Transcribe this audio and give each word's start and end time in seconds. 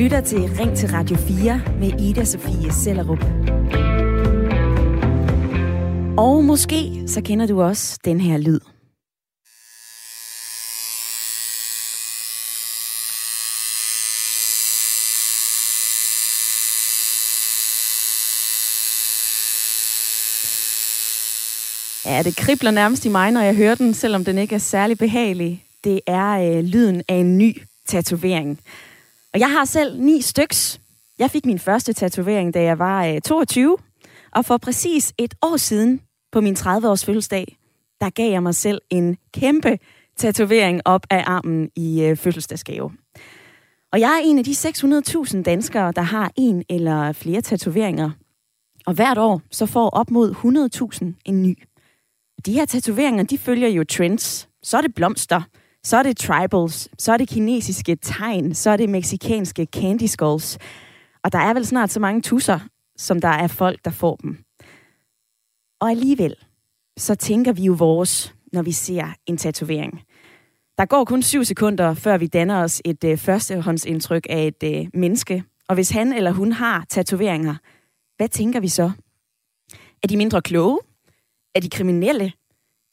lytter 0.00 0.20
til 0.20 0.38
Ring 0.38 0.76
til 0.76 0.88
Radio 0.88 1.16
4 1.16 1.60
med 1.80 2.00
Ida 2.00 2.24
Sofie 2.24 2.72
Sellerup. 2.72 3.24
Og 6.18 6.44
måske 6.44 7.02
så 7.06 7.22
kender 7.24 7.46
du 7.46 7.62
også 7.62 7.98
den 8.04 8.20
her 8.20 8.38
lyd. 8.38 8.60
Ja, 22.06 22.22
det 22.22 22.36
kribler 22.36 22.70
nærmest 22.70 23.04
i 23.04 23.08
mig, 23.08 23.30
når 23.30 23.40
jeg 23.40 23.56
hører 23.56 23.74
den, 23.74 23.94
selvom 23.94 24.24
den 24.24 24.38
ikke 24.38 24.54
er 24.54 24.58
særlig 24.58 24.98
behagelig. 24.98 25.64
Det 25.84 26.00
er 26.06 26.30
øh, 26.30 26.64
lyden 26.64 27.02
af 27.08 27.14
en 27.14 27.38
ny 27.38 27.62
tatovering. 27.86 28.60
Og 29.34 29.40
jeg 29.40 29.50
har 29.50 29.64
selv 29.64 30.00
ni 30.00 30.20
styks. 30.20 30.80
Jeg 31.18 31.30
fik 31.30 31.46
min 31.46 31.58
første 31.58 31.92
tatovering, 31.92 32.54
da 32.54 32.62
jeg 32.62 32.78
var 32.78 33.06
øh, 33.06 33.20
22. 33.20 33.76
Og 34.32 34.44
for 34.44 34.56
præcis 34.56 35.12
et 35.18 35.34
år 35.42 35.56
siden, 35.56 36.00
på 36.32 36.40
min 36.40 36.54
30-års 36.54 37.04
fødselsdag, 37.04 37.56
der 38.00 38.10
gav 38.10 38.30
jeg 38.30 38.42
mig 38.42 38.54
selv 38.54 38.80
en 38.90 39.16
kæmpe 39.34 39.78
tatovering 40.16 40.80
op 40.84 41.06
af 41.10 41.24
armen 41.26 41.70
i 41.76 42.02
øh, 42.02 42.16
fødselsdagsgave. 42.16 42.92
Og 43.92 44.00
jeg 44.00 44.12
er 44.12 44.20
en 44.24 44.38
af 44.38 44.44
de 44.44 44.50
600.000 44.50 45.42
danskere, 45.42 45.92
der 45.92 46.02
har 46.02 46.32
en 46.36 46.64
eller 46.68 47.12
flere 47.12 47.40
tatoveringer. 47.40 48.10
Og 48.86 48.94
hvert 48.94 49.18
år 49.18 49.42
så 49.50 49.66
får 49.66 49.90
op 49.90 50.10
mod 50.10 50.34
100.000 51.14 51.22
en 51.24 51.42
ny. 51.42 51.58
De 52.46 52.52
her 52.52 52.64
tatoveringer, 52.64 53.24
de 53.24 53.38
følger 53.38 53.68
jo 53.68 53.84
trends. 53.84 54.48
Så 54.62 54.76
er 54.76 54.80
det 54.80 54.94
blomster, 54.94 55.42
så 55.84 55.96
er 55.96 56.02
det 56.02 56.16
tribals, 56.16 56.88
så 56.98 57.12
er 57.12 57.16
det 57.16 57.28
kinesiske 57.28 57.96
tegn, 57.96 58.54
så 58.54 58.70
er 58.70 58.76
det 58.76 58.88
meksikanske 58.88 59.66
candy 59.74 60.06
skulls. 60.06 60.58
Og 61.24 61.32
der 61.32 61.38
er 61.38 61.54
vel 61.54 61.66
snart 61.66 61.90
så 61.90 62.00
mange 62.00 62.22
tusser, 62.22 62.60
som 62.96 63.20
der 63.20 63.28
er 63.28 63.46
folk, 63.46 63.84
der 63.84 63.90
får 63.90 64.16
dem. 64.16 64.38
Og 65.80 65.90
alligevel, 65.90 66.34
så 66.98 67.14
tænker 67.14 67.52
vi 67.52 67.62
jo 67.62 67.72
vores, 67.72 68.34
når 68.52 68.62
vi 68.62 68.72
ser 68.72 69.14
en 69.26 69.36
tatovering. 69.36 70.02
Der 70.78 70.86
går 70.86 71.04
kun 71.04 71.22
syv 71.22 71.44
sekunder, 71.44 71.94
før 71.94 72.18
vi 72.18 72.26
danner 72.26 72.62
os 72.62 72.82
et 72.84 73.04
øh, 73.04 73.18
førstehåndsindtryk 73.18 74.26
af 74.30 74.46
et 74.46 74.62
øh, 74.64 74.86
menneske. 74.94 75.44
Og 75.68 75.74
hvis 75.74 75.90
han 75.90 76.12
eller 76.12 76.30
hun 76.30 76.52
har 76.52 76.84
tatoveringer, 76.88 77.54
hvad 78.16 78.28
tænker 78.28 78.60
vi 78.60 78.68
så? 78.68 78.90
Er 80.02 80.06
de 80.08 80.16
mindre 80.16 80.42
kloge? 80.42 80.78
Er 81.54 81.60
de 81.60 81.70
kriminelle? 81.70 82.32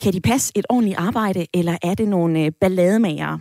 Kan 0.03 0.14
de 0.14 0.22
passe 0.22 0.52
et 0.56 0.66
ordentligt 0.70 0.98
arbejde, 0.98 1.48
eller 1.53 1.78
er 1.81 1.94
det 1.94 2.08
nogle 2.08 2.45
øh, 2.45 2.52
ballademager? 2.62 3.38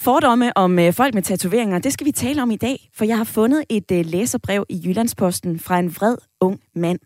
Fordomme 0.00 0.56
om 0.56 0.78
øh, 0.78 0.92
folk 0.92 1.14
med 1.14 1.22
tatoveringer, 1.22 1.78
det 1.78 1.92
skal 1.92 2.06
vi 2.06 2.12
tale 2.12 2.42
om 2.42 2.50
i 2.50 2.56
dag, 2.56 2.90
for 2.94 3.04
jeg 3.04 3.16
har 3.16 3.24
fundet 3.24 3.64
et 3.68 3.90
øh, 3.92 4.06
læserbrev 4.06 4.66
i 4.68 4.82
Jyllandsposten 4.84 5.58
fra 5.58 5.78
en 5.78 5.96
vred 5.96 6.16
ung 6.40 6.60
mand. 6.74 6.98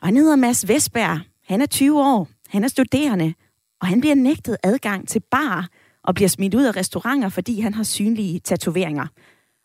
Og 0.00 0.08
han 0.08 0.16
hedder 0.16 0.36
Mads 0.36 0.68
Vestberg. 0.68 1.20
Han 1.48 1.60
er 1.60 1.66
20 1.66 2.00
år, 2.00 2.28
han 2.48 2.64
er 2.64 2.68
studerende, 2.68 3.34
og 3.80 3.86
han 3.86 4.00
bliver 4.00 4.14
nægtet 4.14 4.56
adgang 4.62 5.08
til 5.08 5.22
bar 5.30 5.68
og 6.04 6.14
bliver 6.14 6.28
smidt 6.28 6.54
ud 6.54 6.64
af 6.64 6.76
restauranter, 6.76 7.28
fordi 7.28 7.60
han 7.60 7.74
har 7.74 7.82
synlige 7.82 8.38
tatoveringer. 8.38 9.06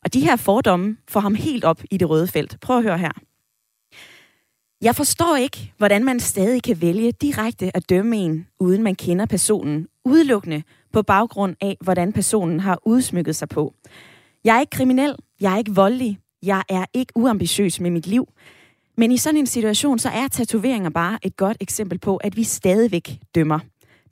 Og 0.05 0.13
de 0.13 0.19
her 0.19 0.35
fordomme 0.35 0.97
får 1.09 1.19
ham 1.19 1.35
helt 1.35 1.63
op 1.63 1.81
i 1.91 1.97
det 1.97 2.09
røde 2.09 2.27
felt. 2.27 2.57
Prøv 2.61 2.77
at 2.77 2.83
høre 2.83 2.97
her. 2.97 3.11
Jeg 4.81 4.95
forstår 4.95 5.35
ikke, 5.35 5.73
hvordan 5.77 6.03
man 6.03 6.19
stadig 6.19 6.63
kan 6.63 6.81
vælge 6.81 7.11
direkte 7.11 7.77
at 7.77 7.89
dømme 7.89 8.17
en, 8.17 8.47
uden 8.59 8.83
man 8.83 8.95
kender 8.95 9.25
personen, 9.25 9.87
udelukkende 10.05 10.63
på 10.93 11.01
baggrund 11.01 11.55
af, 11.61 11.77
hvordan 11.81 12.13
personen 12.13 12.59
har 12.59 12.79
udsmykket 12.85 13.35
sig 13.35 13.49
på. 13.49 13.73
Jeg 14.43 14.55
er 14.55 14.59
ikke 14.59 14.69
kriminel, 14.69 15.15
jeg 15.41 15.53
er 15.53 15.57
ikke 15.57 15.75
voldelig, 15.75 16.19
jeg 16.43 16.63
er 16.69 16.85
ikke 16.93 17.13
uambitiøs 17.15 17.79
med 17.79 17.91
mit 17.91 18.07
liv. 18.07 18.27
Men 18.97 19.11
i 19.11 19.17
sådan 19.17 19.39
en 19.39 19.47
situation, 19.47 19.99
så 19.99 20.09
er 20.09 20.27
tatoveringer 20.27 20.89
bare 20.89 21.19
et 21.23 21.37
godt 21.37 21.57
eksempel 21.59 21.99
på, 21.99 22.17
at 22.17 22.37
vi 22.37 22.43
stadigvæk 22.43 23.19
dømmer. 23.35 23.59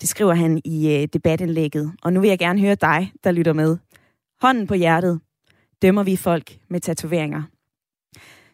Det 0.02 0.10
skriver 0.10 0.34
han 0.34 0.62
i 0.66 0.96
øh, 0.96 1.08
debatindlægget. 1.14 1.92
Og 2.04 2.14
nu 2.14 2.20
vil 2.20 2.28
jeg 2.28 2.40
gerne 2.40 2.62
høre 2.62 2.76
dig, 2.76 3.12
der 3.24 3.32
lytter 3.32 3.54
med. 3.54 3.78
Hånden 4.42 4.68
på 4.68 4.74
hjertet. 4.74 5.20
Dømmer 5.82 6.04
vi 6.04 6.16
folk 6.16 6.60
med 6.70 6.80
tatoveringer? 6.80 7.44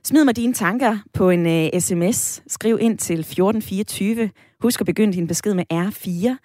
Smid 0.03 0.23
mig 0.23 0.35
dine 0.35 0.53
tanker 0.53 0.97
på 1.13 1.29
en 1.29 1.47
øh, 1.47 1.69
uh, 1.73 1.79
sms. 1.81 2.43
Skriv 2.47 2.77
ind 2.81 2.97
til 2.97 3.19
1424. 3.19 4.29
Husk 4.61 4.79
at 4.79 4.85
begynde 4.85 5.13
din 5.13 5.27
besked 5.27 5.53
med 5.53 5.63
R4. 5.73 6.35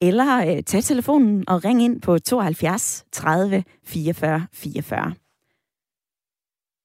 Eller 0.00 0.56
uh, 0.56 0.62
tag 0.66 0.84
telefonen 0.84 1.48
og 1.48 1.64
ring 1.64 1.82
ind 1.82 2.00
på 2.00 2.18
72 2.18 3.04
30 3.12 3.64
44 3.84 4.46
44. 4.52 5.14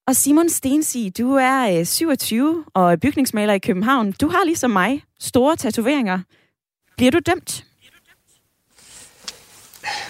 Og 0.07 0.15
Simon 0.15 0.49
Stensi, 0.49 1.09
du 1.17 1.33
er 1.33 1.73
øh, 1.73 1.79
uh, 1.79 1.85
27 1.85 2.65
og 2.73 2.99
bygningsmaler 2.99 3.53
i 3.53 3.59
København. 3.59 4.11
Du 4.11 4.27
har 4.27 4.45
ligesom 4.45 4.71
mig 4.71 5.03
store 5.19 5.55
tatoveringer. 5.55 6.19
Bliver 6.97 7.11
du 7.11 7.19
dømt? 7.25 7.65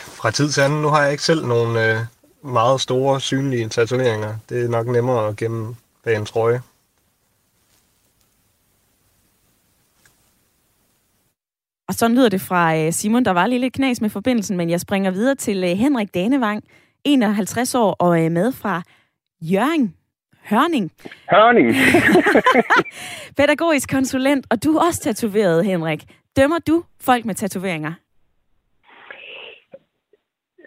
Fra 0.06 0.32
tid 0.32 0.50
til 0.50 0.62
anden. 0.62 0.82
Nu 0.82 0.88
har 0.88 1.02
jeg 1.02 1.12
ikke 1.12 1.24
selv 1.24 1.46
nogen 1.46 1.78
øh, 1.78 2.00
meget 2.44 2.82
store, 2.82 3.22
synlige 3.22 3.70
tatoveringer. 3.70 4.36
Det 4.50 4.66
er 4.66 4.70
nok 4.70 4.88
nemmere 4.88 5.28
at 5.28 5.36
gemme 5.36 5.76
bag 6.04 6.16
en 6.16 6.26
trøje. 6.26 6.62
Og 11.88 11.94
sådan 11.96 12.16
lyder 12.16 12.30
det 12.30 12.42
fra 12.42 12.78
øh, 12.78 12.92
Simon. 12.92 13.26
Der 13.26 13.32
var 13.32 13.48
lige 13.48 13.60
lidt 13.60 13.74
knas 13.74 14.02
med 14.02 14.10
forbindelsen, 14.10 14.58
men 14.58 14.70
jeg 14.70 14.80
springer 14.80 15.12
videre 15.12 15.36
til 15.36 15.64
øh, 15.64 15.70
Henrik 15.70 16.14
Danevang, 16.14 16.64
51 17.04 17.76
år 17.76 17.96
og 18.00 18.20
er 18.20 18.30
med 18.30 18.52
fra 18.52 18.82
Jørgen. 19.42 19.96
Hørning. 20.50 20.92
Hørning. 21.32 21.76
Pædagogisk 23.38 23.90
konsulent, 23.90 24.46
og 24.50 24.64
du 24.64 24.78
er 24.78 24.86
også 24.86 25.02
tatoveret, 25.02 25.66
Henrik. 25.66 26.04
Dømmer 26.38 26.60
du 26.60 26.84
folk 27.02 27.26
med 27.26 27.36
tatoveringer? 27.36 27.94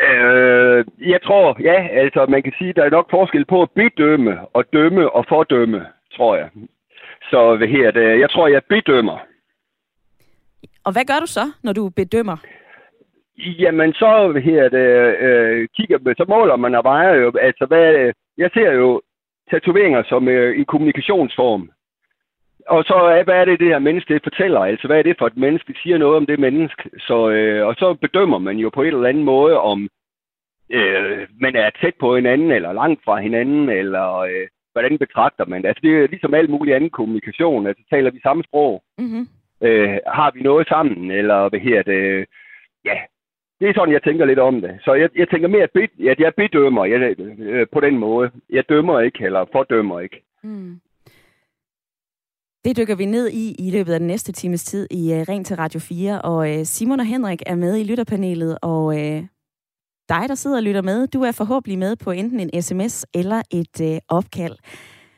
Øh, 0.00 0.64
jeg 0.99 1.21
tror, 1.23 1.57
ja, 1.61 1.89
altså 2.03 2.27
man 2.29 2.43
kan 2.43 2.53
sige, 2.59 2.73
der 2.73 2.85
er 2.85 2.91
nok 2.91 3.11
forskel 3.11 3.45
på 3.45 3.62
at 3.62 3.71
bedømme 3.71 4.35
og 4.57 4.65
dømme 4.73 5.11
og 5.11 5.25
fordømme, 5.29 5.87
tror 6.17 6.37
jeg. 6.37 6.49
Så 7.31 7.57
hvad 7.57 7.69
her 7.69 7.91
det, 7.91 8.21
jeg 8.21 8.31
tror, 8.31 8.49
jeg 8.49 8.62
bedømmer. 8.69 9.19
Og 10.85 10.93
hvad 10.93 11.05
gør 11.05 11.21
du 11.21 11.27
så, 11.27 11.45
når 11.62 11.73
du 11.73 11.89
bedømmer? 11.89 12.37
Jamen 13.39 13.93
så 13.93 14.41
her 14.45 14.69
det, 14.69 14.89
øh, 15.27 15.69
kigger, 15.77 16.15
så 16.17 16.25
måler 16.29 16.57
man 16.57 16.75
og 16.75 16.85
vejer 16.85 17.15
jo, 17.15 17.33
altså 17.41 17.67
hvad, 17.67 18.12
jeg 18.39 18.51
ser 18.55 18.73
jo 18.73 19.03
tatoveringer 19.51 20.03
som 20.09 20.29
øh, 20.29 20.61
i 20.61 20.65
kommunikationsform. 20.65 21.71
Og 22.69 22.85
så 22.85 22.95
er, 22.95 23.25
hvad 23.25 23.35
er 23.35 23.45
det, 23.45 23.61
det 23.61 23.69
her 23.69 23.79
menneske 23.79 24.15
det 24.15 24.23
fortæller? 24.23 24.61
Altså, 24.61 24.87
hvad 24.87 24.99
er 24.99 25.03
det 25.03 25.17
for 25.19 25.27
et 25.27 25.37
menneske, 25.37 25.73
det 25.73 25.81
siger 25.83 25.99
noget 25.99 26.17
om 26.17 26.27
det 26.27 26.39
menneske? 26.39 26.91
Så, 26.99 27.31
øh, 27.31 27.67
og 27.67 27.75
så 27.79 27.95
bedømmer 27.95 28.39
man 28.39 28.56
jo 28.56 28.71
på 28.71 28.83
en 28.83 28.87
eller 28.87 29.09
anden 29.09 29.25
måde, 29.25 29.61
om 29.61 29.89
øh, 30.71 31.29
man 31.41 31.57
er 31.57 31.71
tæt 31.81 31.95
på 32.01 32.17
hinanden, 32.17 32.51
eller 32.51 32.73
langt 32.73 33.05
fra 33.05 33.21
hinanden, 33.21 33.69
eller 33.69 34.19
øh, 34.19 34.47
hvordan 34.73 34.99
betragter 34.99 35.45
man 35.47 35.63
det? 35.63 35.69
Altså, 35.69 35.81
det 35.83 35.93
er 35.93 36.07
ligesom 36.07 36.35
alt 36.35 36.51
muligt 36.51 36.77
anden 36.77 36.91
kommunikation. 36.91 37.67
Altså, 37.67 37.83
taler 37.91 38.11
vi 38.11 38.21
samme 38.21 38.45
sprog? 38.45 38.83
Mm-hmm. 38.99 39.29
Øh, 39.61 39.99
har 40.07 40.31
vi 40.35 40.41
noget 40.43 40.69
sammen? 40.69 41.11
Eller 41.11 41.49
hvad 41.49 41.61
her 41.61 41.83
det? 41.83 42.27
Ja, 42.85 42.97
det 43.61 43.69
er 43.69 43.75
sådan, 43.75 43.95
jeg 43.95 44.03
tænker 44.03 44.25
lidt 44.25 44.39
om 44.39 44.61
det. 44.61 44.79
Så 44.85 44.95
jeg, 44.95 45.09
jeg 45.17 45.29
tænker 45.29 45.49
mere, 45.49 45.63
at 45.63 45.91
jeg, 45.99 46.21
jeg 46.21 46.33
bedømmer 46.37 46.85
jeg, 46.85 47.21
øh, 47.39 47.67
på 47.73 47.81
den 47.81 47.99
måde. 47.99 48.31
Jeg 48.51 48.65
dømmer 48.69 49.01
ikke, 49.01 49.25
eller 49.25 49.45
fordømmer 49.53 50.01
ikke. 50.01 50.23
Mm. 50.43 50.81
Det 52.65 52.77
dykker 52.77 52.97
vi 52.97 53.05
ned 53.05 53.29
i 53.29 53.55
i 53.59 53.71
løbet 53.71 53.93
af 53.93 53.99
den 53.99 54.07
næste 54.07 54.33
times 54.33 54.65
tid 54.65 54.87
i 54.91 55.13
uh, 55.13 55.29
Ring 55.29 55.47
til 55.47 55.57
Radio 55.57 55.81
4. 55.81 56.23
Og 56.23 56.37
uh, 56.37 56.63
Simon 56.63 57.01
og 57.01 57.07
Henrik 57.07 57.43
er 57.47 57.55
med 57.55 57.77
i 57.77 57.85
lytterpanelet, 57.85 58.59
og 58.63 58.85
uh, 58.85 59.19
dig, 60.09 60.29
der 60.29 60.35
sidder 60.35 60.57
og 60.57 60.63
lytter 60.63 60.83
med, 60.83 61.07
du 61.07 61.23
er 61.23 61.33
forhåbentlig 61.33 61.79
med 61.79 61.97
på 61.97 62.11
enten 62.11 62.41
en 62.41 62.62
sms 62.62 63.06
eller 63.15 63.43
et 63.51 63.81
øh, 63.81 63.99
opkald. 64.09 64.56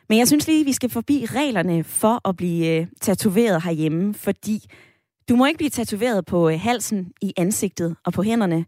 Men 0.08 0.18
jeg 0.18 0.26
synes 0.26 0.46
lige, 0.46 0.64
vi 0.64 0.72
skal 0.72 0.90
forbi 0.90 1.26
reglerne 1.30 1.84
for 1.84 2.28
at 2.28 2.36
blive 2.36 2.80
øh, 2.80 2.86
tatoveret 3.00 3.62
herhjemme, 3.62 4.14
fordi 4.14 4.64
du 5.28 5.36
må 5.36 5.46
ikke 5.46 5.58
blive 5.58 5.70
tatoveret 5.70 6.26
på 6.26 6.48
øh, 6.48 6.60
halsen, 6.60 7.12
i 7.22 7.32
ansigtet 7.36 7.96
og 8.04 8.12
på 8.12 8.22
hænderne. 8.22 8.64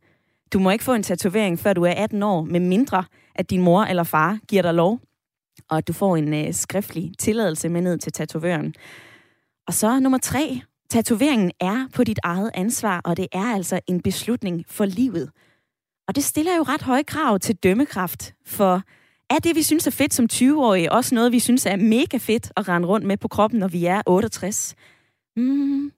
Du 0.53 0.59
må 0.59 0.71
ikke 0.71 0.85
få 0.85 0.95
en 0.95 1.03
tatovering, 1.03 1.59
før 1.59 1.73
du 1.73 1.83
er 1.83 1.93
18 1.97 2.23
år, 2.23 2.43
med 2.43 2.61
mindre 2.61 3.05
at 3.35 3.51
din 3.51 3.63
mor 3.63 3.83
eller 3.83 4.03
far 4.03 4.39
giver 4.49 4.63
dig 4.63 4.75
lov 4.75 5.01
og 5.69 5.79
at 5.79 5.89
du 5.89 5.93
får 5.93 6.17
en 6.17 6.35
øh, 6.35 6.55
skriftlig 6.55 7.13
tilladelse 7.19 7.69
med 7.69 7.81
ned 7.81 7.99
til 7.99 8.13
tatovøren. 8.13 8.75
Og 9.67 9.75
så 9.75 10.01
nummer 10.01 10.19
tre. 10.19 10.61
Tatoveringen 10.91 11.53
er 11.61 11.87
på 11.95 12.05
dit 12.05 12.19
eget 12.23 12.51
ansvar, 12.55 13.01
og 13.05 13.17
det 13.17 13.27
er 13.33 13.55
altså 13.55 13.81
en 13.87 14.03
beslutning 14.03 14.65
for 14.69 14.85
livet. 14.85 15.31
Og 16.09 16.17
det 16.17 16.25
stiller 16.25 16.57
jo 16.57 16.63
ret 16.63 16.83
høje 16.83 17.03
krav 17.03 17.39
til 17.39 17.57
dømmekraft, 17.57 18.35
for 18.47 18.83
er 19.31 19.39
det, 19.39 19.57
vi 19.57 19.63
synes 19.63 19.87
er 19.87 19.91
fedt 19.91 20.15
som 20.15 20.27
20-årige, 20.33 20.93
også 20.93 21.15
noget, 21.15 21.33
vi 21.33 21.39
synes 21.39 21.67
er 21.67 21.77
mega 21.77 22.17
fedt 22.17 22.53
at 22.57 22.69
rende 22.69 22.89
rundt 22.89 23.07
med 23.07 23.17
på 23.17 23.29
kroppen, 23.29 23.61
når 23.61 23.69
vi 23.69 23.85
er 23.85 24.03
68? 24.07 24.75
Mm. 25.37 25.93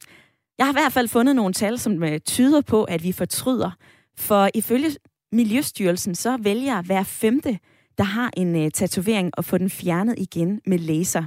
Jeg 0.58 0.66
har 0.66 0.72
i 0.72 0.80
hvert 0.80 0.92
fald 0.92 1.08
fundet 1.08 1.36
nogle 1.36 1.54
tal, 1.54 1.78
som 1.78 2.02
øh, 2.02 2.20
tyder 2.20 2.60
på, 2.60 2.84
at 2.84 3.02
vi 3.02 3.12
fortryder. 3.12 3.70
For 4.16 4.48
ifølge 4.54 4.90
Miljøstyrelsen, 5.32 6.14
så 6.14 6.36
vælger 6.36 6.82
hver 6.82 7.02
femte 7.02 7.58
der 8.00 8.04
har 8.04 8.30
en 8.36 8.64
uh, 8.64 8.68
tatovering 8.74 9.30
at 9.38 9.44
få 9.44 9.58
den 9.58 9.70
fjernet 9.70 10.14
igen 10.18 10.60
med 10.66 10.78
laser. 10.78 11.24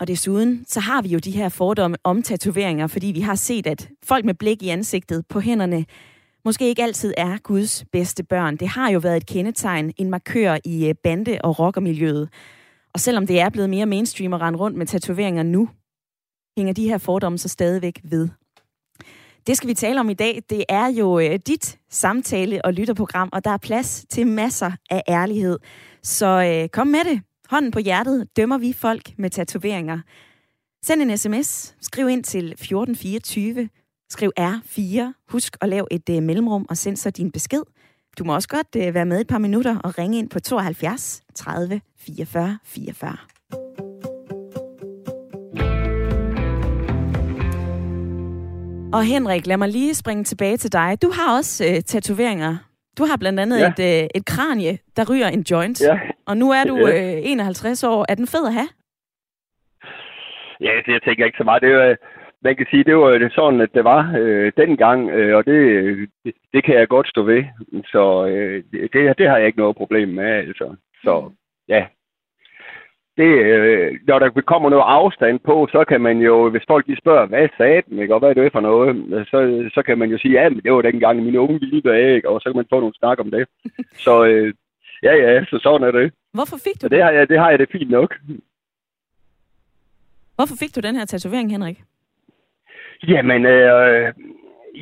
Og 0.00 0.08
desuden, 0.08 0.64
så 0.68 0.80
har 0.80 1.02
vi 1.02 1.08
jo 1.08 1.18
de 1.18 1.30
her 1.30 1.48
fordomme 1.48 1.96
om 2.04 2.22
tatoveringer, 2.22 2.86
fordi 2.86 3.06
vi 3.06 3.20
har 3.20 3.34
set, 3.34 3.66
at 3.66 3.88
folk 4.04 4.24
med 4.24 4.34
blik 4.34 4.62
i 4.62 4.68
ansigtet 4.68 5.26
på 5.28 5.40
hænderne 5.40 5.84
måske 6.44 6.68
ikke 6.68 6.82
altid 6.82 7.14
er 7.16 7.38
Guds 7.38 7.84
bedste 7.92 8.24
børn. 8.24 8.56
Det 8.56 8.68
har 8.68 8.90
jo 8.90 8.98
været 8.98 9.16
et 9.16 9.26
kendetegn, 9.26 9.92
en 9.96 10.10
markør 10.10 10.58
i 10.64 10.88
øh, 10.88 10.94
bande- 10.94 11.38
og 11.44 11.58
rockermiljøet. 11.58 12.28
Og 12.94 13.00
selvom 13.00 13.26
det 13.26 13.40
er 13.40 13.48
blevet 13.48 13.70
mere 13.70 13.86
mainstream 13.86 14.32
at 14.32 14.40
rende 14.40 14.58
rundt 14.58 14.76
med 14.76 14.86
tatoveringer 14.86 15.42
nu, 15.42 15.68
hænger 16.56 16.72
de 16.72 16.88
her 16.88 16.98
fordomme 16.98 17.38
så 17.38 17.48
stadigvæk 17.48 18.00
ved. 18.04 18.28
Det 19.46 19.56
skal 19.56 19.68
vi 19.68 19.74
tale 19.74 20.00
om 20.00 20.10
i 20.10 20.14
dag. 20.14 20.42
Det 20.50 20.64
er 20.68 20.86
jo 20.86 21.18
øh, 21.18 21.38
dit 21.46 21.78
samtale- 21.90 22.64
og 22.64 22.72
lytterprogram, 22.72 23.28
og 23.32 23.44
der 23.44 23.50
er 23.50 23.56
plads 23.56 24.06
til 24.10 24.26
masser 24.26 24.72
af 24.90 25.02
ærlighed. 25.08 25.58
Så 26.02 26.26
øh, 26.26 26.68
kom 26.68 26.86
med 26.86 27.04
det. 27.04 27.20
Hånden 27.50 27.70
på 27.70 27.78
hjertet 27.78 28.36
dømmer 28.36 28.58
vi 28.58 28.72
folk 28.72 29.18
med 29.18 29.30
tatoveringer. 29.30 29.98
Send 30.84 31.02
en 31.02 31.18
sms. 31.18 31.74
Skriv 31.80 32.08
ind 32.08 32.24
til 32.24 32.44
1424. 32.44 33.68
Skriv 34.12 34.30
R4. 34.40 35.12
Husk 35.32 35.56
at 35.60 35.68
lave 35.68 35.86
et 35.90 36.08
øh, 36.16 36.22
mellemrum 36.22 36.66
og 36.70 36.76
send 36.76 36.96
så 36.96 37.10
din 37.10 37.32
besked. 37.32 37.62
Du 38.18 38.24
må 38.24 38.34
også 38.34 38.48
godt 38.48 38.86
øh, 38.88 38.94
være 38.94 39.06
med 39.06 39.20
et 39.20 39.26
par 39.26 39.38
minutter 39.38 39.78
og 39.84 39.98
ringe 39.98 40.18
ind 40.18 40.30
på 40.30 40.40
72 40.40 41.22
30 41.34 41.80
44 41.98 42.58
44. 42.64 43.16
Og 48.92 49.02
Henrik, 49.04 49.46
lad 49.46 49.56
mig 49.56 49.68
lige 49.68 49.94
springe 49.94 50.24
tilbage 50.24 50.56
til 50.56 50.72
dig. 50.72 50.98
Du 51.02 51.10
har 51.16 51.36
også 51.36 51.64
øh, 51.68 51.80
tatoveringer. 51.80 52.56
Du 52.98 53.04
har 53.04 53.16
blandt 53.16 53.40
andet 53.40 53.58
Ja. 53.60 53.68
et, 53.68 54.02
øh, 54.02 54.08
et 54.14 54.24
kranie, 54.26 54.78
der 54.96 55.04
ryger 55.10 55.28
en 55.28 55.44
joint. 55.50 55.80
Ja. 55.80 55.98
Og 56.26 56.36
nu 56.36 56.50
er 56.50 56.64
du 56.64 56.76
øh, 56.86 57.18
51 57.22 57.84
år. 57.84 58.06
Er 58.08 58.14
den 58.14 58.26
fed 58.26 58.46
at 58.46 58.52
have? 58.52 58.68
Ja, 60.60 60.72
det 60.86 60.92
jeg 60.96 61.02
tænker 61.06 61.24
ikke 61.26 61.38
så 61.38 61.44
meget. 61.44 61.62
Det 61.62 61.72
var, 61.76 61.96
man 62.44 62.56
kan 62.56 62.66
sige, 62.70 62.84
det 62.84 62.96
var 62.96 63.10
jo 63.10 63.30
sådan, 63.34 63.60
at 63.60 63.74
det 63.74 63.84
var 63.84 64.14
øh, 64.18 64.52
dengang, 64.56 65.10
øh, 65.10 65.36
og 65.36 65.46
det, 65.46 65.60
det, 66.24 66.34
det 66.52 66.64
kan 66.64 66.74
jeg 66.74 66.88
godt 66.88 67.08
stå 67.08 67.22
ved. 67.22 67.44
Så 67.92 68.26
øh, 68.26 68.64
det, 68.92 69.18
det 69.18 69.28
har 69.28 69.36
jeg 69.36 69.46
ikke 69.46 69.58
noget 69.58 69.76
problem 69.76 70.08
med, 70.08 70.24
altså. 70.24 70.76
Så 71.04 71.30
ja. 71.68 71.86
Det, 73.16 73.32
øh, 73.54 73.98
når 74.06 74.18
der 74.18 74.40
kommer 74.46 74.70
noget 74.70 74.84
afstand 74.86 75.40
på, 75.40 75.68
så 75.72 75.84
kan 75.84 76.00
man 76.00 76.18
jo, 76.18 76.50
hvis 76.50 76.62
folk 76.66 76.86
de 76.86 76.96
spørger, 76.96 77.26
hvad 77.26 77.48
sagde 77.56 77.82
den, 77.88 77.98
ikke, 77.98 78.14
og 78.14 78.20
hvad 78.20 78.30
er 78.30 78.34
det 78.34 78.52
for 78.52 78.60
noget, 78.60 79.26
så, 79.28 79.70
så 79.74 79.82
kan 79.82 79.98
man 79.98 80.10
jo 80.10 80.18
sige, 80.18 80.40
ja, 80.40 80.48
men 80.48 80.60
det 80.62 80.72
var 80.72 80.82
dengang 80.82 81.18
i 81.18 81.24
mine 81.24 81.40
unge 81.40 81.80
dage, 81.80 82.14
ikke, 82.16 82.28
og 82.28 82.40
så 82.40 82.48
kan 82.48 82.56
man 82.56 82.66
få 82.70 82.80
nogle 82.80 82.94
snak 82.94 83.20
om 83.20 83.30
det. 83.30 83.48
Så 84.04 84.24
øh, 84.24 84.54
ja, 85.02 85.14
ja, 85.14 85.44
så 85.44 85.58
sådan 85.62 85.88
er 85.88 85.90
det. 85.90 86.12
Hvorfor 86.32 86.56
fik 86.56 86.74
du 86.74 86.80
Så 86.80 86.88
det 86.88 87.02
har 87.02 87.10
jeg 87.10 87.28
det, 87.28 87.38
har 87.38 87.50
jeg 87.50 87.58
det 87.58 87.68
fint 87.72 87.90
nok. 87.90 88.14
Hvorfor 90.36 90.56
fik 90.60 90.76
du 90.76 90.80
den 90.80 90.96
her 90.96 91.04
tatovering, 91.04 91.50
Henrik? 91.50 91.78
Jamen, 93.08 93.46
øh, 93.46 94.12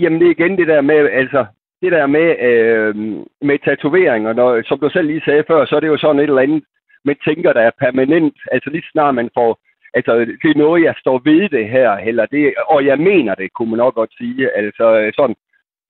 jamen 0.01 0.21
det 0.21 0.27
er 0.27 0.31
igen 0.31 0.59
det 0.59 0.67
der 0.67 0.81
med, 0.81 1.11
altså, 1.11 1.47
det 1.83 1.93
der 1.93 2.07
med, 2.07 2.37
øh, 2.49 2.95
med 3.43 3.59
tatoveringer, 3.65 4.33
når, 4.33 4.63
som 4.63 4.79
du 4.79 4.91
selv 4.91 5.07
lige 5.07 5.23
sagde 5.25 5.45
før, 5.47 5.65
så 5.65 5.77
er 5.77 5.81
det 5.81 5.89
jo 5.89 5.99
sådan 5.99 6.19
et 6.19 6.23
eller 6.23 6.43
andet, 6.43 6.65
man 7.05 7.17
tænker, 7.25 7.53
der 7.53 7.61
er 7.61 7.71
permanent. 7.79 8.37
Altså 8.53 8.71
lige 8.71 8.91
snart 8.93 9.15
man 9.15 9.31
får, 9.35 9.59
altså 9.95 10.19
det 10.19 10.51
er 10.51 10.59
noget, 10.59 10.85
jeg 10.85 10.95
står 10.99 11.19
ved 11.25 11.49
det 11.49 11.69
her, 11.69 11.91
eller 11.93 12.27
det, 12.27 12.55
og 12.67 12.87
jeg 12.87 12.99
mener 12.99 13.35
det, 13.35 13.53
kunne 13.53 13.71
man 13.71 13.79
nok 13.79 13.95
godt 13.95 14.13
sige. 14.19 14.57
Altså 14.57 15.13
sådan, 15.17 15.37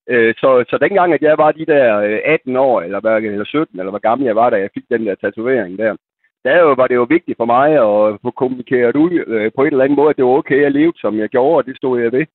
øh, 0.08 0.34
så, 0.34 0.64
så 0.68 0.78
dengang, 0.78 1.12
at 1.12 1.22
jeg 1.22 1.38
var 1.38 1.52
de 1.52 1.66
der 1.66 1.98
øh, 1.98 2.18
18 2.24 2.56
år, 2.56 2.80
eller, 2.82 3.00
hvad, 3.00 3.22
eller 3.22 3.44
17, 3.44 3.78
eller 3.78 3.90
hvor 3.90 4.08
gammel 4.08 4.26
jeg 4.26 4.36
var, 4.36 4.50
da 4.50 4.56
jeg 4.56 4.70
fik 4.74 4.84
den 4.90 5.06
der 5.06 5.14
tatovering 5.14 5.78
der, 5.78 5.96
der 6.44 6.74
var 6.80 6.86
det 6.86 6.94
jo 6.94 7.06
vigtigt 7.16 7.36
for 7.36 7.44
mig 7.44 7.68
at 7.72 8.18
få 8.24 8.30
kommunikeret 8.30 8.96
ud 8.96 9.12
øh, 9.26 9.50
på 9.56 9.60
en 9.62 9.72
eller 9.72 9.84
anden 9.84 9.96
måde, 9.96 10.10
at 10.10 10.16
det 10.16 10.24
var 10.24 10.30
okay 10.30 10.64
at 10.64 10.72
leve, 10.72 10.92
som 10.96 11.18
jeg 11.18 11.28
gjorde, 11.28 11.56
og 11.56 11.66
det 11.66 11.76
stod 11.76 12.00
jeg 12.00 12.12
ved. 12.12 12.26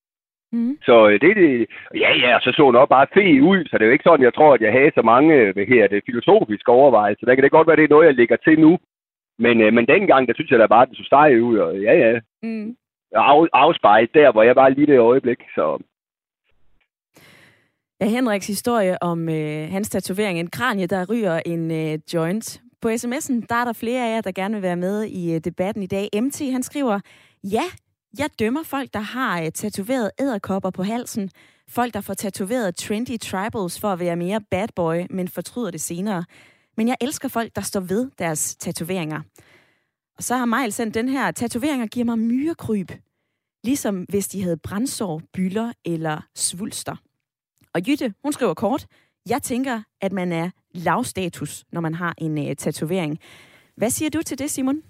Mm. 0.52 0.78
Så 0.88 1.10
øh, 1.10 1.22
det, 1.22 1.36
det, 1.36 1.68
ja, 2.04 2.12
ja, 2.24 2.36
og 2.36 2.42
så 2.42 2.52
så 2.56 2.64
hun 2.64 2.76
også 2.76 2.90
bare 2.98 3.08
fed 3.14 3.42
ud, 3.42 3.66
så 3.66 3.78
det 3.78 3.84
er 3.84 3.90
jo 3.90 3.92
ikke 3.92 4.08
sådan, 4.08 4.26
jeg 4.26 4.34
tror, 4.34 4.54
at 4.54 4.62
jeg 4.62 4.72
havde 4.72 4.92
så 4.96 5.02
mange 5.02 5.52
hvad 5.52 5.66
her, 5.66 5.88
det 5.88 6.04
filosofiske 6.06 6.72
overvejelser. 6.72 7.26
Der 7.26 7.36
kan 7.36 7.44
det 7.44 7.52
godt 7.52 7.68
være, 7.68 7.76
det 7.76 7.84
er 7.84 7.96
noget, 7.96 8.08
jeg 8.08 8.16
lægger 8.16 8.36
til 8.36 8.60
nu. 8.60 8.78
Men, 9.40 9.62
øh, 9.62 9.74
men 9.74 9.86
dengang, 9.88 10.28
der 10.28 10.34
synes 10.34 10.52
jeg 10.52 10.60
da 10.60 10.68
bare, 10.68 10.82
at 10.82 10.90
det 10.90 10.98
så 10.98 11.04
steg 11.04 11.44
ud, 11.44 11.58
og 11.58 11.80
ja, 11.82 11.94
ja, 11.94 12.20
Mm. 12.44 12.76
af, 13.16 13.48
afspejlet 13.54 14.14
der, 14.14 14.32
hvor 14.32 14.44
jeg 14.44 14.56
var 14.56 14.70
lige 14.70 14.88
det 14.88 15.00
øjeblik, 15.00 15.40
så 15.56 15.84
Ja, 18.02 18.06
Henriks 18.06 18.48
historie 18.48 19.04
om 19.04 19.30
øh, 19.30 19.68
hans 19.72 19.90
tatovering, 19.90 20.40
en 20.40 20.50
kranie, 20.50 20.88
der 20.88 21.06
ryger 21.12 21.40
en 21.46 21.72
øh, 21.72 22.00
joint. 22.14 22.62
På 22.86 22.90
sms'en, 22.90 23.46
der 23.50 23.56
er 23.56 23.66
der 23.66 23.74
flere 23.74 24.08
af 24.08 24.16
jer, 24.16 24.22
der 24.22 24.32
gerne 24.32 24.54
vil 24.54 24.62
være 24.62 24.76
med 24.76 25.04
i 25.04 25.34
øh, 25.34 25.40
debatten 25.40 25.84
i 25.84 25.88
dag. 25.88 26.10
MT, 26.22 26.40
han 26.52 26.64
skriver, 26.64 27.00
ja, 27.44 27.64
jeg 28.18 28.30
dømmer 28.40 28.64
folk, 28.64 28.94
der 28.94 29.00
har 29.00 29.42
øh, 29.42 29.52
tatoveret 29.52 30.12
æderkopper 30.20 30.70
på 30.70 30.84
halsen. 30.84 31.32
Folk, 31.68 31.94
der 31.94 32.02
får 32.02 32.14
tatoveret 32.14 32.76
trendy 32.76 33.20
tribals 33.20 33.80
for 33.80 33.94
at 33.94 34.00
være 34.00 34.16
mere 34.16 34.42
bad 34.52 34.68
boy, 34.76 35.06
men 35.10 35.28
fortryder 35.28 35.72
det 35.72 35.82
senere. 35.82 36.26
Men 36.78 36.88
jeg 36.88 36.96
elsker 37.02 37.28
folk, 37.28 37.56
der 37.56 37.62
står 37.62 37.80
ved 37.80 38.12
deres 38.20 38.56
tatoveringer. 38.56 39.22
Og 40.18 40.24
så 40.24 40.38
har 40.38 40.46
Mejl 40.46 40.72
sendt 40.72 40.94
den 40.94 41.10
her, 41.10 41.32
tatoveringer 41.32 41.88
giver 41.88 42.06
mig 42.06 42.20
myrekryb. 42.20 42.92
Ligesom 43.64 44.02
hvis 44.10 44.28
de 44.28 44.44
havde 44.44 44.58
brændsår, 44.58 45.22
bylder 45.34 45.74
eller 45.86 46.22
svulster. 46.36 46.96
Og 47.74 47.88
Jytte, 47.88 48.14
hun 48.24 48.34
skriver 48.34 48.54
kort, 48.54 48.88
jeg 49.30 49.44
tænker, 49.44 49.82
at 50.02 50.12
man 50.12 50.32
er 50.32 50.50
lavstatus, 50.72 51.64
når 51.72 51.82
man 51.82 51.94
har 51.94 52.14
en 52.18 52.50
øh, 52.50 52.56
tatovering. 52.56 53.20
Hvad 53.76 53.90
siger 53.90 54.10
du 54.10 54.22
til 54.22 54.40
det, 54.40 54.52
Simon? 54.52 54.84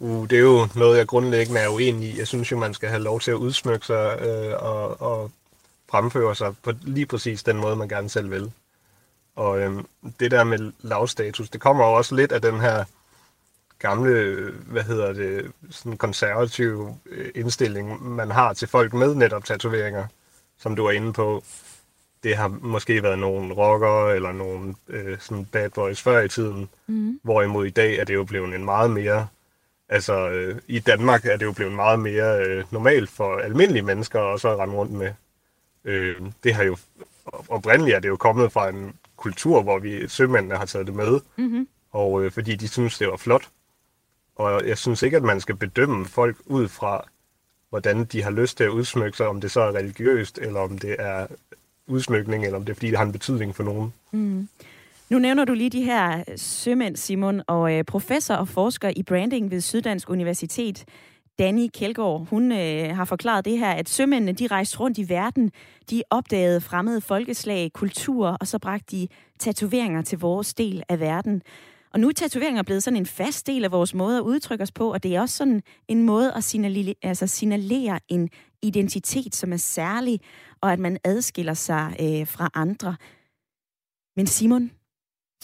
Uh, 0.00 0.28
det 0.28 0.36
er 0.36 0.42
jo 0.42 0.68
noget, 0.74 0.98
jeg 0.98 1.06
grundlæggende 1.06 1.60
er 1.60 1.68
uenig 1.68 2.08
i. 2.08 2.18
Jeg 2.18 2.26
synes 2.26 2.52
jo, 2.52 2.58
man 2.58 2.74
skal 2.74 2.88
have 2.88 3.02
lov 3.02 3.20
til 3.20 3.30
at 3.30 3.34
udsmykke 3.36 3.86
sig 3.86 4.18
øh, 4.20 4.62
og, 4.62 5.00
og 5.00 5.30
fremføre 5.90 6.36
sig 6.36 6.54
på 6.62 6.72
lige 6.82 7.06
præcis 7.06 7.42
den 7.42 7.56
måde, 7.56 7.76
man 7.76 7.88
gerne 7.88 8.08
selv 8.08 8.30
vil. 8.30 8.52
Og 9.36 9.60
øh, 9.60 9.84
det 10.20 10.30
der 10.30 10.44
med 10.44 10.72
lavstatus, 10.80 11.50
det 11.50 11.60
kommer 11.60 11.84
jo 11.84 11.92
også 11.92 12.14
lidt 12.14 12.32
af 12.32 12.42
den 12.42 12.60
her 12.60 12.84
gamle, 13.78 14.50
hvad 14.66 14.82
hedder 14.82 15.12
det, 15.12 15.52
sådan 15.70 15.96
konservative 15.96 16.98
øh, 17.06 17.30
indstilling, 17.34 18.02
man 18.08 18.30
har 18.30 18.52
til 18.52 18.68
folk 18.68 18.92
med 18.92 19.14
netop 19.14 19.44
tatoveringer, 19.44 20.06
som 20.62 20.76
du 20.76 20.84
er 20.86 20.90
inde 20.90 21.12
på. 21.12 21.44
Det 22.22 22.36
har 22.36 22.48
måske 22.48 23.02
været 23.02 23.18
nogle 23.18 23.54
rockere 23.54 24.16
eller 24.16 24.32
nogle 24.32 24.74
øh, 24.88 25.18
sådan 25.20 25.44
bad 25.44 25.70
boys 25.70 26.02
før 26.02 26.20
i 26.20 26.28
tiden, 26.28 26.68
Mm. 26.86 27.20
hvorimod 27.22 27.66
i 27.66 27.70
dag 27.70 27.96
er 27.98 28.04
det 28.04 28.14
jo 28.14 28.24
blevet 28.24 28.54
en 28.54 28.64
meget 28.64 28.90
mere 28.90 29.26
Altså, 29.88 30.28
øh, 30.30 30.58
i 30.66 30.78
Danmark 30.78 31.26
er 31.26 31.36
det 31.36 31.46
jo 31.46 31.52
blevet 31.52 31.72
meget 31.72 31.98
mere 31.98 32.46
øh, 32.46 32.64
normalt 32.70 33.10
for 33.10 33.36
almindelige 33.38 33.82
mennesker 33.82 34.18
også 34.20 34.48
at 34.48 34.58
rende 34.58 34.74
rundt 34.74 34.92
med. 34.92 35.12
Øh, 35.84 36.16
det 36.44 36.54
har 36.54 36.62
jo, 36.62 36.76
oprindeligt 37.48 37.96
er 37.96 38.00
det 38.00 38.08
jo 38.08 38.16
kommet 38.16 38.52
fra 38.52 38.68
en 38.68 38.94
kultur, 39.16 39.62
hvor 39.62 39.78
vi 39.78 40.08
sømændene 40.08 40.56
har 40.56 40.64
taget 40.66 40.86
det 40.86 40.94
med, 40.94 41.20
Mm-hmm. 41.36 41.68
og 41.92 42.24
øh, 42.24 42.32
fordi 42.32 42.56
de 42.56 42.68
synes, 42.68 42.98
det 42.98 43.08
var 43.08 43.16
flot. 43.16 43.48
Og 44.36 44.66
jeg 44.68 44.78
synes 44.78 45.02
ikke, 45.02 45.16
at 45.16 45.22
man 45.22 45.40
skal 45.40 45.56
bedømme 45.56 46.06
folk 46.06 46.36
ud 46.46 46.68
fra, 46.68 47.08
hvordan 47.72 48.04
de 48.04 48.22
har 48.22 48.30
lyst 48.30 48.56
til 48.56 48.64
at 48.64 48.70
udsmykke 48.70 49.16
sig, 49.16 49.26
om 49.28 49.40
det 49.40 49.50
så 49.50 49.60
er 49.60 49.72
religiøst, 49.72 50.38
eller 50.38 50.60
om 50.60 50.78
det 50.78 50.96
er 50.98 51.26
udsmykning, 51.86 52.44
eller 52.44 52.58
om 52.58 52.64
det 52.64 52.72
er, 52.72 52.74
fordi 52.74 52.90
det 52.90 52.98
har 52.98 53.04
en 53.04 53.12
betydning 53.12 53.56
for 53.56 53.62
nogen. 53.62 53.92
Mm. 54.10 54.48
Nu 55.10 55.18
nævner 55.18 55.44
du 55.44 55.54
lige 55.54 55.70
de 55.70 55.82
her 55.82 56.24
sømænd, 56.36 56.96
Simon, 56.96 57.42
og 57.46 57.72
øh, 57.74 57.84
professor 57.84 58.34
og 58.34 58.48
forsker 58.48 58.92
i 58.96 59.02
branding 59.02 59.50
ved 59.50 59.60
Syddansk 59.60 60.10
Universitet, 60.10 60.84
Danny 61.38 61.68
Kjeldgaard, 61.74 62.26
hun 62.30 62.52
øh, 62.52 62.96
har 62.96 63.04
forklaret 63.04 63.44
det 63.44 63.58
her, 63.58 63.70
at 63.70 63.88
sømændene 63.88 64.32
de 64.32 64.46
rejste 64.46 64.80
rundt 64.80 64.98
i 64.98 65.08
verden, 65.08 65.50
de 65.90 66.02
opdagede 66.10 66.60
fremmede 66.60 67.00
folkeslag, 67.00 67.70
kulturer, 67.72 68.36
og 68.40 68.46
så 68.46 68.58
bragte 68.58 68.96
de 68.96 69.08
tatoveringer 69.38 70.02
til 70.02 70.18
vores 70.18 70.54
del 70.54 70.82
af 70.88 71.00
verden. 71.00 71.42
Og 71.94 72.00
nu 72.00 72.08
er 72.08 72.12
tatoveringer 72.12 72.62
blevet 72.62 72.82
sådan 72.82 72.96
en 72.96 73.06
fast 73.06 73.46
del 73.46 73.64
af 73.64 73.72
vores 73.72 73.94
måde 73.94 74.16
at 74.16 74.22
udtrykke 74.22 74.62
os 74.62 74.72
på, 74.72 74.92
og 74.92 75.02
det 75.02 75.16
er 75.16 75.20
også 75.20 75.36
sådan 75.36 75.62
en 75.88 76.02
måde 76.02 76.32
at 76.32 76.44
signalere, 76.44 76.94
altså 77.02 77.26
signalere 77.26 78.00
en 78.08 78.28
identitet, 78.62 79.34
som 79.34 79.52
er 79.52 79.56
særlig, 79.56 80.20
og 80.60 80.72
at 80.72 80.78
man 80.78 80.98
adskiller 81.04 81.54
sig 81.54 81.96
øh, 82.00 82.26
fra 82.26 82.50
andre. 82.54 82.96
Men 84.16 84.26
Simon, 84.26 84.70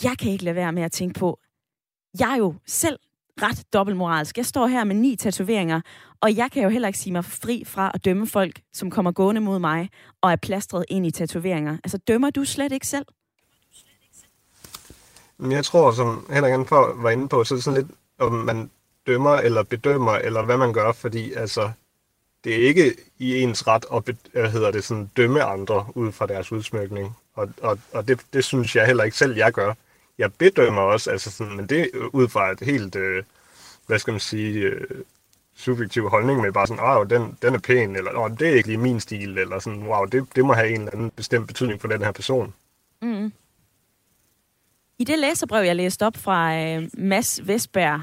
jeg 0.02 0.18
kan 0.18 0.32
ikke 0.32 0.44
lade 0.44 0.56
være 0.56 0.72
med 0.72 0.82
at 0.82 0.92
tænke 0.92 1.20
på, 1.20 1.38
jeg 2.18 2.32
er 2.32 2.36
jo 2.36 2.54
selv 2.66 2.98
ret 3.42 3.72
dobbeltmoralsk. 3.72 4.36
Jeg 4.36 4.46
står 4.46 4.66
her 4.66 4.84
med 4.84 4.96
ni 4.96 5.16
tatoveringer, 5.16 5.80
og 6.20 6.36
jeg 6.36 6.50
kan 6.50 6.62
jo 6.62 6.68
heller 6.68 6.88
ikke 6.88 6.98
sige 6.98 7.12
mig 7.12 7.24
fri 7.24 7.64
fra 7.66 7.90
at 7.94 8.04
dømme 8.04 8.26
folk, 8.26 8.60
som 8.72 8.90
kommer 8.90 9.12
gående 9.12 9.40
mod 9.40 9.58
mig 9.58 9.88
og 10.22 10.32
er 10.32 10.36
plastret 10.36 10.84
ind 10.88 11.06
i 11.06 11.10
tatoveringer. 11.10 11.78
Altså, 11.84 11.98
dømmer 11.98 12.30
du 12.30 12.44
slet 12.44 12.72
ikke 12.72 12.86
selv? 12.86 13.06
Men 15.38 15.52
jeg 15.52 15.64
tror, 15.64 15.92
som 15.92 16.26
Henrik 16.30 16.50
han 16.50 16.66
for- 16.66 16.94
var 16.96 17.10
inde 17.10 17.28
på, 17.28 17.44
så 17.44 17.54
er 17.54 17.56
det 17.56 17.64
sådan 17.64 17.80
lidt, 17.82 17.92
om 18.18 18.32
man 18.32 18.70
dømmer 19.06 19.30
eller 19.36 19.62
bedømmer, 19.62 20.12
eller 20.12 20.42
hvad 20.42 20.56
man 20.56 20.72
gør, 20.72 20.92
fordi 20.92 21.32
altså, 21.32 21.70
det 22.44 22.54
er 22.54 22.68
ikke 22.68 22.94
i 23.18 23.42
ens 23.42 23.66
ret 23.66 23.84
at 23.92 24.16
hvad 24.32 24.50
hedder 24.50 24.70
det, 24.70 24.84
sådan, 24.84 25.10
dømme 25.16 25.42
andre 25.42 25.86
ud 25.94 26.12
fra 26.12 26.26
deres 26.26 26.52
udsmykning. 26.52 27.16
Og, 27.34 27.48
og, 27.62 27.78
og 27.92 28.08
det, 28.08 28.20
det 28.32 28.44
synes 28.44 28.76
jeg 28.76 28.86
heller 28.86 29.04
ikke 29.04 29.16
selv, 29.16 29.36
jeg 29.36 29.52
gør. 29.52 29.74
Jeg 30.18 30.32
bedømmer 30.34 30.82
også, 30.82 31.10
altså 31.10 31.30
sådan, 31.30 31.56
men 31.56 31.66
det 31.66 31.80
er 31.94 32.08
ud 32.12 32.28
fra 32.28 32.50
et 32.50 32.60
helt, 32.60 32.96
øh, 32.96 33.22
hvad 33.86 33.98
skal 33.98 34.10
man 34.12 34.20
sige, 34.20 34.52
øh, 34.60 34.80
subjektiv 35.56 36.08
holdning 36.08 36.40
med 36.40 36.52
bare 36.52 36.66
sådan, 36.66 36.84
wow, 36.84 37.02
den, 37.04 37.38
den 37.42 37.54
er 37.54 37.58
pæn, 37.58 37.96
eller 37.96 38.18
Åh, 38.18 38.30
det 38.38 38.48
er 38.48 38.54
ikke 38.54 38.68
lige 38.68 38.78
min 38.78 39.00
stil, 39.00 39.38
eller 39.38 39.58
sådan, 39.58 39.82
wow, 39.82 40.04
det, 40.04 40.26
det 40.36 40.44
må 40.44 40.52
have 40.52 40.68
en 40.68 40.80
eller 40.80 40.92
anden 40.92 41.10
bestemt 41.10 41.46
betydning 41.46 41.80
for 41.80 41.88
den 41.88 42.02
her 42.02 42.12
person. 42.12 42.54
Mm. 43.02 43.32
I 44.98 45.04
det 45.04 45.18
læserbrev, 45.18 45.64
jeg 45.64 45.76
læste 45.76 46.06
op 46.06 46.16
fra 46.16 46.56
øh, 46.56 46.90
Mads 46.94 47.46
Vestberg, 47.46 48.02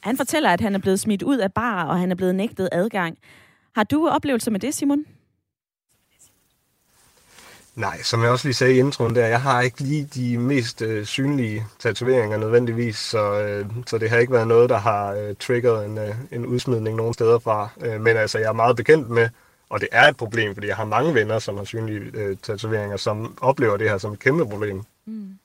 han 0.00 0.16
fortæller, 0.16 0.50
at 0.50 0.60
han 0.60 0.74
er 0.74 0.78
blevet 0.78 1.00
smidt 1.00 1.22
ud 1.22 1.38
af 1.38 1.52
bar, 1.52 1.84
og 1.84 1.98
han 1.98 2.10
er 2.10 2.14
blevet 2.14 2.34
nægtet 2.34 2.68
adgang. 2.72 3.18
Har 3.74 3.84
du 3.84 4.08
oplevelser 4.08 4.50
med 4.50 4.60
det, 4.60 4.74
Simon? 4.74 5.04
Nej, 7.74 8.02
som 8.02 8.22
jeg 8.22 8.30
også 8.30 8.48
lige 8.48 8.54
sagde 8.54 8.74
i 8.74 8.78
introen 8.78 9.14
der, 9.14 9.26
jeg 9.26 9.42
har 9.42 9.60
ikke 9.60 9.80
lige 9.80 10.08
de 10.14 10.38
mest 10.38 10.82
øh, 10.82 11.04
synlige 11.04 11.64
tatoveringer 11.78 12.36
nødvendigvis, 12.36 12.96
så, 12.96 13.40
øh, 13.40 13.66
så 13.86 13.98
det 13.98 14.10
har 14.10 14.16
ikke 14.16 14.32
været 14.32 14.48
noget, 14.48 14.70
der 14.70 14.78
har 14.78 15.12
øh, 15.12 15.34
triggeret 15.40 15.86
en, 15.86 15.98
øh, 15.98 16.14
en 16.30 16.46
udsmidning 16.46 16.96
nogen 16.96 17.14
steder 17.14 17.38
fra. 17.38 17.68
Øh, 17.80 18.00
men 18.00 18.16
altså, 18.16 18.38
jeg 18.38 18.48
er 18.48 18.52
meget 18.52 18.76
bekendt 18.76 19.10
med, 19.10 19.28
og 19.70 19.80
det 19.80 19.88
er 19.92 20.08
et 20.08 20.16
problem, 20.16 20.54
fordi 20.54 20.66
jeg 20.66 20.76
har 20.76 20.84
mange 20.84 21.14
venner, 21.14 21.38
som 21.38 21.56
har 21.56 21.64
synlige 21.64 22.00
øh, 22.14 22.36
tatoveringer, 22.42 22.96
som 22.96 23.38
oplever 23.40 23.76
det 23.76 23.90
her 23.90 23.98
som 23.98 24.12
et 24.12 24.18
kæmpe 24.18 24.46
problem. 24.46 24.82
Mm. 25.06 25.38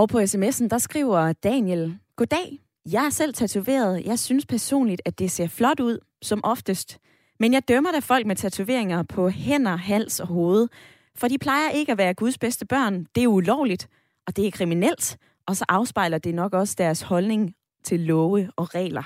Og 0.00 0.08
på 0.08 0.18
sms'en, 0.18 0.68
der 0.68 0.78
skriver 0.78 1.32
Daniel, 1.32 1.98
Goddag, 2.16 2.58
jeg 2.92 3.06
er 3.06 3.10
selv 3.10 3.34
tatoveret. 3.34 4.06
Jeg 4.06 4.18
synes 4.18 4.46
personligt, 4.46 5.02
at 5.04 5.18
det 5.18 5.30
ser 5.30 5.48
flot 5.48 5.80
ud, 5.80 5.98
som 6.22 6.40
oftest. 6.44 7.00
Men 7.40 7.52
jeg 7.52 7.68
dømmer 7.68 7.92
da 7.92 7.98
folk 7.98 8.26
med 8.26 8.36
tatoveringer 8.36 9.02
på 9.02 9.28
hænder, 9.28 9.76
hals 9.76 10.20
og 10.20 10.26
hoved. 10.26 10.68
For 11.16 11.28
de 11.28 11.38
plejer 11.38 11.70
ikke 11.70 11.92
at 11.92 11.98
være 11.98 12.14
Guds 12.14 12.38
bedste 12.38 12.66
børn. 12.66 13.04
Det 13.14 13.22
er 13.22 13.26
ulovligt, 13.26 13.88
og 14.26 14.36
det 14.36 14.46
er 14.46 14.50
kriminelt. 14.50 15.18
Og 15.46 15.56
så 15.56 15.64
afspejler 15.68 16.18
det 16.18 16.34
nok 16.34 16.54
også 16.54 16.74
deres 16.78 17.02
holdning 17.02 17.54
til 17.82 18.00
love 18.00 18.50
og 18.56 18.74
regler. 18.74 19.04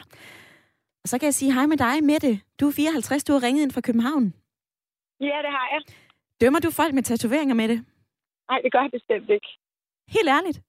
Og 1.02 1.08
så 1.08 1.18
kan 1.18 1.26
jeg 1.26 1.34
sige 1.34 1.52
hej 1.54 1.66
med 1.66 1.76
dig, 1.76 2.04
Mette. 2.04 2.40
Du 2.60 2.68
er 2.68 2.72
54, 2.72 3.24
du 3.24 3.32
har 3.32 3.42
ringet 3.42 3.62
ind 3.62 3.70
fra 3.70 3.80
København. 3.80 4.34
Ja, 5.20 5.38
det 5.44 5.52
har 5.56 5.68
jeg. 5.72 5.80
Dømmer 6.40 6.60
du 6.60 6.70
folk 6.70 6.94
med 6.94 7.02
tatoveringer, 7.02 7.54
Mette? 7.54 7.84
Nej, 8.48 8.60
det 8.64 8.72
gør 8.72 8.80
jeg 8.80 8.90
bestemt 8.90 9.30
ikke. 9.30 9.48
Helt 10.08 10.28
ærligt? 10.28 10.62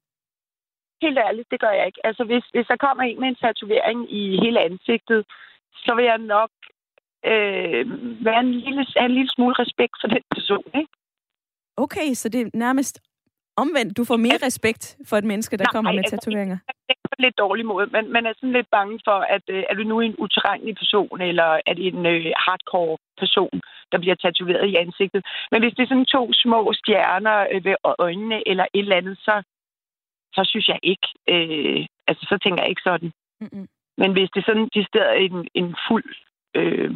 Helt 1.05 1.19
ærligt, 1.27 1.51
det 1.51 1.60
gør 1.63 1.74
jeg 1.79 1.86
ikke. 1.86 2.01
Altså, 2.07 2.24
hvis, 2.24 2.45
hvis 2.53 2.67
der 2.72 2.77
kommer 2.86 3.03
en 3.03 3.19
med 3.19 3.27
en 3.27 3.41
tatovering 3.43 4.00
i 4.19 4.22
hele 4.43 4.60
ansigtet, 4.69 5.22
så 5.86 5.91
vil 5.95 6.05
jeg 6.12 6.17
nok 6.17 6.51
øh, 7.31 7.83
være 8.27 8.39
en 8.39 8.51
lille, 8.65 8.86
have 8.98 9.10
en 9.12 9.17
lille 9.19 9.31
smule 9.36 9.55
respekt 9.63 9.95
for 10.01 10.07
den 10.07 10.24
person, 10.36 10.67
ikke? 10.81 10.91
Okay, 11.77 12.07
så 12.13 12.29
det 12.29 12.41
er 12.41 12.50
nærmest 12.53 12.95
omvendt. 13.57 13.98
Du 13.98 14.03
får 14.05 14.17
mere 14.17 14.39
respekt 14.48 14.98
for 15.10 15.17
et 15.17 15.24
menneske, 15.24 15.57
der 15.57 15.63
Nej, 15.63 15.74
kommer 15.74 15.91
med 15.91 16.00
altså, 16.00 16.15
tatoveringer. 16.15 16.57
Det 16.89 16.95
er 17.19 17.25
lidt 17.25 17.38
dårlig 17.38 17.65
måde, 17.65 17.88
men 17.95 18.12
man 18.12 18.25
er 18.25 18.33
sådan 18.36 18.57
lidt 18.57 18.69
bange 18.72 19.00
for, 19.07 19.19
at 19.36 19.43
øh, 19.50 19.63
er 19.69 19.74
du 19.75 19.83
nu 19.83 20.00
en 20.00 20.15
utilregnelig 20.17 20.75
person, 20.75 21.22
eller 21.22 21.50
er 21.69 21.74
det 21.74 21.86
en 21.88 22.05
øh, 22.05 22.25
hardcore 22.45 22.98
person, 23.22 23.62
der 23.91 23.98
bliver 23.98 24.15
tatoveret 24.15 24.65
i 24.69 24.75
ansigtet. 24.75 25.22
Men 25.51 25.62
hvis 25.62 25.74
det 25.75 25.83
er 25.83 25.91
sådan 25.91 26.13
to 26.17 26.24
små 26.33 26.74
stjerner 26.74 27.38
øh, 27.51 27.65
ved 27.65 27.75
øjnene, 28.00 28.48
eller 28.50 28.65
et 28.74 28.79
eller 28.79 28.95
andet, 29.01 29.17
så, 29.17 29.36
så 30.35 30.41
synes 30.51 30.67
jeg 30.67 30.79
ikke, 30.83 31.07
øh, 31.33 31.85
altså 32.07 32.23
så 32.31 32.35
tænker 32.43 32.63
jeg 32.63 32.69
ikke 32.69 32.87
sådan. 32.89 33.11
Mm-hmm. 33.41 33.67
Men 33.97 34.11
hvis 34.11 34.29
det 34.33 34.39
er 34.39 34.49
sådan, 34.49 34.69
de 34.75 34.85
steder 34.89 35.11
en, 35.11 35.47
en 35.53 35.75
fuld 35.87 36.09
øh, 36.59 36.91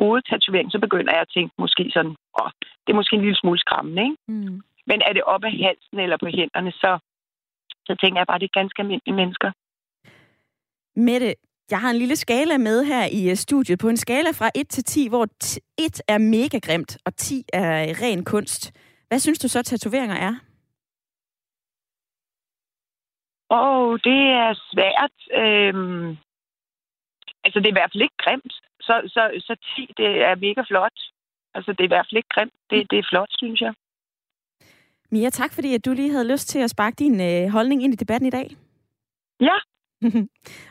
hovedtatovering, 0.00 0.68
så 0.72 0.78
begynder 0.78 1.12
jeg 1.12 1.20
at 1.20 1.32
tænke 1.34 1.54
måske 1.58 1.90
sådan, 1.96 2.14
åh, 2.40 2.50
det 2.84 2.90
er 2.92 3.00
måske 3.00 3.16
en 3.16 3.24
lille 3.26 3.40
smule 3.42 3.58
skræmmende, 3.58 4.02
ikke? 4.02 4.16
Mm. 4.28 4.60
Men 4.86 4.98
er 5.08 5.12
det 5.12 5.22
op 5.22 5.44
ad 5.44 5.54
halsen 5.64 5.98
eller 6.04 6.16
på 6.22 6.26
hænderne, 6.26 6.72
så, 6.72 6.98
så 7.86 7.92
tænker 8.00 8.18
jeg 8.20 8.26
bare, 8.26 8.34
at 8.34 8.40
det 8.40 8.50
er 8.50 8.60
ganske 8.60 8.80
almindelige 8.82 9.16
mennesker. 9.22 9.50
Mette, 10.96 11.34
jeg 11.70 11.80
har 11.80 11.90
en 11.90 11.96
lille 11.96 12.16
skala 12.16 12.58
med 12.58 12.84
her 12.84 13.04
i 13.12 13.30
øh, 13.30 13.36
studiet. 13.36 13.78
På 13.78 13.88
en 13.88 13.96
skala 13.96 14.30
fra 14.30 14.50
1 14.54 14.68
til 14.68 14.84
10, 14.84 15.08
hvor 15.08 15.24
1 15.24 16.02
er 16.08 16.18
mega 16.18 16.58
grimt, 16.58 16.98
og 17.06 17.16
10 17.16 17.42
er 17.52 18.02
ren 18.02 18.24
kunst. 18.24 18.72
Hvad 19.08 19.18
synes 19.18 19.38
du 19.38 19.48
så, 19.48 19.62
tatoveringer 19.62 20.16
er? 20.16 20.34
Åh, 23.54 23.60
oh, 23.60 23.98
det 24.08 24.20
er 24.42 24.52
svært. 24.70 25.16
Øhm, 25.40 26.08
altså, 27.44 27.58
det 27.60 27.66
er 27.66 27.74
i 27.74 27.78
hvert 27.78 27.92
fald 27.92 28.06
ikke 28.06 28.22
grimt. 28.24 28.54
Så, 28.86 28.94
så, 29.14 29.22
så 29.46 29.54
10, 29.76 29.94
det 29.96 30.10
er 30.28 30.34
mega 30.46 30.62
flot. 30.70 30.98
Altså, 31.54 31.70
det 31.72 31.80
er 31.80 31.90
i 31.90 31.94
hvert 31.94 32.06
fald 32.08 32.20
ikke 32.20 32.34
grimt. 32.36 32.56
Det, 32.70 32.90
det 32.90 32.98
er 32.98 33.08
flot, 33.10 33.32
synes 33.38 33.60
jeg. 33.60 33.74
Mia, 35.10 35.30
tak 35.30 35.52
fordi 35.52 35.74
at 35.74 35.84
du 35.84 35.92
lige 35.92 36.10
havde 36.10 36.32
lyst 36.32 36.48
til 36.48 36.58
at 36.58 36.70
sparke 36.70 36.94
din 36.94 37.20
øh, 37.20 37.48
holdning 37.48 37.82
ind 37.82 37.92
i 37.94 37.96
debatten 37.96 38.26
i 38.26 38.30
dag. 38.30 38.48
Ja. 39.40 39.56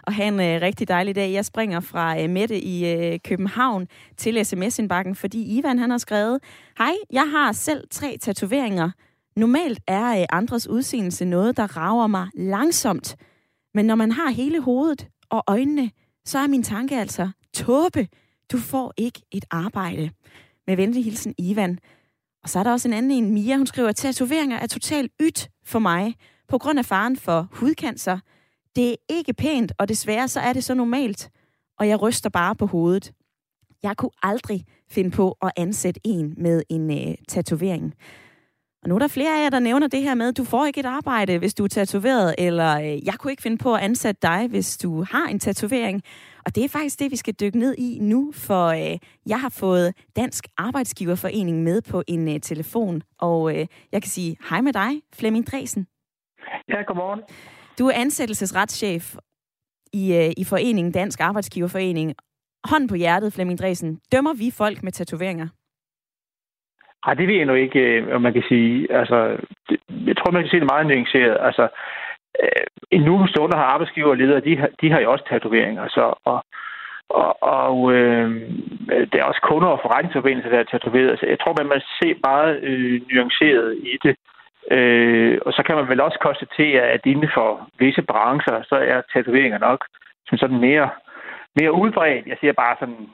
og 0.08 0.14
have 0.14 0.28
en 0.28 0.40
øh, 0.40 0.62
rigtig 0.62 0.88
dejlig 0.88 1.16
dag. 1.16 1.34
Jeg 1.34 1.46
springer 1.46 1.80
fra 1.80 2.22
øh, 2.22 2.30
Mette 2.30 2.60
i 2.60 2.76
øh, 2.94 3.20
København 3.28 3.88
til 4.18 4.46
sms-indbakken, 4.46 5.16
fordi 5.16 5.58
Ivan 5.58 5.80
han 5.80 5.90
har 5.90 5.98
skrevet, 5.98 6.40
Hej, 6.78 6.94
jeg 7.12 7.32
har 7.32 7.52
selv 7.52 7.88
tre 7.92 8.18
tatoveringer. 8.18 8.92
Normalt 9.36 9.80
er 9.88 10.20
øh, 10.20 10.26
andres 10.30 10.68
udseende 10.68 11.26
noget, 11.26 11.58
der 11.58 11.78
rager 11.78 12.08
mig 12.08 12.28
langsomt. 12.36 13.16
Men 13.74 13.86
når 13.86 13.96
man 13.96 14.12
har 14.12 14.30
hele 14.30 14.62
hovedet 14.62 15.08
og 15.30 15.44
øjnene, 15.48 15.92
så 16.26 16.40
er 16.40 16.48
min 16.48 16.64
tanke 16.64 17.00
altså, 17.00 17.30
Tåbe, 17.54 18.08
du 18.52 18.58
får 18.58 18.94
ikke 18.98 19.22
et 19.32 19.46
arbejde. 19.52 20.10
Med 20.68 20.76
venlig 20.76 21.04
hilsen, 21.04 21.36
Ivan. 21.38 21.80
Og 22.44 22.50
så 22.50 22.60
er 22.60 22.64
der 22.64 22.72
også 22.72 22.88
en 22.88 22.94
anden 22.94 23.12
en, 23.12 23.34
Mia, 23.34 23.58
hun 23.58 23.68
skriver, 23.68 23.92
tatoveringer 23.92 24.58
er 24.60 24.68
totalt 24.68 25.12
ydt 25.22 25.50
for 25.66 25.80
mig, 25.80 26.16
på 26.48 26.58
grund 26.58 26.80
af 26.80 26.86
faren 26.86 27.18
for 27.18 27.48
hudcancer. 27.52 28.20
Det 28.76 28.92
er 28.92 28.96
ikke 29.10 29.34
pænt, 29.34 29.72
og 29.78 29.90
desværre 29.90 30.28
så 30.28 30.40
er 30.40 30.54
det 30.54 30.64
så 30.64 30.74
normalt, 30.74 31.30
og 31.80 31.88
jeg 31.88 32.02
ryster 32.02 32.30
bare 32.30 32.56
på 32.56 32.66
hovedet. 32.66 33.14
Jeg 33.84 33.98
kunne 33.98 34.12
aldrig 34.24 34.66
finde 34.90 35.12
på 35.12 35.38
at 35.42 35.52
ansætte 35.58 36.02
en 36.04 36.34
med 36.38 36.64
en 36.70 36.92
øh, 36.92 37.16
tatovering. 37.28 37.94
Og 38.84 38.90
nu 38.90 38.96
er 38.96 39.00
der 39.00 39.08
flere 39.08 39.40
af 39.40 39.44
jer, 39.44 39.50
der 39.50 39.60
nævner 39.60 39.88
det 39.88 40.02
her 40.02 40.16
med, 40.16 40.28
at 40.28 40.38
du 40.38 40.44
får 40.44 40.66
ikke 40.66 40.80
et 40.80 40.86
arbejde, 40.86 41.38
hvis 41.38 41.54
du 41.54 41.64
er 41.64 41.68
tatoveret, 41.68 42.36
eller 42.38 42.80
øh, 42.80 43.06
jeg 43.06 43.14
kunne 43.20 43.32
ikke 43.32 43.42
finde 43.42 43.58
på 43.58 43.76
at 43.76 43.82
ansætte 43.82 44.20
dig, 44.22 44.48
hvis 44.48 44.78
du 44.78 45.04
har 45.04 45.28
en 45.28 45.40
tatovering. 45.40 46.02
Og 46.46 46.56
det 46.56 46.64
er 46.64 46.70
faktisk 46.70 47.00
det, 47.00 47.12
vi 47.12 47.16
skal 47.16 47.34
dykke 47.34 47.60
ned 47.60 47.76
i 47.78 47.98
nu, 48.02 48.32
for 48.36 48.68
øh, 48.68 48.98
jeg 49.26 49.42
har 49.42 49.50
fået 49.50 49.94
Dansk 50.16 50.48
Arbejdsgiverforening 50.58 51.64
med 51.64 51.82
på 51.82 52.04
en 52.08 52.28
øh, 52.28 52.40
telefon, 52.40 53.02
og 53.20 53.56
øh, 53.58 53.68
jeg 53.92 54.02
kan 54.02 54.12
sige 54.12 54.38
hej 54.50 54.62
med 54.62 54.74
dig, 54.74 55.02
Flemming 55.14 55.48
Dresen. 55.48 55.88
Ja, 56.70 56.82
godmorgen. 56.88 57.22
Du 57.80 57.88
er 57.88 57.94
ansættelsesretschef 57.94 59.16
i, 59.94 60.14
øh, 60.14 60.32
i 60.38 60.44
foreningen 60.44 60.94
Dansk 60.94 61.20
Arbejdsgiverforening. 61.20 62.16
Hånd 62.66 62.90
på 62.90 62.96
hjertet, 62.96 63.34
Flemming 63.34 63.60
Dresen. 63.60 64.00
Dømmer 64.12 64.34
vi 64.34 64.52
folk 64.52 64.84
med 64.84 64.92
tatoveringer? 64.92 65.48
Nej, 67.06 67.14
det 67.14 67.28
ved 67.28 67.36
jeg 67.36 67.46
nu 67.46 67.54
ikke, 67.54 67.80
øh, 67.80 68.16
om 68.16 68.22
man 68.22 68.34
kan 68.34 68.44
sige. 68.48 68.92
Altså, 68.92 69.38
det, 69.70 69.78
jeg 70.08 70.18
tror, 70.18 70.32
man 70.32 70.44
kan 70.44 70.50
se 70.50 70.60
det 70.60 70.72
meget 70.72 70.88
nuanceret. 70.88 71.38
Altså, 71.42 71.68
øh, 72.44 72.66
en 72.92 73.02
nu 73.02 73.28
stunder 73.28 73.58
har 73.58 73.64
arbejdsgiver 73.64 74.10
og 74.10 74.18
ledere, 74.18 74.40
de 74.40 74.58
har, 74.58 74.70
de 74.82 74.92
har 74.92 75.00
jo 75.00 75.12
også 75.12 75.26
tatoveringer. 75.30 75.88
Så, 75.88 76.14
og 76.26 76.46
og, 77.10 77.44
og 77.44 77.94
øh, 77.94 78.28
der 79.12 79.18
er 79.20 79.24
også 79.32 79.42
kunder 79.50 79.68
og 79.68 79.80
forretningsforbindelser, 79.82 80.50
der 80.50 80.60
er 80.60 80.72
tatoveret. 80.72 81.20
Så 81.20 81.26
jeg 81.26 81.40
tror, 81.40 81.54
man 81.58 81.68
må 81.68 81.76
se 82.02 82.16
meget 82.24 82.64
øh, 82.64 83.02
nuanceret 83.12 83.78
i 83.92 83.98
det. 84.04 84.16
Øh, 84.72 85.38
og 85.46 85.54
så 85.54 85.64
kan 85.64 85.76
man 85.76 85.90
vel 85.90 86.02
også 86.02 86.20
konstatere, 86.20 86.82
at 86.82 87.02
inden 87.06 87.30
for 87.34 87.70
visse 87.80 88.02
brancher, 88.02 88.64
så 88.64 88.76
er 88.76 89.02
tatoveringer 89.14 89.60
nok 89.60 89.86
som 90.28 90.38
sådan 90.38 90.60
mere, 90.60 90.90
mere 91.60 91.72
udbredt. 91.72 92.28
Jeg 92.28 92.38
siger 92.40 92.54
bare 92.54 92.76
sådan, 92.80 93.10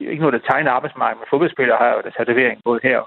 ikke 0.00 0.22
noget, 0.22 0.36
der 0.36 0.48
tegner 0.50 0.70
arbejdsmarkedet, 0.70 1.20
men 1.20 1.30
fodboldspillere 1.30 1.78
har 1.78 1.90
jo 1.94 2.02
der 2.04 2.10
tatovering 2.10 2.60
både 2.64 2.80
her 2.82 3.00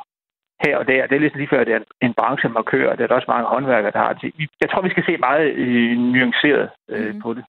her 0.66 0.78
og 0.78 0.88
der. 0.88 1.08
Det 1.08 1.16
er 1.16 1.20
ligesom 1.20 1.40
lige 1.40 1.54
før, 1.54 1.64
det 1.64 1.74
er 1.74 1.80
en 2.02 2.14
branche, 2.14 2.50
man 2.50 2.64
kører. 2.64 2.96
Det 2.96 3.04
er 3.04 3.08
der 3.08 3.16
også 3.16 3.32
mange 3.32 3.48
håndværkere, 3.48 3.92
der 3.92 4.00
har 4.00 4.14
det. 4.14 4.34
Jeg 4.62 4.70
tror, 4.70 4.82
vi 4.82 4.90
skal 4.90 5.06
se 5.06 5.18
meget 5.18 5.48
øh, 5.54 5.98
nuanceret 5.98 6.70
øh, 6.90 7.14
mm. 7.14 7.22
på 7.22 7.34
det. 7.34 7.44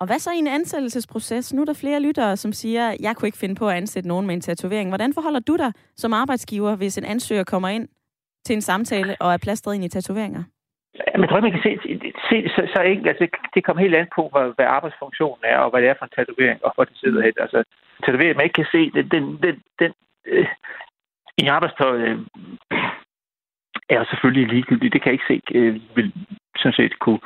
Og 0.00 0.06
hvad 0.06 0.18
så 0.18 0.30
i 0.32 0.38
en 0.38 0.46
ansættelsesproces? 0.46 1.54
Nu 1.54 1.60
er 1.60 1.64
der 1.64 1.80
flere 1.80 2.02
lyttere, 2.02 2.36
som 2.36 2.52
siger, 2.52 2.96
jeg 3.00 3.16
kunne 3.16 3.28
ikke 3.28 3.38
finde 3.38 3.54
på 3.54 3.68
at 3.68 3.76
ansætte 3.76 4.08
nogen 4.08 4.26
med 4.26 4.34
en 4.34 4.40
tatovering. 4.40 4.90
Hvordan 4.90 5.14
forholder 5.14 5.40
du 5.40 5.56
dig 5.56 5.72
som 5.96 6.12
arbejdsgiver, 6.12 6.76
hvis 6.76 6.98
en 6.98 7.04
ansøger 7.04 7.44
kommer 7.44 7.68
ind 7.68 7.88
til 8.44 8.54
en 8.54 8.60
samtale 8.60 9.16
og 9.20 9.32
er 9.32 9.38
plastret 9.38 9.74
ind 9.74 9.84
i 9.84 9.88
tatoveringer? 9.88 10.42
Men 11.14 11.20
jeg 11.22 11.28
tror, 11.28 11.40
man 11.40 11.52
kan 11.52 11.62
se, 11.62 11.72
se 12.30 12.36
så, 12.54 12.62
så 12.74 12.82
enkelt. 12.82 13.08
Altså, 13.08 13.26
det 13.54 13.64
kommer 13.64 13.82
helt 13.82 13.96
an 13.96 14.08
på, 14.14 14.22
hvad, 14.32 14.46
hvad 14.56 14.66
arbejdsfunktionen 14.66 15.44
er, 15.44 15.58
og 15.58 15.70
hvad 15.70 15.80
det 15.82 15.88
er 15.88 15.94
for 15.98 16.04
en 16.04 16.16
tatovering, 16.16 16.64
og 16.64 16.72
hvor 16.74 16.84
det 16.84 16.96
sidder 16.96 17.22
hen. 17.22 17.32
Altså, 17.44 17.64
tatovering, 18.04 18.36
man 18.36 18.46
ikke 18.46 18.60
kan 18.62 18.72
se, 18.72 18.90
den, 18.96 19.08
den, 19.14 19.24
den, 19.44 19.54
den 19.80 19.92
øh, 20.26 20.46
en 21.38 21.48
arbejdstøjet 21.48 22.00
øh, 22.08 22.18
er 23.88 24.04
selvfølgelig 24.10 24.46
ligegyldigt. 24.48 24.92
Det 24.92 25.02
kan 25.02 25.10
jeg 25.10 25.18
ikke 25.18 25.30
se 25.32 25.58
øh, 25.58 25.80
vil 25.96 26.12
sådan 26.56 26.78
set 26.80 26.98
kunne, 26.98 27.20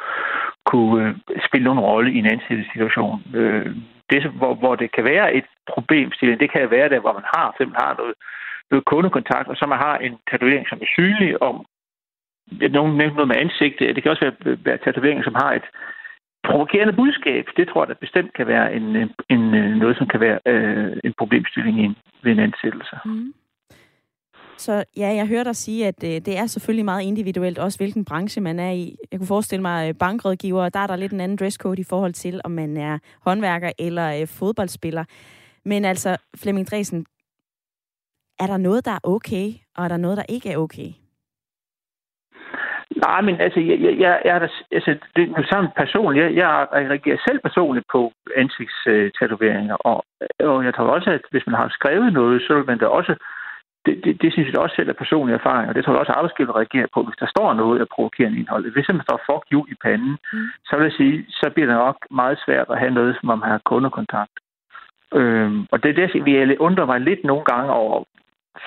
kunne 0.66 1.08
øh, 1.08 1.40
spille 1.48 1.64
nogen 1.64 1.80
rolle 1.80 2.12
i 2.12 2.18
en 2.18 2.32
ansættelsessituation. 2.34 3.22
Øh, 3.34 3.76
det, 4.10 4.22
hvor, 4.40 4.54
hvor 4.54 4.74
det 4.74 4.92
kan 4.92 5.04
være 5.04 5.34
et 5.34 5.44
problemstilling, 5.74 6.40
det 6.40 6.50
kan 6.52 6.70
være 6.70 6.88
der, 6.88 7.00
hvor 7.00 7.12
man 7.12 7.26
har, 7.34 7.54
simpelthen 7.56 7.84
har 7.86 7.94
noget, 7.98 8.14
noget 8.70 8.84
kundekontakt, 8.84 9.48
og 9.48 9.56
så 9.56 9.66
man 9.66 9.78
har 9.78 9.96
en 9.98 10.18
tatovering, 10.30 10.66
som 10.68 10.78
er 10.82 10.90
synlig 10.96 11.42
om, 11.42 11.66
nogen 12.70 12.96
nævnte 12.96 13.16
noget 13.16 13.28
med 13.28 13.36
ansigtet, 13.44 13.94
det 13.94 14.02
kan 14.02 14.10
også 14.10 14.24
være, 14.24 14.52
øh, 14.52 14.66
være 14.66 14.78
tatoveringer, 14.84 15.24
som 15.24 15.34
har 15.34 15.52
et 15.52 15.66
provokerende 16.48 16.92
budskab. 16.92 17.44
Det 17.56 17.68
tror 17.68 17.82
jeg 17.82 17.88
da 17.88 17.94
bestemt 17.94 18.32
kan 18.34 18.46
være 18.46 18.74
en, 18.74 18.96
en, 18.96 19.10
en 19.30 19.40
noget, 19.82 19.96
som 19.96 20.06
kan 20.06 20.20
være 20.20 20.38
øh, 20.46 20.96
en 21.04 21.14
problemstilling 21.18 21.80
i 21.80 21.84
en, 21.84 21.96
ved 22.22 22.32
en 22.32 22.38
ansættelse. 22.38 22.96
Mm. 23.04 23.32
Så 24.62 24.84
ja, 24.96 25.08
jeg 25.08 25.26
hørte 25.26 25.44
dig 25.44 25.56
sige, 25.56 25.86
at 25.86 26.04
øh, 26.04 26.10
det 26.10 26.38
er 26.38 26.46
selvfølgelig 26.46 26.84
meget 26.84 27.02
individuelt, 27.02 27.58
også 27.58 27.78
hvilken 27.78 28.04
branche 28.04 28.40
man 28.40 28.58
er 28.58 28.70
i. 28.70 28.96
Jeg 29.12 29.20
kunne 29.20 29.34
forestille 29.36 29.62
mig, 29.62 29.88
at 29.88 29.98
bankrådgiver, 29.98 30.68
der 30.68 30.80
er 30.80 30.86
der 30.86 30.96
lidt 30.96 31.12
en 31.12 31.20
anden 31.20 31.38
dresscode 31.38 31.80
i 31.80 31.84
forhold 31.84 32.12
til, 32.12 32.40
om 32.44 32.50
man 32.50 32.76
er 32.76 32.98
håndværker 33.20 33.72
eller 33.78 34.20
øh, 34.20 34.26
fodboldspiller. 34.38 35.04
Men 35.64 35.84
altså, 35.84 36.16
Flemming 36.42 36.70
Dresen, 36.70 37.06
er 38.40 38.46
der 38.46 38.56
noget, 38.56 38.84
der 38.84 38.90
er 38.90 38.98
okay, 39.02 39.46
og 39.76 39.84
er 39.84 39.88
der 39.88 39.96
noget, 39.96 40.16
der 40.16 40.24
ikke 40.28 40.52
er 40.52 40.56
okay? 40.56 40.90
Nej, 42.96 43.20
men 43.20 43.40
altså, 43.40 43.60
jeg, 43.60 43.80
jeg, 43.80 43.98
jeg, 43.98 44.22
jeg, 44.24 44.48
altså 44.72 44.98
det 45.16 45.22
er 45.30 45.46
sammen 45.52 45.70
personligt. 45.76 46.24
Jeg, 46.24 46.34
jeg 46.34 46.66
reagerer 46.72 47.18
selv 47.28 47.40
personligt 47.40 47.86
på 47.92 48.12
ansigtstatoveringer, 48.36 49.74
og, 49.74 50.04
og 50.40 50.64
jeg 50.64 50.74
tror 50.74 50.84
også, 50.84 51.10
at 51.10 51.20
hvis 51.30 51.46
man 51.46 51.54
har 51.54 51.68
skrevet 51.68 52.12
noget, 52.12 52.42
så 52.42 52.54
vil 52.54 52.66
man 52.66 52.78
da 52.78 52.86
også 52.86 53.14
det, 53.86 54.04
det, 54.04 54.22
det 54.22 54.32
synes 54.32 54.48
jeg 54.48 54.58
også 54.58 54.76
selv 54.76 54.88
er 54.88 55.02
personlig 55.02 55.34
erfaring, 55.34 55.68
og 55.68 55.74
det 55.74 55.84
tror 55.84 55.92
jeg 55.92 56.00
også, 56.00 56.12
at 56.12 56.18
arbejdsgiver 56.18 56.56
reagerer 56.56 56.86
på, 56.94 57.02
hvis 57.02 57.20
der 57.22 57.26
står 57.34 57.54
noget 57.54 57.80
af 57.80 57.88
provokerende 57.94 58.38
indhold. 58.38 58.72
Hvis 58.72 58.88
man 58.88 59.02
står 59.02 59.20
fuck 59.28 59.44
you 59.52 59.66
i 59.72 59.74
panden, 59.84 60.16
mm. 60.32 60.46
så 60.66 60.72
vil 60.76 60.84
jeg 60.84 60.98
sige, 61.00 61.26
så 61.28 61.50
bliver 61.54 61.66
det 61.66 61.76
nok 61.76 61.96
meget 62.10 62.38
svært 62.44 62.66
at 62.70 62.78
have 62.78 62.94
noget, 62.98 63.16
som 63.20 63.30
om 63.30 63.38
man 63.38 63.50
har 63.50 63.60
kundekontakt. 63.70 64.36
Øhm, 65.14 65.66
og 65.72 65.82
det 65.82 65.88
er 65.90 65.98
det, 66.00 66.24
vi 66.24 66.56
undrer 66.58 66.86
mig 66.86 67.00
lidt 67.00 67.24
nogle 67.24 67.44
gange 67.44 67.72
over 67.72 68.04